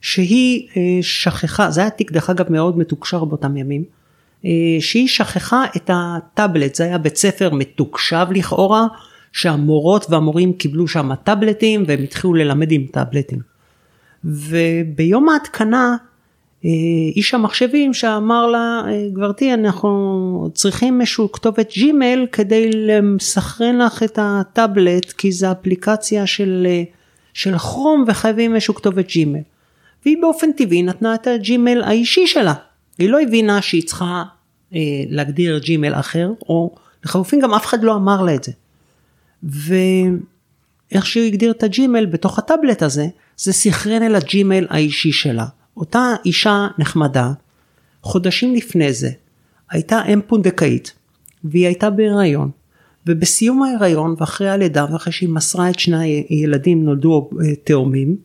שהיא 0.00 0.68
אה, 0.76 0.82
שכחה, 1.02 1.70
זה 1.70 1.80
היה 1.80 1.90
תיק 1.90 2.12
דרך 2.12 2.30
אגב 2.30 2.52
מאוד 2.52 2.78
מתוקשר 2.78 3.24
באותם 3.24 3.56
ימים, 3.56 3.84
שהיא 4.80 5.08
שכחה 5.08 5.64
את 5.76 5.90
הטאבלט, 5.92 6.74
זה 6.74 6.84
היה 6.84 6.98
בית 6.98 7.16
ספר 7.16 7.50
מתוקשב 7.52 8.26
לכאורה, 8.30 8.86
שהמורות 9.32 10.06
והמורים 10.10 10.52
קיבלו 10.52 10.88
שם 10.88 11.14
טאבלטים 11.14 11.84
והם 11.86 12.02
התחילו 12.02 12.34
ללמד 12.34 12.72
עם 12.72 12.86
טאבלטים. 12.92 13.38
וביום 14.24 15.28
ההתקנה 15.28 15.96
אה, 16.64 16.70
איש 17.16 17.34
המחשבים 17.34 17.94
שאמר 17.94 18.46
לה 18.46 18.82
אה, 18.86 19.08
גברתי 19.12 19.54
אנחנו 19.54 20.50
צריכים 20.54 21.00
איזשהו 21.00 21.32
כתובת 21.32 21.72
ג'ימל 21.72 22.26
כדי 22.32 22.70
לסכרן 22.72 23.78
לך 23.78 24.02
את 24.02 24.18
הטאבלט 24.22 25.12
כי 25.12 25.32
זה 25.32 25.52
אפליקציה 25.52 26.26
של, 26.26 26.66
אה, 26.70 26.82
של 27.34 27.58
כרום 27.58 28.04
וחייבים 28.06 28.54
איזשהו 28.54 28.74
כתובת 28.74 29.08
ג'ימל. 29.08 29.40
והיא 30.04 30.16
באופן 30.20 30.52
טבעי 30.52 30.82
נתנה 30.82 31.14
את 31.14 31.26
הג'ימייל 31.26 31.82
האישי 31.82 32.26
שלה. 32.26 32.54
היא 32.98 33.10
לא 33.10 33.20
הבינה 33.20 33.62
שהיא 33.62 33.82
צריכה 33.86 34.22
אה, 34.74 34.80
להגדיר 35.08 35.58
ג'ימייל 35.58 35.94
אחר 35.94 36.30
או 36.48 36.74
לחלופין 37.04 37.40
גם 37.40 37.54
אף 37.54 37.66
אחד 37.66 37.84
לא 37.84 37.94
אמר 37.94 38.22
לה 38.22 38.34
את 38.34 38.44
זה. 38.44 38.52
ואיך 39.42 41.06
שהוא 41.06 41.24
הגדיר 41.24 41.50
את 41.50 41.62
הג'ימייל 41.62 42.06
בתוך 42.06 42.38
הטאבלט 42.38 42.82
הזה 42.82 43.06
זה 43.36 43.52
סנכרן 43.52 44.02
אל 44.02 44.14
הג'ימייל 44.14 44.66
האישי 44.70 45.12
שלה. 45.12 45.46
אותה 45.76 46.14
אישה 46.24 46.68
נחמדה, 46.78 47.32
חודשים 48.02 48.54
לפני 48.54 48.92
זה, 48.92 49.10
הייתה 49.70 50.04
אם 50.04 50.20
פונדקאית, 50.26 50.92
והיא 51.44 51.66
הייתה 51.66 51.90
בהיריון, 51.90 52.50
ובסיום 53.06 53.62
ההיריון 53.62 54.14
ואחרי 54.18 54.50
הלידה 54.50 54.86
ואחרי 54.92 55.12
שהיא 55.12 55.28
מסרה 55.28 55.70
את 55.70 55.78
שני 55.78 56.24
הילדים 56.28 56.84
נולדו 56.84 57.30
אה, 57.44 57.54
תאומים, 57.64 58.16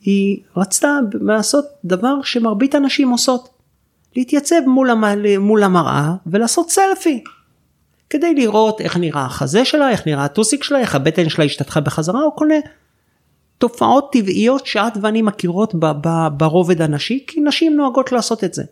היא 0.00 0.38
רצתה 0.56 0.98
לעשות 1.12 1.64
דבר 1.84 2.22
שמרבית 2.22 2.74
הנשים 2.74 3.10
עושות, 3.10 3.48
להתייצב 4.16 4.60
מול, 4.66 4.90
המ... 4.90 5.04
מול 5.38 5.62
המראה 5.62 6.14
ולעשות 6.26 6.70
סלפי. 6.70 7.24
כדי 8.10 8.34
לראות 8.34 8.80
איך 8.80 8.96
נראה 8.96 9.24
החזה 9.24 9.64
שלה, 9.64 9.90
איך 9.90 10.06
נראה 10.06 10.24
הטוסיק 10.24 10.62
שלה, 10.62 10.78
איך 10.78 10.94
הבטן 10.94 11.28
שלה 11.28 11.44
השתתחה 11.44 11.80
בחזרה, 11.80 12.22
או 12.22 12.36
כל 12.36 12.48
תופעות 13.58 14.08
טבעיות 14.12 14.66
שאת 14.66 14.92
ואני 15.02 15.22
מכירות 15.22 15.74
ברובד 16.36 16.82
הנשי, 16.82 17.24
כי 17.26 17.40
נשים 17.40 17.76
נוהגות 17.76 18.12
לעשות 18.12 18.44
את 18.44 18.54
זה. 18.54 18.64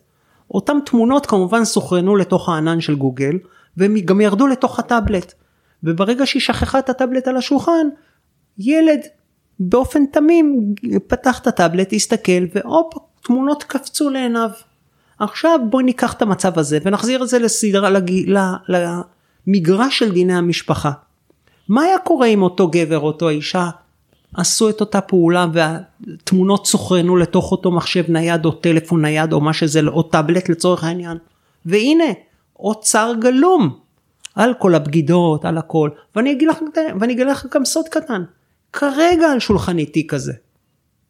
אותן 0.50 0.78
תמונות 0.86 1.26
כמובן 1.26 1.64
סוכרנו 1.64 2.16
לתוך 2.16 2.48
הענן 2.48 2.80
של 2.80 2.94
גוגל, 2.94 3.38
והם 3.76 3.96
גם 3.98 4.20
ירדו 4.20 4.46
לתוך 4.46 4.78
הטאבלט. 4.78 5.32
וברגע 5.82 6.26
שהיא 6.26 6.42
שכחה 6.42 6.78
את 6.78 6.88
הטאבלט 6.90 7.28
על 7.28 7.36
השולחן, 7.36 7.88
ילד 8.58 9.00
באופן 9.60 10.06
תמים 10.06 10.74
פתח 11.06 11.38
את 11.38 11.46
הטאבלט, 11.46 11.92
הסתכל, 11.92 12.46
והופ, 12.54 12.94
תמונות 13.22 13.62
קפצו 13.62 14.10
לעיניו. 14.10 14.50
עכשיו 15.18 15.58
בואי 15.70 15.84
ניקח 15.84 16.12
את 16.12 16.22
המצב 16.22 16.58
הזה 16.58 16.78
ונחזיר 16.84 17.22
את 17.22 17.28
זה 17.28 17.38
לסדרה, 17.38 17.90
לג... 17.90 18.12
למגרש 19.46 19.98
של 19.98 20.12
דיני 20.12 20.34
המשפחה. 20.34 20.90
מה 21.68 21.82
היה 21.82 21.98
קורה 21.98 22.26
אם 22.26 22.42
אותו 22.42 22.68
גבר, 22.68 22.98
אותו 22.98 23.28
אישה, 23.28 23.70
עשו 24.34 24.68
את 24.68 24.80
אותה 24.80 25.00
פעולה 25.00 25.46
והתמונות 25.52 26.66
סונכרנו 26.66 27.16
לתוך 27.16 27.52
אותו 27.52 27.70
מחשב 27.70 28.04
נייד 28.08 28.44
או 28.44 28.52
טלפון 28.52 29.02
נייד 29.02 29.32
או 29.32 29.40
מה 29.40 29.52
שזה 29.52 29.80
או 29.88 30.02
טאבלט 30.02 30.48
לצורך 30.48 30.84
העניין 30.84 31.18
והנה 31.66 32.04
אוצר 32.58 33.12
גלום 33.20 33.78
על 34.34 34.54
כל 34.58 34.74
הבגידות 34.74 35.44
על 35.44 35.58
הכל 35.58 35.90
ואני 36.16 36.32
אגיד 36.32 36.48
לך 36.48 36.58
ואני 37.00 37.12
אגיד 37.12 37.26
לך 37.26 37.46
גם 37.54 37.64
סוד 37.64 37.88
קטן 37.88 38.22
כרגע 38.72 39.32
על 39.32 39.38
שולחני 39.38 39.86
תיק 39.86 40.12
כזה. 40.12 40.32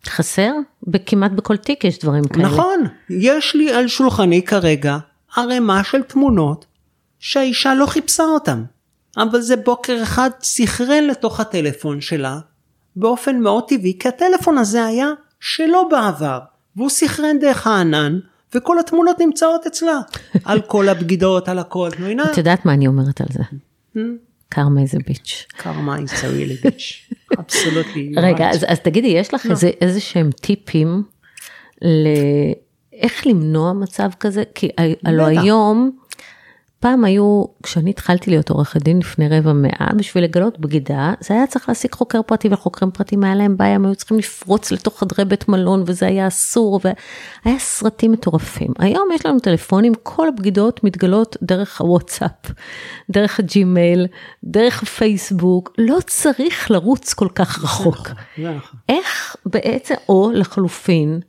חסר? 0.07 0.53
כמעט 1.07 1.31
בכל 1.31 1.57
תיק 1.57 1.85
יש 1.85 1.99
דברים 1.99 2.25
כאלה. 2.25 2.45
נכון, 2.45 2.85
יש 3.11 3.55
לי 3.55 3.73
על 3.73 3.89
שולחני 3.89 4.43
כרגע 4.43 4.99
ערימה 5.37 5.85
של 5.85 6.03
תמונות 6.03 6.67
שהאישה 7.25 7.75
לא 7.75 7.87
חיפשה 7.87 8.23
אותם. 8.23 8.65
אבל 9.17 9.41
זה 9.41 9.57
בוקר 9.57 10.03
אחד 10.03 10.31
סכרן 10.43 11.05
לתוך 11.05 11.41
הטלפון 11.41 12.01
שלה 12.01 12.39
באופן 12.97 13.41
מאוד 13.41 13.65
טבעי 13.69 13.97
כי 13.99 14.09
הטלפון 14.09 14.59
הזה 14.59 14.85
היה 14.85 15.09
שלו 15.41 15.89
בעבר 15.89 16.39
והוא 16.77 16.91
סכרן 16.91 17.39
דרך 17.39 17.67
הענן 17.67 18.19
וכל 18.55 18.79
התמונות 18.79 19.21
נמצאות 19.21 19.67
אצלה 19.67 20.01
על 20.45 20.61
כל 20.61 20.89
הבגידות 20.89 21.49
על 21.49 21.59
הכל. 21.59 21.89
את 22.33 22.39
יודעת 22.39 22.65
מה 22.65 22.73
אני 22.73 22.87
אומרת 22.87 23.21
על 23.21 23.27
זה? 23.33 23.43
Hmm? 23.97 23.99
קרמה 24.49 24.81
איזה 24.81 24.99
ביץ'. 25.07 25.47
קרמה 25.57 25.99
איזה 25.99 26.15
ביץ'. 26.63 27.11
אבסולוטלי. 27.39 28.13
רגע 28.17 28.51
אז, 28.51 28.81
תגידי 28.81 29.09
יש 29.09 29.35
לך 29.35 29.47
איזה, 29.81 30.01
שהם 30.01 30.31
טיפים 30.31 31.03
לאיך 31.83 33.27
למנוע 33.27 33.73
מצב 33.73 34.11
כזה 34.21 34.43
כי 34.55 34.69
הלוא 35.05 35.27
היום. 35.27 35.99
פעם 36.85 37.05
היו, 37.05 37.45
כשאני 37.63 37.91
התחלתי 37.91 38.31
להיות 38.31 38.51
עורכת 38.51 38.83
דין 38.83 38.99
לפני 38.99 39.29
רבע 39.29 39.53
מאה, 39.53 39.89
בשביל 39.97 40.25
לגלות 40.25 40.59
בגידה, 40.59 41.15
זה 41.21 41.35
היה 41.35 41.47
צריך 41.47 41.69
להעסיק 41.69 41.95
חוקר 41.95 42.23
פרטי, 42.23 42.49
וחוקרים 42.51 42.91
פרטיים 42.91 43.25
היה 43.25 43.35
להם 43.35 43.57
בעיה, 43.57 43.75
הם 43.75 43.85
היו 43.87 43.95
צריכים 43.95 44.19
לפרוץ 44.19 44.73
לתוך 44.73 45.01
חדרי 45.01 45.25
בית 45.25 45.49
מלון, 45.49 45.83
וזה 45.87 46.07
היה 46.07 46.27
אסור, 46.27 46.81
והיה 46.85 47.59
סרטים 47.59 48.13
מטורפים. 48.13 48.73
היום 48.79 49.09
יש 49.15 49.27
לנו 49.27 49.41
טלפונים, 49.41 49.93
כל 50.03 50.29
הבגידות 50.29 50.85
מתגלות 50.85 51.37
דרך 51.43 51.81
הוואטסאפ, 51.81 52.51
דרך 53.11 53.39
הג'ימייל, 53.41 54.07
דרך 54.45 54.83
הפייסבוק, 54.83 55.73
לא 55.79 55.99
צריך 56.07 56.71
לרוץ 56.71 57.15
כל 57.15 57.29
כך 57.35 57.65
רחוק. 57.65 57.97
נכון, 58.09 58.57
נכון. 58.57 58.81
איך 58.89 59.37
בעצם, 59.47 59.95
או 60.09 60.31
לחלופין, 60.35 61.21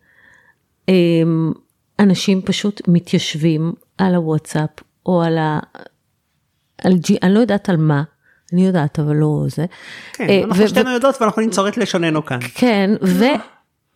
אמ, 0.89 1.51
אנשים 1.99 2.41
פשוט 2.41 2.81
מתיישבים 2.87 3.73
על 3.97 4.15
הוואטסאפ 4.15 4.69
או 5.05 5.21
על 5.21 5.37
ה... 5.37 5.59
על 6.83 6.93
ג'י, 6.97 7.17
אני 7.23 7.33
לא 7.33 7.39
יודעת 7.39 7.69
על 7.69 7.77
מה, 7.77 8.03
אני 8.53 8.65
יודעת 8.65 8.99
אבל 8.99 9.15
לא 9.15 9.45
זה. 9.47 9.65
כן, 10.13 10.29
אה, 10.29 10.43
אנחנו 10.43 10.67
שתינו 10.67 10.91
יודעות 10.91 11.21
ואנחנו 11.21 11.41
נצור 11.41 11.67
את 11.67 11.77
לשוננו 11.77 12.25
כאן. 12.25 12.39
כן, 12.55 12.89
ו, 13.03 13.23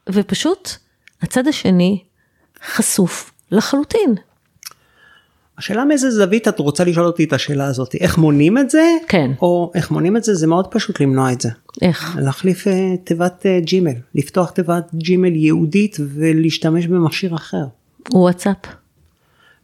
ופשוט 0.10 0.70
הצד 1.22 1.48
השני 1.48 2.04
חשוף 2.66 3.32
לחלוטין. 3.52 4.16
השאלה 5.58 5.86
מאיזה 5.86 6.12
זווית 6.12 6.48
את 6.48 6.60
רוצה 6.60 6.84
לשאול 6.84 7.06
אותי 7.06 7.24
את 7.24 7.34
השאלה 7.34 7.66
הזאת, 7.66 7.96
איך 7.96 8.18
מונים 8.18 8.58
את 8.58 8.70
זה? 8.70 8.84
כן. 9.08 9.32
או 9.42 9.72
איך 9.76 9.92
מונים 9.92 10.18
את 10.18 10.24
זה? 10.24 10.36
זה 10.36 10.48
מאוד 10.48 10.68
פשוט 10.68 11.00
למנוע 11.00 11.32
את 11.32 11.42
זה. 11.42 11.50
איך? 11.82 12.18
להחליף 12.22 12.68
uh, 12.68 12.70
תיבת 13.04 13.46
uh, 13.46 13.66
ג'ימל, 13.66 13.94
לפתוח 14.16 14.50
תיבת 14.50 14.90
ג'ימל 14.96 15.36
ייעודית 15.36 15.98
ולהשתמש 16.00 16.88
במכשיר 16.88 17.36
אחר. 17.36 17.64
וואטסאפ. 18.14 18.58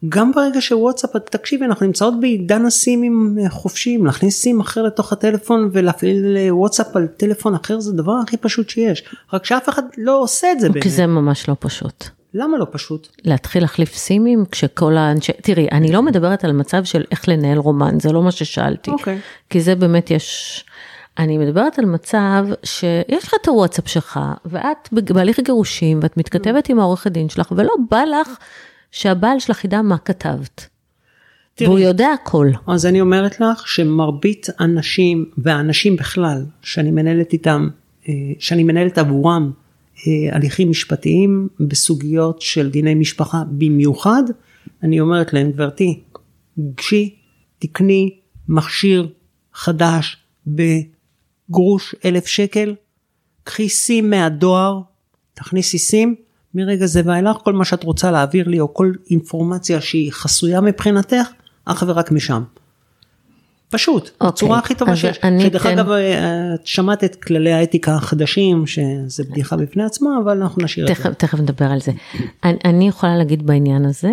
גם 0.09 0.31
ברגע 0.31 0.61
שוואטסאפ 0.61 1.17
תקשיבי 1.17 1.65
אנחנו 1.65 1.85
נמצאות 1.85 2.19
בעידן 2.19 2.65
הסימים 2.65 3.37
אה, 3.43 3.49
חופשיים 3.49 4.05
להכניס 4.05 4.41
סים 4.41 4.59
אחר 4.59 4.83
לתוך 4.83 5.13
הטלפון 5.13 5.69
ולהפעיל 5.73 6.37
אה, 6.37 6.55
וואטסאפ 6.55 6.95
על 6.95 7.07
טלפון 7.07 7.55
אחר 7.55 7.79
זה 7.79 7.91
הדבר 7.91 8.13
הכי 8.23 8.37
פשוט 8.37 8.69
שיש 8.69 9.03
רק 9.33 9.45
שאף 9.45 9.69
אחד 9.69 9.83
לא 9.97 10.21
עושה 10.21 10.51
את 10.51 10.59
זה 10.59 10.69
באמת. 10.69 10.83
כי 10.83 10.89
זה 10.89 11.07
ממש 11.07 11.49
לא 11.49 11.55
פשוט. 11.59 12.05
למה 12.33 12.57
לא 12.57 12.67
פשוט? 12.71 13.07
להתחיל 13.23 13.63
להחליף 13.63 13.95
סימים 13.95 14.45
כשכל 14.51 14.97
האנשי, 14.97 15.31
תראי 15.41 15.67
אני 15.71 15.91
לא 15.91 16.01
מדברת 16.01 16.43
על 16.43 16.51
מצב 16.51 16.83
של 16.83 17.03
איך 17.11 17.29
לנהל 17.29 17.57
רומן 17.57 17.99
זה 17.99 18.11
לא 18.11 18.23
מה 18.23 18.31
ששאלתי. 18.31 18.91
אוקיי. 18.91 19.19
כי 19.49 19.61
זה 19.61 19.75
באמת 19.75 20.11
יש. 20.11 20.65
אני 21.17 21.37
מדברת 21.37 21.79
על 21.79 21.85
מצב 21.85 22.45
שיש 22.63 23.23
לך 23.23 23.33
את 23.41 23.47
הוואטסאפ 23.47 23.87
שלך 23.87 24.19
ואת 24.45 24.89
בהליך 24.91 25.39
גירושים 25.39 25.99
ואת 26.03 26.17
מתכתבת 26.17 26.69
עם 26.69 26.79
העורך 26.79 27.07
הדין 27.07 27.29
שלך 27.29 27.53
ולא 27.55 27.73
בא 27.89 28.03
לך 28.03 28.37
שהבעל 28.95 29.39
שלך 29.39 29.65
ידע 29.65 29.81
מה 29.81 29.97
כתבת. 29.97 30.67
תראי, 31.55 31.67
והוא 31.67 31.79
יודע 31.79 32.07
הכל. 32.23 32.51
אז 32.67 32.85
אני 32.85 33.01
אומרת 33.01 33.39
לך 33.39 33.67
שמרבית 33.67 34.47
הנשים 34.59 35.25
והאנשים 35.37 35.95
בכלל 35.95 36.45
שאני 36.61 36.91
מנהלת 36.91 37.33
איתם 37.33 37.69
שאני 38.39 38.63
מנהלת 38.63 38.97
עבורם 38.97 39.51
הליכים 40.31 40.69
משפטיים 40.69 41.47
בסוגיות 41.59 42.41
של 42.41 42.69
דיני 42.69 42.95
משפחה 42.95 43.43
במיוחד, 43.51 44.23
אני 44.83 44.99
אומרת 44.99 45.33
להם, 45.33 45.51
גברתי, 45.51 46.03
גשי, 46.75 47.15
תקני 47.59 48.17
מכשיר 48.47 49.07
חדש 49.53 50.17
בגרוש 50.47 51.95
אלף 52.05 52.25
שקל, 52.25 52.75
קחי 53.43 53.69
סים 53.69 54.09
מהדואר, 54.09 54.79
תכניסי 55.33 55.77
סים, 55.77 56.15
מרגע 56.55 56.85
זה 56.85 57.01
ואילך 57.05 57.37
כל 57.43 57.53
מה 57.53 57.65
שאת 57.65 57.83
רוצה 57.83 58.11
להעביר 58.11 58.47
לי 58.47 58.59
או 58.59 58.73
כל 58.73 58.91
אינפורמציה 59.11 59.81
שהיא 59.81 60.11
חסויה 60.11 60.61
מבחינתך, 60.61 61.27
אך 61.65 61.83
ורק 61.87 62.11
משם. 62.11 62.43
פשוט, 63.69 64.09
okay. 64.23 64.27
בצורה 64.27 64.59
הכי 64.59 64.75
טובה 64.75 64.95
שיש. 64.95 65.19
שדרך 65.39 65.63
כן. 65.63 65.79
אגב, 65.79 65.91
אה, 65.91 66.53
את 66.55 66.67
שמעת 66.67 67.03
את 67.03 67.15
כללי 67.15 67.53
האתיקה 67.53 67.95
החדשים, 67.95 68.67
שזה 68.67 69.23
בדיחה 69.23 69.57
בפני 69.57 69.83
עצמה, 69.83 70.09
אבל 70.23 70.41
אנחנו 70.41 70.63
נשאיר 70.63 70.87
תכף, 70.87 71.05
את 71.05 71.11
זה. 71.11 71.15
תכף 71.15 71.39
נדבר 71.39 71.65
על 71.65 71.81
זה. 71.81 71.91
אני, 72.43 72.57
אני 72.65 72.87
יכולה 72.87 73.17
להגיד 73.17 73.45
בעניין 73.45 73.85
הזה, 73.85 74.11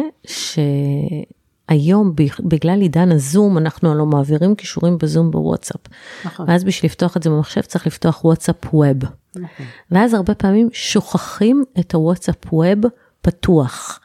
שהיום 1.71 2.15
בגלל 2.45 2.81
עידן 2.81 3.13
הזום, 3.13 3.59
אנחנו 3.59 3.91
הלוא 3.91 4.07
מעבירים 4.07 4.55
כישורים 4.55 4.99
בזום 4.99 5.31
בוואטסאפ. 5.31 5.81
נכון. 6.25 6.47
ואז 6.49 6.65
בשביל 6.65 6.91
לפתוח 6.91 7.17
את 7.17 7.23
זה 7.23 7.31
במחשב 7.31 7.61
צריך 7.61 7.87
לפתוח 7.87 8.25
וואטסאפ 8.25 8.75
ווב. 8.75 8.97
נכון. 9.37 9.67
ואז 9.91 10.15
הרבה 10.15 10.35
פעמים 10.35 10.69
שוכחים 10.73 11.65
את 11.81 11.95
הוואטסאפ 11.95 12.53
ווב 12.53 12.79
פתוח. 13.23 13.99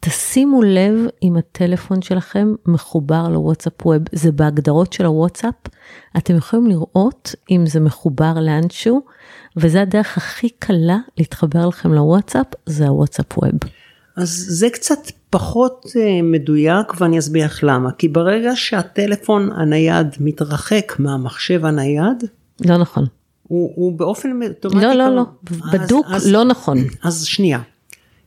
תשימו 0.00 0.62
לב 0.62 0.94
אם 1.22 1.36
הטלפון 1.36 2.02
שלכם 2.02 2.54
מחובר 2.66 3.28
לוואטסאפ 3.28 3.86
ווב, 3.86 4.02
זה 4.12 4.32
בהגדרות 4.32 4.92
של 4.92 5.04
הוואטסאפ, 5.04 5.54
אתם 6.16 6.36
יכולים 6.36 6.66
לראות 6.66 7.34
אם 7.50 7.64
זה 7.66 7.80
מחובר 7.80 8.34
לאנשהו, 8.40 9.02
וזה 9.56 9.82
הדרך 9.82 10.16
הכי 10.16 10.48
קלה 10.48 10.98
להתחבר 11.18 11.66
לכם 11.66 11.92
לוואטסאפ, 11.92 12.46
זה 12.66 12.88
הוואטסאפ 12.88 13.38
ווב. 13.38 13.52
אז 14.16 14.44
זה 14.48 14.70
קצת 14.70 14.98
פחות 15.30 15.86
אה, 15.96 16.22
מדויק 16.22 17.00
ואני 17.00 17.18
אסביר 17.18 17.44
לך 17.44 17.58
למה, 17.62 17.92
כי 17.92 18.08
ברגע 18.08 18.50
שהטלפון 18.54 19.50
הנייד 19.52 20.06
מתרחק 20.20 20.96
מהמחשב 20.98 21.64
הנייד, 21.64 22.24
לא 22.60 22.76
נכון. 22.76 23.06
הוא, 23.42 23.72
הוא 23.74 23.98
באופן 23.98 24.40
אוטומטי. 24.48 24.86
לא, 24.86 24.92
לא, 24.92 25.16
לא, 25.16 25.24
בדוק 25.72 26.06
אז, 26.10 26.32
לא 26.32 26.44
נכון. 26.44 26.78
אז 27.02 27.24
שנייה. 27.24 27.60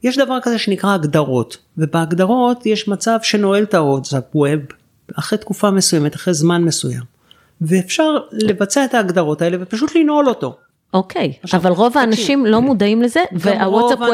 יש 0.04 0.18
דבר 0.18 0.38
כזה 0.42 0.58
שנקרא 0.58 0.94
הגדרות, 0.94 1.58
ובהגדרות 1.78 2.66
יש 2.66 2.88
מצב 2.88 3.20
שנועל 3.24 3.64
את 3.64 3.74
הוואטסאפ 3.74 4.24
ווב 4.36 4.60
אחרי 5.16 5.38
תקופה 5.38 5.72
מסוימת, 5.72 6.16
אחרי 6.16 6.34
זמן 6.34 6.64
מסוים. 6.64 7.04
ואפשר 7.62 8.18
לבצע 8.32 8.86
את 8.86 8.94
ההגדרות 8.94 9.42
האלה 9.42 9.58
ופשוט 9.62 9.96
לנעול 9.96 10.30
אותו. 10.30 10.58
אוקיי, 10.94 11.34
okay, 11.46 11.58
אבל 11.58 11.72
רוב 11.72 11.98
האנשים 11.98 12.46
לא 12.46 12.62
מודעים 12.62 13.02
לזה, 13.02 13.20
והוואטסאפ 13.32 14.00
ווב... 14.00 14.10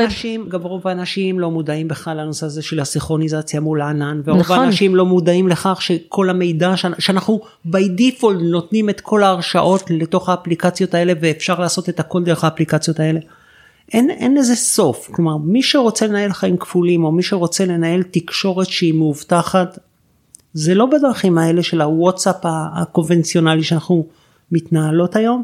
גם 0.50 0.62
רוב 0.62 0.88
האנשים 0.88 1.40
לא 1.40 1.52
מודעים 1.52 1.88
בכלל 1.88 2.18
לנושא 2.18 2.46
הזה 2.46 2.62
של 2.62 2.80
הסינכרוניזציה 2.80 3.60
מול 3.60 3.82
הענן, 3.82 4.22
ורוב 4.26 4.40
נכון. 4.40 4.60
האנשים 4.60 4.96
לא 4.96 5.06
מודעים 5.06 5.48
לכך 5.48 5.82
שכל 5.82 6.30
המידע, 6.30 6.74
שאנחנו 7.00 7.42
by 7.68 8.00
default 8.00 8.42
נותנים 8.42 8.90
את 8.90 9.02
כל 9.02 9.24
ההרשאות 9.24 9.84
לתוך 9.90 10.30
האפליקציות 10.30 10.94
האלה, 10.94 11.14
ואפשר 11.22 11.60
לעשות 11.60 11.90
את 11.90 12.00
הכל 12.00 12.24
דרך 12.24 12.44
האפליקציות 12.44 13.00
האלה. 13.00 13.20
אין, 13.94 14.10
אין 14.10 14.38
לזה 14.38 14.56
סוף, 14.56 15.10
כלומר 15.12 15.38
מי 15.38 15.64
שרוצה 15.64 16.08
לנהל 16.08 16.34
חיים 16.34 16.58
כפולים 16.58 17.04
או 17.04 17.12
מי 17.12 17.24
שרוצה 17.24 17.66
לנהל 17.66 18.04
תקשורת 18.04 18.68
שהיא 18.68 18.94
מאובטחת, 18.94 19.80
זה 20.54 20.76
לא 20.76 20.86
בדרכים 20.86 21.38
האלה 21.38 21.64
של 21.64 21.82
הוואטסאפ 21.82 22.36
הקונבנציונלי 22.44 23.64
שאנחנו 23.64 24.06
מתנהלות 24.52 25.16
היום. 25.16 25.44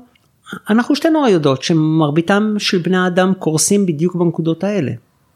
אנחנו 0.69 0.95
שתינו 0.95 1.27
יודעות 1.27 1.63
שמרביתם 1.63 2.55
של 2.57 2.77
בני 2.77 2.97
האדם 2.97 3.33
קורסים 3.39 3.85
בדיוק 3.85 4.15
בנקודות 4.15 4.63
האלה. 4.63 4.91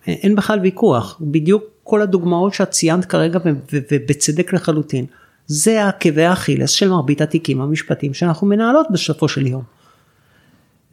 אין 0.08 0.36
בכלל 0.36 0.60
ויכוח, 0.60 1.18
בדיוק 1.22 1.64
כל 1.84 2.02
הדוגמאות 2.02 2.54
שאת 2.54 2.70
ציינת 2.70 3.06
כרגע 3.06 3.40
ובצדק 3.92 4.54
לחלוטין. 4.54 5.06
זה 5.48 5.88
עקבי 5.88 6.24
האכילס 6.24 6.70
של 6.70 6.90
מרבית 6.90 7.22
התיקים 7.22 7.62
המשפטיים 7.62 8.14
שאנחנו 8.14 8.48
מנהלות 8.48 8.88
בסופו 8.92 9.28
של 9.28 9.48
יום. 9.48 9.64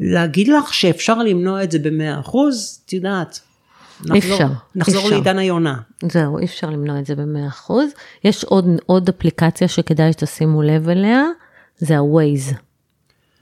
להגיד 0.00 0.48
לך 0.48 0.74
שאפשר 0.74 1.18
למנוע 1.18 1.62
את 1.62 1.70
זה 1.70 1.78
במאה 1.78 2.20
אחוז, 2.20 2.80
את 2.86 2.92
יודעת. 2.92 3.40
נחזור, 4.04 4.34
אפשר. 4.34 4.48
נחזור 4.74 5.02
אפשר. 5.02 5.14
לעידן 5.14 5.38
היונה. 5.38 5.76
זהו, 6.12 6.38
אי 6.38 6.44
אפשר 6.44 6.70
למנוע 6.70 6.98
את 6.98 7.06
זה 7.06 7.14
במאה 7.14 7.48
אחוז. 7.48 7.90
יש 8.24 8.44
עוד, 8.44 8.64
עוד 8.86 9.08
אפליקציה 9.08 9.68
שכדאי 9.68 10.12
שתשימו 10.12 10.62
לב 10.62 10.88
אליה, 10.88 11.24
זה 11.78 11.98
ה-Waze. 11.98 12.65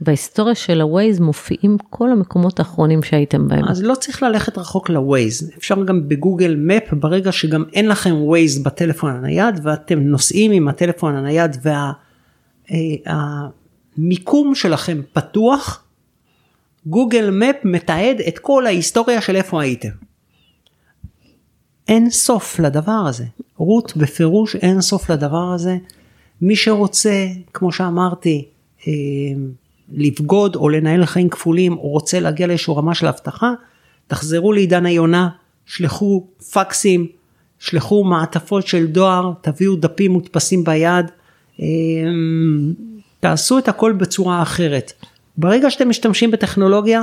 בהיסטוריה 0.00 0.54
של 0.54 0.80
ה-Waze 0.80 1.22
מופיעים 1.22 1.76
כל 1.90 2.12
המקומות 2.12 2.58
האחרונים 2.58 3.02
שהייתם 3.02 3.48
בהם. 3.48 3.64
אז 3.64 3.82
לא 3.82 3.94
צריך 3.94 4.22
ללכת 4.22 4.58
רחוק 4.58 4.90
ל-Waze, 4.90 5.56
אפשר 5.58 5.84
גם 5.84 6.08
בגוגל 6.08 6.56
מפ, 6.58 6.92
ברגע 6.92 7.32
שגם 7.32 7.64
אין 7.72 7.88
לכם 7.88 8.14
Waze 8.14 8.64
בטלפון 8.64 9.10
הנייד 9.10 9.60
ואתם 9.62 10.00
נוסעים 10.00 10.50
עם 10.50 10.68
הטלפון 10.68 11.14
הנייד 11.14 11.56
והמיקום 13.96 14.48
וה, 14.48 14.54
שלכם 14.54 15.00
פתוח, 15.12 15.84
גוגל 16.86 17.30
מפ 17.30 17.56
מתעד 17.64 18.20
את 18.28 18.38
כל 18.38 18.66
ההיסטוריה 18.66 19.20
של 19.20 19.36
איפה 19.36 19.62
הייתם. 19.62 19.88
אין 21.88 22.10
סוף 22.10 22.60
לדבר 22.60 23.04
הזה. 23.08 23.24
רות 23.56 23.96
בפירוש 23.96 24.56
אין 24.56 24.80
סוף 24.80 25.10
לדבר 25.10 25.52
הזה. 25.54 25.76
מי 26.40 26.56
שרוצה, 26.56 27.26
כמו 27.52 27.72
שאמרתי, 27.72 28.48
אה, 28.88 28.92
לבגוד 29.92 30.56
או 30.56 30.68
לנהל 30.68 31.06
חיים 31.06 31.28
כפולים 31.28 31.72
או 31.72 31.88
רוצה 31.88 32.20
להגיע 32.20 32.46
לאיזושהי 32.46 32.74
רמה 32.76 32.94
של 32.94 33.06
אבטחה, 33.06 33.52
תחזרו 34.06 34.52
לעידן 34.52 34.86
היונה, 34.86 35.28
שלחו 35.66 36.26
פקסים, 36.52 37.06
שלחו 37.58 38.04
מעטפות 38.04 38.66
של 38.66 38.86
דואר, 38.86 39.32
תביאו 39.40 39.76
דפים 39.76 40.12
מודפסים 40.12 40.64
ביד, 40.64 41.10
אה, 41.60 41.66
תעשו 43.20 43.58
את 43.58 43.68
הכל 43.68 43.92
בצורה 43.92 44.42
אחרת. 44.42 44.92
ברגע 45.36 45.70
שאתם 45.70 45.88
משתמשים 45.88 46.30
בטכנולוגיה, 46.30 47.02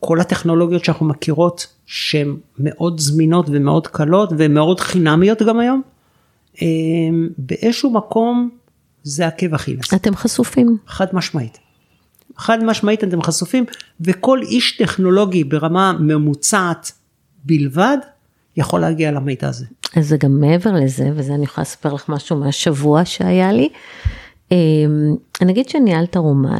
כל 0.00 0.20
הטכנולוגיות 0.20 0.84
שאנחנו 0.84 1.06
מכירות 1.06 1.66
שהן 1.86 2.36
מאוד 2.58 3.00
זמינות 3.00 3.46
ומאוד 3.48 3.86
קלות 3.86 4.32
ומאוד 4.38 4.80
חינמיות 4.80 5.42
גם 5.42 5.58
היום, 5.58 5.82
באיזשהו 7.38 7.90
מקום 7.90 8.50
זה 9.02 9.26
עקב 9.26 9.54
אכילס. 9.54 9.94
אתם 9.94 10.16
חשופים. 10.16 10.76
חד 10.86 11.06
משמעית. 11.12 11.58
חד 12.36 12.64
משמעית 12.64 13.04
אתם 13.04 13.22
חשופים 13.22 13.64
וכל 14.00 14.42
איש 14.42 14.76
טכנולוגי 14.76 15.44
ברמה 15.44 15.92
ממוצעת 16.00 16.92
בלבד 17.44 17.96
יכול 18.56 18.80
להגיע 18.80 19.12
למידע 19.12 19.48
הזה. 19.48 19.66
אז 19.96 20.08
זה 20.08 20.16
גם 20.16 20.40
מעבר 20.40 20.72
לזה 20.72 21.10
וזה 21.14 21.34
אני 21.34 21.44
יכולה 21.44 21.62
לספר 21.62 21.92
לך 21.92 22.08
משהו 22.08 22.36
מהשבוע 22.36 23.04
שהיה 23.04 23.52
לי. 23.52 23.68
אני 25.40 25.52
אגיד 25.52 25.68
שניהלת 25.68 26.16
רומן 26.16 26.58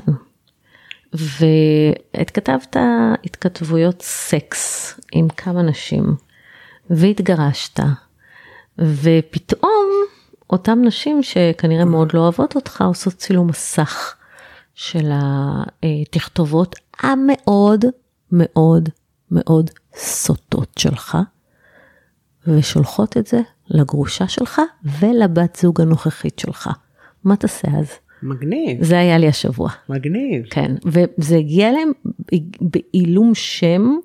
והתכתבת 1.13 2.77
התכתבויות 3.25 4.03
סקס 4.03 4.95
עם 5.13 5.29
כמה 5.29 5.63
נשים, 5.63 6.15
והתגרשת, 6.91 7.81
ופתאום 8.79 9.91
אותן 10.53 10.83
נשים 10.85 11.23
שכנראה 11.23 11.85
מאוד 11.85 12.15
לא 12.15 12.21
אוהבות 12.21 12.57
אותך 12.57 12.83
עושות 12.83 13.15
צילום 13.15 13.47
מסך 13.47 14.17
של 14.75 15.11
התכתובות 15.83 16.77
המאוד 17.01 17.85
מאוד 18.33 18.89
מאוד 19.31 19.71
סוטות 19.95 20.79
שלך, 20.79 21.19
ושולחות 22.47 23.17
את 23.17 23.27
זה 23.27 23.41
לגרושה 23.69 24.29
שלך 24.29 24.61
ולבת 25.01 25.57
זוג 25.63 25.81
הנוכחית 25.81 26.39
שלך. 26.39 26.71
מה 27.25 27.37
תעשה 27.37 27.69
אז? 27.79 27.89
מגניב. 28.23 28.85
זה 28.85 28.99
היה 28.99 29.19
לי 29.19 29.29
השבוע. 29.29 29.71
מגניב. 29.89 30.47
כן, 30.51 30.75
וזה 30.85 31.37
הגיע 31.37 31.73
להם 31.73 31.91
בעילום 32.61 33.35
שם 33.35 33.97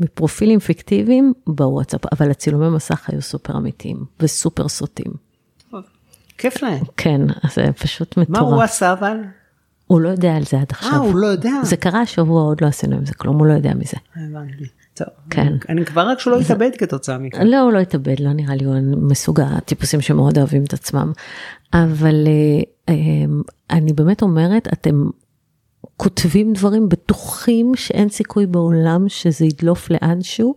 מפרופילים 0.00 0.58
פיקטיביים 0.58 1.32
בוואטסאפ, 1.46 2.00
אבל 2.12 2.30
הצילומי 2.30 2.68
מסך 2.68 3.10
היו 3.10 3.22
סופר 3.22 3.56
אמיתיים 3.56 4.04
וסופר 4.20 4.68
סוטים. 4.68 5.29
כיף 6.40 6.62
להם. 6.62 6.84
כן, 6.96 7.20
זה 7.54 7.72
פשוט 7.72 8.16
מטורף. 8.16 8.28
מה 8.30 8.38
הוא 8.38 8.62
עשה 8.62 8.92
אבל? 8.92 9.16
הוא 9.86 10.00
לא 10.00 10.08
יודע 10.08 10.36
על 10.36 10.42
זה 10.44 10.60
עד 10.60 10.66
עכשיו. 10.70 10.92
אה, 10.92 10.96
הוא 10.96 11.16
לא 11.16 11.26
יודע. 11.26 11.50
זה 11.62 11.76
קרה 11.76 12.00
השבוע, 12.00 12.42
עוד 12.42 12.60
לא 12.60 12.66
עשינו 12.66 12.96
עם 12.96 13.06
זה 13.06 13.14
כלום, 13.14 13.38
הוא 13.38 13.46
לא 13.46 13.52
יודע 13.52 13.74
מזה. 13.74 13.96
הבנתי. 14.16 14.64
טוב, 14.94 15.08
כן. 15.30 15.52
אני 15.68 15.84
מקווה 15.84 16.08
רק 16.08 16.20
שהוא 16.20 16.34
לא 16.34 16.40
יתאבד 16.40 16.70
כתוצאה 16.78 17.18
מכך. 17.18 17.38
לא, 17.44 17.60
הוא 17.60 17.72
לא 17.72 17.78
יתאבד, 17.78 18.20
לא 18.20 18.32
נראה 18.32 18.54
לי, 18.54 18.64
הוא 18.64 18.74
מסוג 18.96 19.40
הטיפוסים 19.40 20.00
שמאוד 20.00 20.38
אוהבים 20.38 20.64
את 20.64 20.72
עצמם. 20.72 21.12
אבל 21.74 22.14
אה, 22.26 22.94
אמ, 22.94 23.42
אני 23.70 23.92
באמת 23.92 24.22
אומרת, 24.22 24.68
אתם 24.72 25.10
כותבים 26.02 26.52
דברים 26.52 26.88
בטוחים 26.88 27.72
שאין 27.74 28.08
סיכוי 28.08 28.46
בעולם 28.46 29.08
שזה 29.08 29.44
ידלוף 29.44 29.88
לאנשהו, 29.90 30.54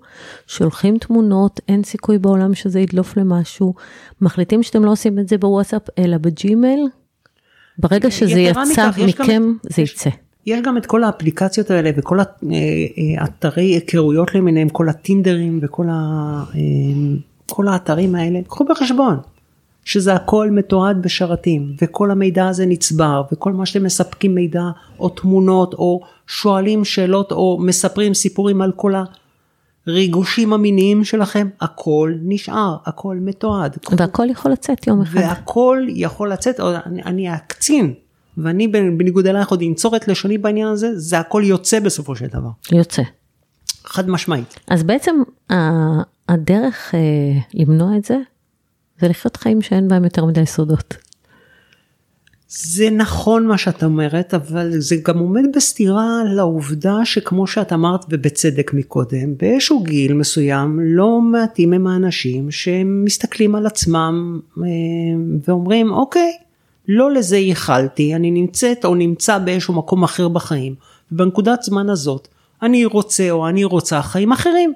שולחים 0.47 0.97
תמונות, 0.97 1.59
אין 1.67 1.83
סיכוי 1.83 2.17
בעולם 2.17 2.53
שזה 2.53 2.79
ידלוף 2.79 3.17
למשהו, 3.17 3.73
מחליטים 4.21 4.63
שאתם 4.63 4.85
לא 4.85 4.91
עושים 4.91 5.19
את 5.19 5.27
זה 5.27 5.37
בוואטסאפ 5.37 5.81
אלא 5.97 6.17
בג'ימייל, 6.17 6.87
ברגע 7.77 8.11
שזה 8.11 8.39
יצא 8.39 8.89
מכם, 9.07 9.23
גם, 9.33 9.57
זה 9.69 9.81
יש, 9.81 9.91
יצא. 9.91 10.09
יש 10.45 10.59
גם 10.61 10.77
את 10.77 10.85
כל 10.85 11.03
האפליקציות 11.03 11.71
האלה 11.71 11.91
וכל 11.95 12.19
האתרי 13.19 13.63
היכרויות 13.63 14.35
למיניהם, 14.35 14.69
כל 14.69 14.89
הטינדרים 14.89 15.59
וכל 15.61 15.85
ה, 15.89 16.43
כל 17.49 17.67
האתרים 17.67 18.15
האלה, 18.15 18.39
קחו 18.47 18.65
בחשבון 18.65 19.17
שזה 19.85 20.13
הכל 20.13 20.49
מתועד 20.51 21.01
בשרתים 21.01 21.75
וכל 21.81 22.11
המידע 22.11 22.47
הזה 22.47 22.65
נצבר 22.65 23.23
וכל 23.31 23.53
מה 23.53 23.65
שאתם 23.65 23.85
מספקים 23.85 24.35
מידע 24.35 24.63
או 24.99 25.09
תמונות 25.09 25.73
או 25.73 26.01
שואלים 26.27 26.85
שאלות 26.85 27.31
או 27.31 27.57
מספרים 27.61 28.13
סיפורים 28.13 28.61
על 28.61 28.71
כל 28.75 28.93
הריגושים 29.87 30.53
המיניים 30.53 31.03
שלכם, 31.03 31.47
הכל 31.61 32.13
נשאר, 32.21 32.77
הכל 32.85 33.17
מתועד. 33.21 33.77
והכל 33.97 34.27
יכול 34.29 34.51
לצאת 34.51 34.87
יום 34.87 35.01
אחד. 35.01 35.19
והכל 35.19 35.85
יכול 35.89 36.31
לצאת, 36.31 36.59
אני, 36.59 37.03
אני 37.03 37.35
אקצין 37.35 37.93
ואני 38.37 38.67
בניגוד 38.67 39.27
אלייך 39.27 39.49
עוד 39.49 39.61
אנצור 39.61 39.95
את 39.95 40.07
לשוני 40.07 40.37
בעניין 40.37 40.67
הזה, 40.67 40.99
זה 40.99 41.19
הכל 41.19 41.43
יוצא 41.45 41.79
בסופו 41.79 42.15
של 42.15 42.27
דבר. 42.27 42.49
יוצא. 42.71 43.01
חד 43.85 44.09
משמעית. 44.09 44.59
אז 44.67 44.83
בעצם 44.83 45.15
הדרך 46.29 46.95
אה, 46.95 46.99
למנוע 47.53 47.97
את 47.97 48.05
זה, 48.05 48.17
זה 48.99 49.07
לחיות 49.07 49.37
חיים 49.37 49.61
שאין 49.61 49.87
בהם 49.87 50.03
יותר 50.03 50.25
מדי 50.25 50.45
סודות. 50.45 50.97
זה 52.47 52.89
נכון 52.89 53.47
מה 53.47 53.57
שאת 53.57 53.83
אומרת, 53.83 54.33
אבל 54.33 54.71
זה 54.79 54.95
גם 55.03 55.19
עומד 55.19 55.43
בסתירה 55.55 56.23
לעובדה 56.35 57.05
שכמו 57.05 57.47
שאת 57.47 57.73
אמרת 57.73 58.05
ובצדק 58.09 58.71
מקודם, 58.73 59.37
באיזשהו 59.37 59.83
גיל 59.83 60.13
מסוים 60.13 60.79
לא 60.83 61.21
מעטים 61.21 61.73
הם 61.73 61.87
האנשים 61.87 62.51
שמסתכלים 62.51 63.55
על 63.55 63.65
עצמם 63.65 64.39
אה, 64.57 64.63
ואומרים 65.47 65.91
אוקיי, 65.91 66.31
לא 66.87 67.11
לזה 67.11 67.37
ייחלתי, 67.37 68.15
אני 68.15 68.31
נמצאת 68.31 68.85
או 68.85 68.95
נמצא 68.95 69.37
באיזשהו 69.37 69.73
מקום 69.73 70.03
אחר 70.03 70.27
בחיים, 70.27 70.75
ובנקודת 71.11 71.63
זמן 71.63 71.89
הזאת 71.89 72.27
אני 72.61 72.85
רוצה 72.85 73.31
או 73.31 73.47
אני 73.47 73.63
רוצה 73.63 74.01
חיים 74.01 74.31
אחרים. 74.31 74.73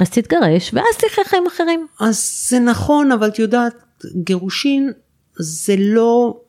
אז 0.00 0.10
תתגרש 0.10 0.70
ואז 0.74 0.96
תחיה 0.96 1.24
חיים 1.24 1.46
אחרים. 1.46 1.86
אז 2.00 2.46
זה 2.48 2.58
נכון, 2.58 3.12
אבל 3.12 3.28
את 3.28 3.38
יודעת, 3.38 3.74
גירושין 4.24 4.92
זה 5.38 5.74
לא, 5.78 6.40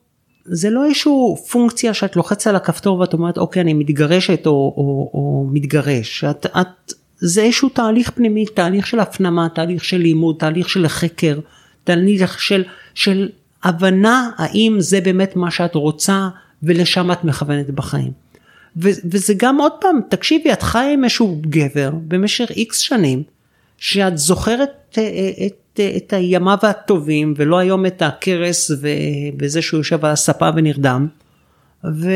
זה 0.44 0.70
לא 0.70 0.84
איזשהו 0.84 1.36
פונקציה 1.50 1.94
שאת 1.94 2.16
לוחצת 2.16 2.46
על 2.46 2.56
הכפתור 2.56 2.98
ואת 2.98 3.12
אומרת 3.12 3.38
אוקיי 3.38 3.62
אני 3.62 3.74
מתגרשת 3.74 4.46
או, 4.46 4.52
או, 4.52 5.10
או 5.14 5.46
מתגרש. 5.52 6.24
את, 6.24 6.46
את, 6.46 6.92
זה 7.16 7.42
איזשהו 7.42 7.68
תהליך 7.68 8.10
פנימי, 8.10 8.46
תהליך 8.46 8.86
של 8.86 9.00
הפנמה, 9.00 9.48
תהליך 9.54 9.84
של 9.84 9.96
לימוד, 9.96 10.36
תהליך 10.38 10.68
של 10.68 10.88
חקר, 10.88 11.38
תהליך 11.84 12.40
של, 12.40 12.64
של 12.94 13.28
הבנה 13.64 14.30
האם 14.36 14.76
זה 14.78 15.00
באמת 15.00 15.36
מה 15.36 15.50
שאת 15.50 15.74
רוצה 15.74 16.28
ולשם 16.62 17.12
את 17.12 17.24
מכוונת 17.24 17.70
בחיים. 17.70 18.21
ו- 18.76 19.00
וזה 19.10 19.34
גם 19.36 19.60
עוד 19.60 19.72
פעם, 19.80 20.00
תקשיבי, 20.08 20.52
את 20.52 20.62
חיה 20.62 20.92
עם 20.92 21.04
איזשהו 21.04 21.40
גבר 21.40 21.90
במשך 22.08 22.50
איקס 22.50 22.78
שנים, 22.78 23.22
שאת 23.78 24.18
זוכרת 24.18 24.70
את, 24.92 24.98
את, 25.46 25.80
את 25.96 26.12
הימיו 26.12 26.58
הטובים 26.62 27.34
ולא 27.36 27.58
היום 27.58 27.86
את 27.86 28.02
הכרס 28.02 28.70
וזה 29.38 29.62
שהוא 29.62 29.78
יושב 29.78 30.04
על 30.04 30.10
הספה 30.12 30.48
ונרדם. 30.56 31.06
ו... 31.84 32.10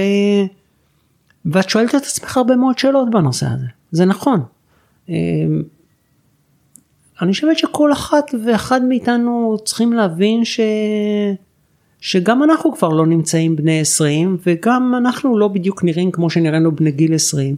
ואת 1.46 1.70
שואלת 1.70 1.90
את 1.90 2.02
עצמך 2.02 2.36
הרבה 2.36 2.56
מאוד 2.56 2.78
שאלות 2.78 3.10
בנושא 3.10 3.46
הזה, 3.46 3.66
זה 3.90 4.04
נכון. 4.04 4.40
אמ, 5.08 5.62
אני 7.20 7.32
חושבת 7.32 7.58
שכל 7.58 7.92
אחת 7.92 8.34
ואחד 8.44 8.82
מאיתנו 8.82 9.56
צריכים 9.64 9.92
להבין 9.92 10.44
ש... 10.44 10.60
שגם 12.00 12.42
אנחנו 12.42 12.72
כבר 12.72 12.88
לא 12.88 13.06
נמצאים 13.06 13.56
בני 13.56 13.80
20 13.80 14.36
וגם 14.46 14.94
אנחנו 14.98 15.38
לא 15.38 15.48
בדיוק 15.48 15.84
נראים 15.84 16.10
כמו 16.10 16.30
שנראינו 16.30 16.76
בני 16.76 16.90
גיל 16.90 17.14
20 17.14 17.56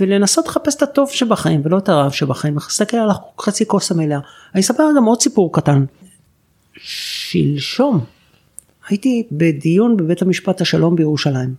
ולנסות 0.00 0.46
לחפש 0.46 0.76
את 0.76 0.82
הטוב 0.82 1.10
שבחיים 1.10 1.60
ולא 1.64 1.78
את 1.78 1.88
הרב 1.88 2.10
שבחיים, 2.12 2.54
להסתכל 2.54 2.96
על 2.96 3.10
חצי 3.40 3.66
כוס 3.66 3.90
המלאה. 3.90 4.18
אני 4.54 4.60
אספר 4.60 4.84
גם 4.96 5.04
עוד 5.04 5.20
סיפור 5.20 5.52
קטן. 5.52 5.84
שלשום 6.76 8.00
הייתי 8.88 9.26
בדיון 9.32 9.96
בבית 9.96 10.22
המשפט 10.22 10.60
השלום 10.60 10.96
בירושלים. 10.96 11.54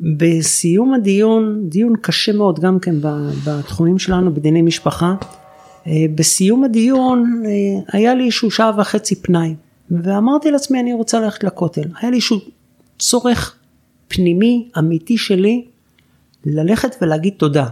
בסיום 0.00 0.94
הדיון, 0.94 1.60
דיון 1.68 1.92
קשה 2.00 2.32
מאוד 2.32 2.60
גם 2.60 2.78
כן 2.78 2.94
בתחומים 3.44 3.98
שלנו 3.98 4.34
בדיני 4.34 4.62
משפחה, 4.62 5.14
אה, 5.86 5.92
בסיום 6.14 6.64
הדיון 6.64 7.42
אה, 7.46 7.98
היה 7.98 8.14
לי 8.14 8.24
איזשהו 8.24 8.50
שעה 8.50 8.72
וחצי 8.78 9.14
פנאי 9.16 9.54
ואמרתי 9.90 10.50
לעצמי 10.50 10.80
אני 10.80 10.92
רוצה 10.92 11.20
ללכת 11.20 11.44
לכותל, 11.44 11.88
היה 12.00 12.10
לי 12.10 12.16
איזשהו 12.16 12.38
צורך 12.98 13.56
פנימי 14.08 14.68
אמיתי 14.78 15.18
שלי 15.18 15.64
ללכת 16.44 16.96
ולהגיד 17.02 17.34
תודה. 17.36 17.66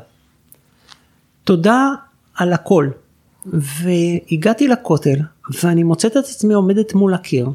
תודה 1.44 1.88
על 2.36 2.52
הכל. 2.52 2.88
והגעתי 3.46 4.68
לכותל 4.68 5.18
ואני 5.62 5.82
מוצאת 5.82 6.12
את 6.12 6.16
עצמי 6.16 6.54
עומדת 6.54 6.94
מול 6.94 7.14
הקיר 7.14 7.50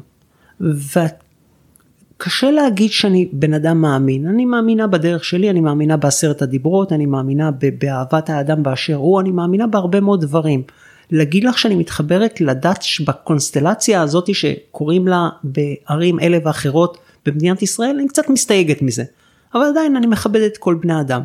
וקשה 0.60 2.50
להגיד 2.50 2.90
שאני 2.90 3.28
בן 3.32 3.54
אדם 3.54 3.80
מאמין, 3.80 4.26
אני 4.26 4.44
מאמינה 4.44 4.86
בדרך 4.86 5.24
שלי, 5.24 5.50
אני 5.50 5.60
מאמינה 5.60 5.96
בעשרת 5.96 6.42
הדיברות, 6.42 6.92
אני 6.92 7.06
מאמינה 7.06 7.50
באהבת 7.80 8.30
האדם 8.30 8.62
באשר 8.62 8.94
הוא, 8.94 9.20
אני 9.20 9.30
מאמינה 9.30 9.66
בהרבה 9.66 10.00
מאוד 10.00 10.20
דברים. 10.20 10.62
להגיד 11.10 11.44
לך 11.44 11.58
שאני 11.58 11.74
מתחברת 11.74 12.40
לדת 12.40 12.84
בקונסטלציה 13.06 14.02
הזאת 14.02 14.34
שקוראים 14.34 15.08
לה 15.08 15.28
בערים 15.44 16.20
אלה 16.20 16.38
ואחרות 16.44 16.98
במדינת 17.26 17.62
ישראל, 17.62 17.96
אני 17.98 18.08
קצת 18.08 18.28
מסתייגת 18.28 18.82
מזה. 18.82 19.04
אבל 19.54 19.62
עדיין 19.62 19.96
אני 19.96 20.06
מכבדת 20.06 20.56
כל 20.56 20.74
בני 20.74 21.00
אדם. 21.00 21.22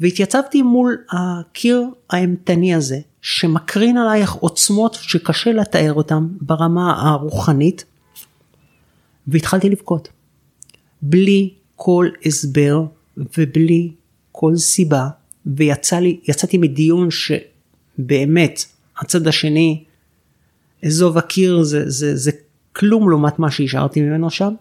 והתייצבתי 0.00 0.62
מול 0.62 0.98
הקיר 1.10 1.84
האימתני 2.10 2.74
הזה, 2.74 2.98
שמקרין 3.22 3.96
עלייך 3.98 4.32
עוצמות 4.32 4.98
שקשה 5.00 5.52
לתאר 5.52 5.92
אותן 5.92 6.26
ברמה 6.40 7.10
הרוחנית, 7.10 7.84
והתחלתי 9.26 9.68
לבכות. 9.68 10.08
בלי 11.02 11.54
כל 11.76 12.08
הסבר 12.26 12.82
ובלי 13.38 13.92
כל 14.32 14.56
סיבה, 14.56 15.08
ויצאתי 15.46 16.58
מדיון 16.58 17.08
שבאמת 17.10 18.64
הצד 19.02 19.26
השני, 19.26 19.84
אזוב 20.86 21.18
הקיר 21.18 21.62
זה, 21.62 21.90
זה, 21.90 22.16
זה 22.16 22.30
כלום 22.72 23.10
לעומת 23.10 23.38
מה 23.38 23.50
שהשארתי 23.50 24.00
ממנו 24.00 24.30
שם. 24.30 24.54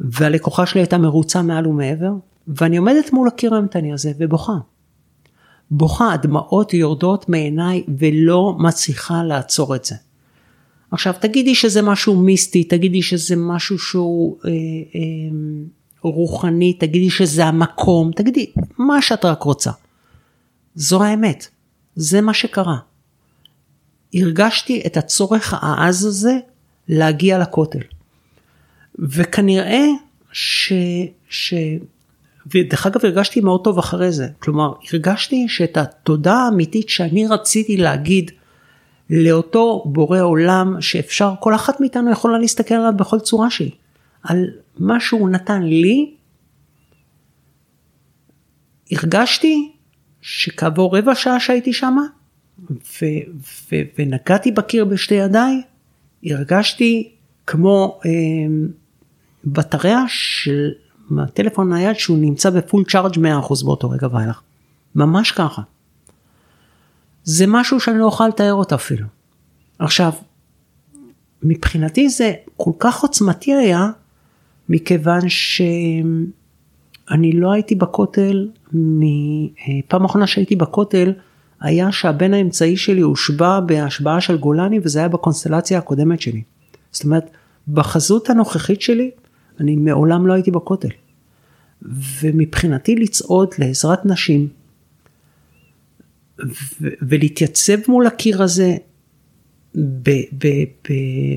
והלקוחה 0.00 0.66
שלי 0.66 0.80
הייתה 0.80 0.98
מרוצה 0.98 1.42
מעל 1.42 1.66
ומעבר, 1.66 2.12
ואני 2.48 2.76
עומדת 2.76 3.12
מול 3.12 3.28
הקיר 3.28 3.54
האמתני 3.54 3.92
הזה 3.92 4.12
ובוכה. 4.18 4.52
בוכה, 5.70 6.12
הדמעות 6.12 6.74
יורדות 6.74 7.28
מעיניי 7.28 7.84
ולא 7.98 8.56
מצליחה 8.58 9.22
לעצור 9.22 9.76
את 9.76 9.84
זה. 9.84 9.94
עכשיו 10.90 11.14
תגידי 11.20 11.54
שזה 11.54 11.82
משהו 11.82 12.16
מיסטי, 12.22 12.64
תגידי 12.64 13.02
שזה 13.02 13.36
משהו 13.36 13.78
שהוא 13.78 14.36
אה, 14.44 14.50
אה, 14.50 15.00
רוחני, 16.02 16.72
תגידי 16.72 17.10
שזה 17.10 17.44
המקום, 17.44 18.10
תגידי 18.12 18.52
מה 18.78 19.02
שאת 19.02 19.24
רק 19.24 19.42
רוצה. 19.42 19.70
זו 20.74 21.02
האמת, 21.02 21.48
זה 21.96 22.20
מה 22.20 22.34
שקרה. 22.34 22.76
הרגשתי 24.16 24.82
את 24.86 24.96
הצורך 24.96 25.54
העז 25.60 26.04
הזה 26.04 26.38
להגיע 26.88 27.38
לכותל. 27.38 27.82
וכנראה 28.98 29.84
ש... 30.32 30.72
ש... 31.28 31.54
ודרך 32.54 32.86
אגב 32.86 33.00
הרגשתי 33.04 33.40
מאוד 33.40 33.64
טוב 33.64 33.78
אחרי 33.78 34.12
זה, 34.12 34.28
כלומר 34.38 34.72
הרגשתי 34.92 35.48
שאת 35.48 35.76
התודה 35.76 36.34
האמיתית 36.34 36.88
שאני 36.88 37.26
רציתי 37.26 37.76
להגיד 37.76 38.30
לאותו 39.10 39.82
בורא 39.86 40.20
עולם 40.20 40.80
שאפשר, 40.80 41.34
כל 41.40 41.54
אחת 41.54 41.80
מאיתנו 41.80 42.12
יכולה 42.12 42.38
להסתכל 42.38 42.74
עליו 42.74 42.92
בכל 42.96 43.20
צורה 43.20 43.50
שהיא, 43.50 43.70
על 44.22 44.44
מה 44.78 45.00
שהוא 45.00 45.28
נתן 45.28 45.62
לי, 45.62 46.14
הרגשתי 48.92 49.72
שכעבור 50.20 50.98
רבע 50.98 51.14
שעה 51.14 51.40
שהייתי 51.40 51.72
שמה, 51.72 52.02
ו- 52.70 53.04
ו- 53.72 53.82
ונגעתי 53.98 54.50
בקיר 54.50 54.84
בשתי 54.84 55.14
ידיי, 55.14 55.62
הרגשתי 56.24 57.12
כמו 57.46 58.00
אה, 58.06 58.10
בטריה 59.44 60.04
של 60.08 60.72
הטלפון 61.18 61.72
הנייד 61.72 61.96
שהוא 61.96 62.18
נמצא 62.18 62.50
בפול 62.50 62.84
צ'ארג' 62.84 63.14
100% 63.14 63.18
באותו 63.64 63.90
רגע 63.90 64.08
ואילך. 64.12 64.40
ממש 64.94 65.32
ככה. 65.32 65.62
זה 67.24 67.44
משהו 67.48 67.80
שאני 67.80 67.98
לא 67.98 68.04
אוכל 68.04 68.28
לתאר 68.28 68.54
אותו 68.54 68.74
אפילו. 68.74 69.06
עכשיו, 69.78 70.12
מבחינתי 71.42 72.08
זה 72.08 72.32
כל 72.56 72.70
כך 72.78 73.02
עוצמתי 73.02 73.54
היה, 73.54 73.90
מכיוון 74.68 75.28
שאני 75.28 77.32
לא 77.32 77.52
הייתי 77.52 77.74
בכותל, 77.74 78.48
פעם 79.88 80.04
אחרונה 80.04 80.26
שהייתי 80.26 80.56
בכותל 80.56 81.12
היה 81.60 81.92
שהבן 81.92 82.34
האמצעי 82.34 82.76
שלי 82.76 83.00
הושבע 83.00 83.60
בהשבעה 83.60 84.20
של 84.20 84.36
גולני 84.36 84.80
וזה 84.82 84.98
היה 84.98 85.08
בקונסטלציה 85.08 85.78
הקודמת 85.78 86.20
שלי. 86.20 86.42
זאת 86.92 87.04
אומרת, 87.04 87.30
בחזות 87.68 88.30
הנוכחית 88.30 88.82
שלי, 88.82 89.10
אני 89.60 89.76
מעולם 89.76 90.26
לא 90.26 90.32
הייתי 90.32 90.50
בכותל. 90.50 90.88
ומבחינתי 92.22 92.96
לצעוד 92.96 93.48
לעזרת 93.58 94.06
נשים 94.06 94.48
ו- 96.80 96.88
ולהתייצב 97.02 97.76
מול 97.88 98.06
הקיר 98.06 98.42
הזה 98.42 98.76
ב... 99.74 100.10
ב-, 100.10 100.64
ב- 100.88 101.36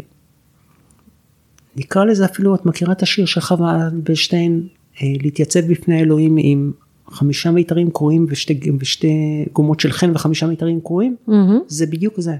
נקרא 1.75 2.05
לזה 2.05 2.25
אפילו, 2.25 2.55
את 2.55 2.65
מכירה 2.65 2.91
את 2.91 3.01
השיר 3.01 3.25
של 3.25 3.41
חווה 3.41 3.89
בשטיין, 4.03 4.67
אה, 5.01 5.07
להתייצב 5.21 5.59
בפני 5.59 6.01
אלוהים 6.01 6.35
עם 6.39 6.71
חמישה 7.11 7.51
מיתרים 7.51 7.91
קרועים 7.91 8.25
ושתי, 8.29 8.59
ושתי 8.79 9.45
גומות 9.53 9.79
של 9.79 9.91
חן 9.91 10.11
וחמישה 10.15 10.47
מיתרים 10.47 10.81
קרועים? 10.81 11.15
Mm-hmm. 11.27 11.31
זה 11.67 11.85
בדיוק 11.85 12.19
זה. 12.19 12.35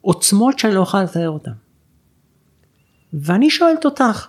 עוצמות 0.00 0.58
שאני 0.58 0.74
לא 0.74 0.80
אוכל 0.80 1.02
לתאר 1.02 1.30
אותן. 1.30 1.52
ואני 3.12 3.50
שואלת 3.50 3.84
אותך, 3.84 4.28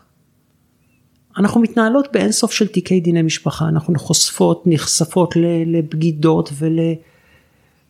אנחנו 1.38 1.62
מתנהלות 1.62 2.08
באינסוף 2.14 2.52
של 2.52 2.68
תיקי 2.68 3.00
דיני 3.00 3.22
משפחה, 3.22 3.68
אנחנו 3.68 4.00
חושפות, 4.00 4.64
נחשפות 4.66 5.34
לבגידות 5.66 6.50
ול... 6.54 6.80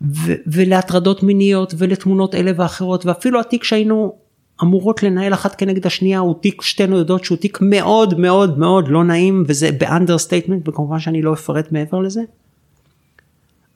ו... 0.01 0.33
ולהטרדות 0.47 1.23
מיניות 1.23 1.73
ולתמונות 1.77 2.35
אלה 2.35 2.51
ואחרות 2.55 3.05
ואפילו 3.05 3.39
התיק 3.39 3.63
שהיינו 3.63 4.15
אמורות 4.61 5.03
לנהל 5.03 5.33
אחת 5.33 5.55
כנגד 5.55 5.85
השנייה 5.85 6.19
הוא 6.19 6.35
תיק 6.41 6.61
שתינו 6.61 6.97
יודעות 6.97 7.23
שהוא 7.23 7.37
תיק 7.37 7.57
מאוד 7.61 8.19
מאוד 8.19 8.59
מאוד 8.59 8.87
לא 8.87 9.03
נעים 9.03 9.43
וזה 9.47 9.71
באנדרסטייטמנט 9.71 10.69
וכמובן 10.69 10.99
שאני 10.99 11.21
לא 11.21 11.33
אפרט 11.33 11.71
מעבר 11.71 11.99
לזה. 11.99 12.21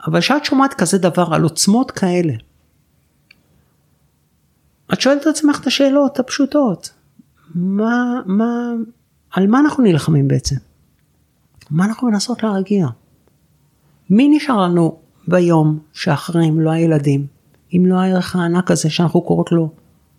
אבל 0.07 0.19
כשאת 0.19 0.45
שומעת 0.45 0.73
כזה 0.73 0.97
דבר 0.97 1.27
על 1.31 1.43
עוצמות 1.43 1.91
כאלה 1.91 2.33
את 4.93 5.01
שואלת 5.01 5.21
את 5.21 5.27
עצמך 5.27 5.59
את 5.61 5.67
השאלות 5.67 6.19
הפשוטות 6.19 6.93
מה 7.55 8.21
מה 8.25 8.73
על 9.31 9.47
מה 9.47 9.59
אנחנו 9.59 9.83
נלחמים 9.83 10.27
בעצם? 10.27 10.55
מה 11.71 11.85
אנחנו 11.85 12.07
מנסות 12.07 12.43
להרגיע? 12.43 12.87
מי 14.09 14.29
נשאר 14.29 14.57
לנו 14.57 14.97
ביום 15.27 15.79
שאחרי 15.93 16.49
אם 16.49 16.59
לא 16.59 16.69
הילדים, 16.69 17.27
אם 17.73 17.83
לא 17.85 17.95
הערך 17.95 18.35
הענק 18.35 18.71
הזה 18.71 18.89
שאנחנו 18.89 19.21
קוראות 19.21 19.51
לו 19.51 19.69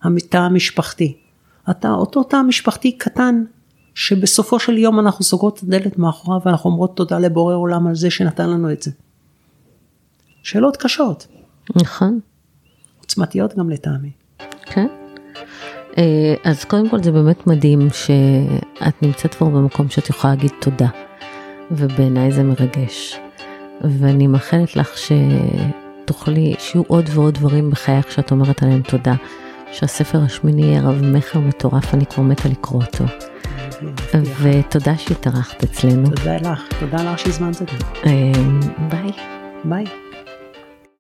התא 0.05 0.37
המשפחתי. 0.37 1.17
אתה, 1.71 1.91
אותו 1.91 2.23
תא 2.23 2.43
משפחתי 2.43 2.99
קטן 2.99 3.45
שבסופו 3.95 4.59
של 4.59 4.79
יום 4.79 5.01
אנחנו 5.01 5.25
סוגרות 5.25 5.59
את 5.59 5.63
הדלת 5.63 5.99
מאחוריו 5.99 6.41
ואנחנו 6.45 6.71
אומרות 6.71 6.97
תודה 6.97 7.19
לבורא 7.19 7.55
עולם 7.55 7.87
על 7.87 7.95
זה 7.95 8.11
שנתן 8.11 8.51
לנו 8.51 8.73
את 8.73 8.83
זה. 8.83 8.91
שאלות 10.43 10.77
קשות. 10.77 11.27
נכון. 11.77 12.21
עוצמתיות 13.01 13.57
גם 13.59 13.71
לטעמי. 13.71 14.11
כן. 14.63 14.87
אה, 15.99 16.35
אז 16.45 16.65
קודם 16.65 16.89
כל 16.89 17.03
זה 17.03 17.13
באמת 17.13 17.47
מדהים 17.47 17.89
שאת 17.91 19.03
נמצאת 19.03 19.35
כבר 19.35 19.47
במקום 19.47 19.89
שאת 19.89 20.11
יכולה 20.11 20.35
להגיד 20.35 20.51
תודה, 20.61 20.89
ובעיניי 21.71 22.33
זה 22.33 22.43
מרגש. 22.43 23.19
ואני 23.81 24.27
מאחלת 24.27 24.77
לך 24.77 24.91
שתוכלי, 24.99 26.55
שיהיו 26.59 26.83
עוד 26.87 27.05
ועוד 27.15 27.35
דברים 27.35 27.71
בחייך 27.71 28.13
שאת 28.13 28.31
אומרת 28.31 28.63
עליהם 28.63 28.83
תודה. 28.83 29.15
שהספר 29.73 30.23
השמיני 30.23 30.63
יהיה 30.63 30.83
רב 30.83 31.03
מכר 31.05 31.39
מטורף, 31.39 31.95
אני 31.95 32.07
כבר 32.07 32.23
מתה 32.23 32.49
לקרוא 32.49 32.83
אותו. 32.83 33.05
ותודה 34.41 34.97
שהתארחת 34.99 35.63
אצלנו. 35.65 36.11
תודה 36.11 36.37
לך, 36.37 36.63
תודה 36.81 37.13
לך 37.13 37.19
שהזמנת 37.19 37.61
אותי. 37.61 37.75
אה, 38.07 38.33
ביי. 38.89 39.13
ביי. 39.65 40.10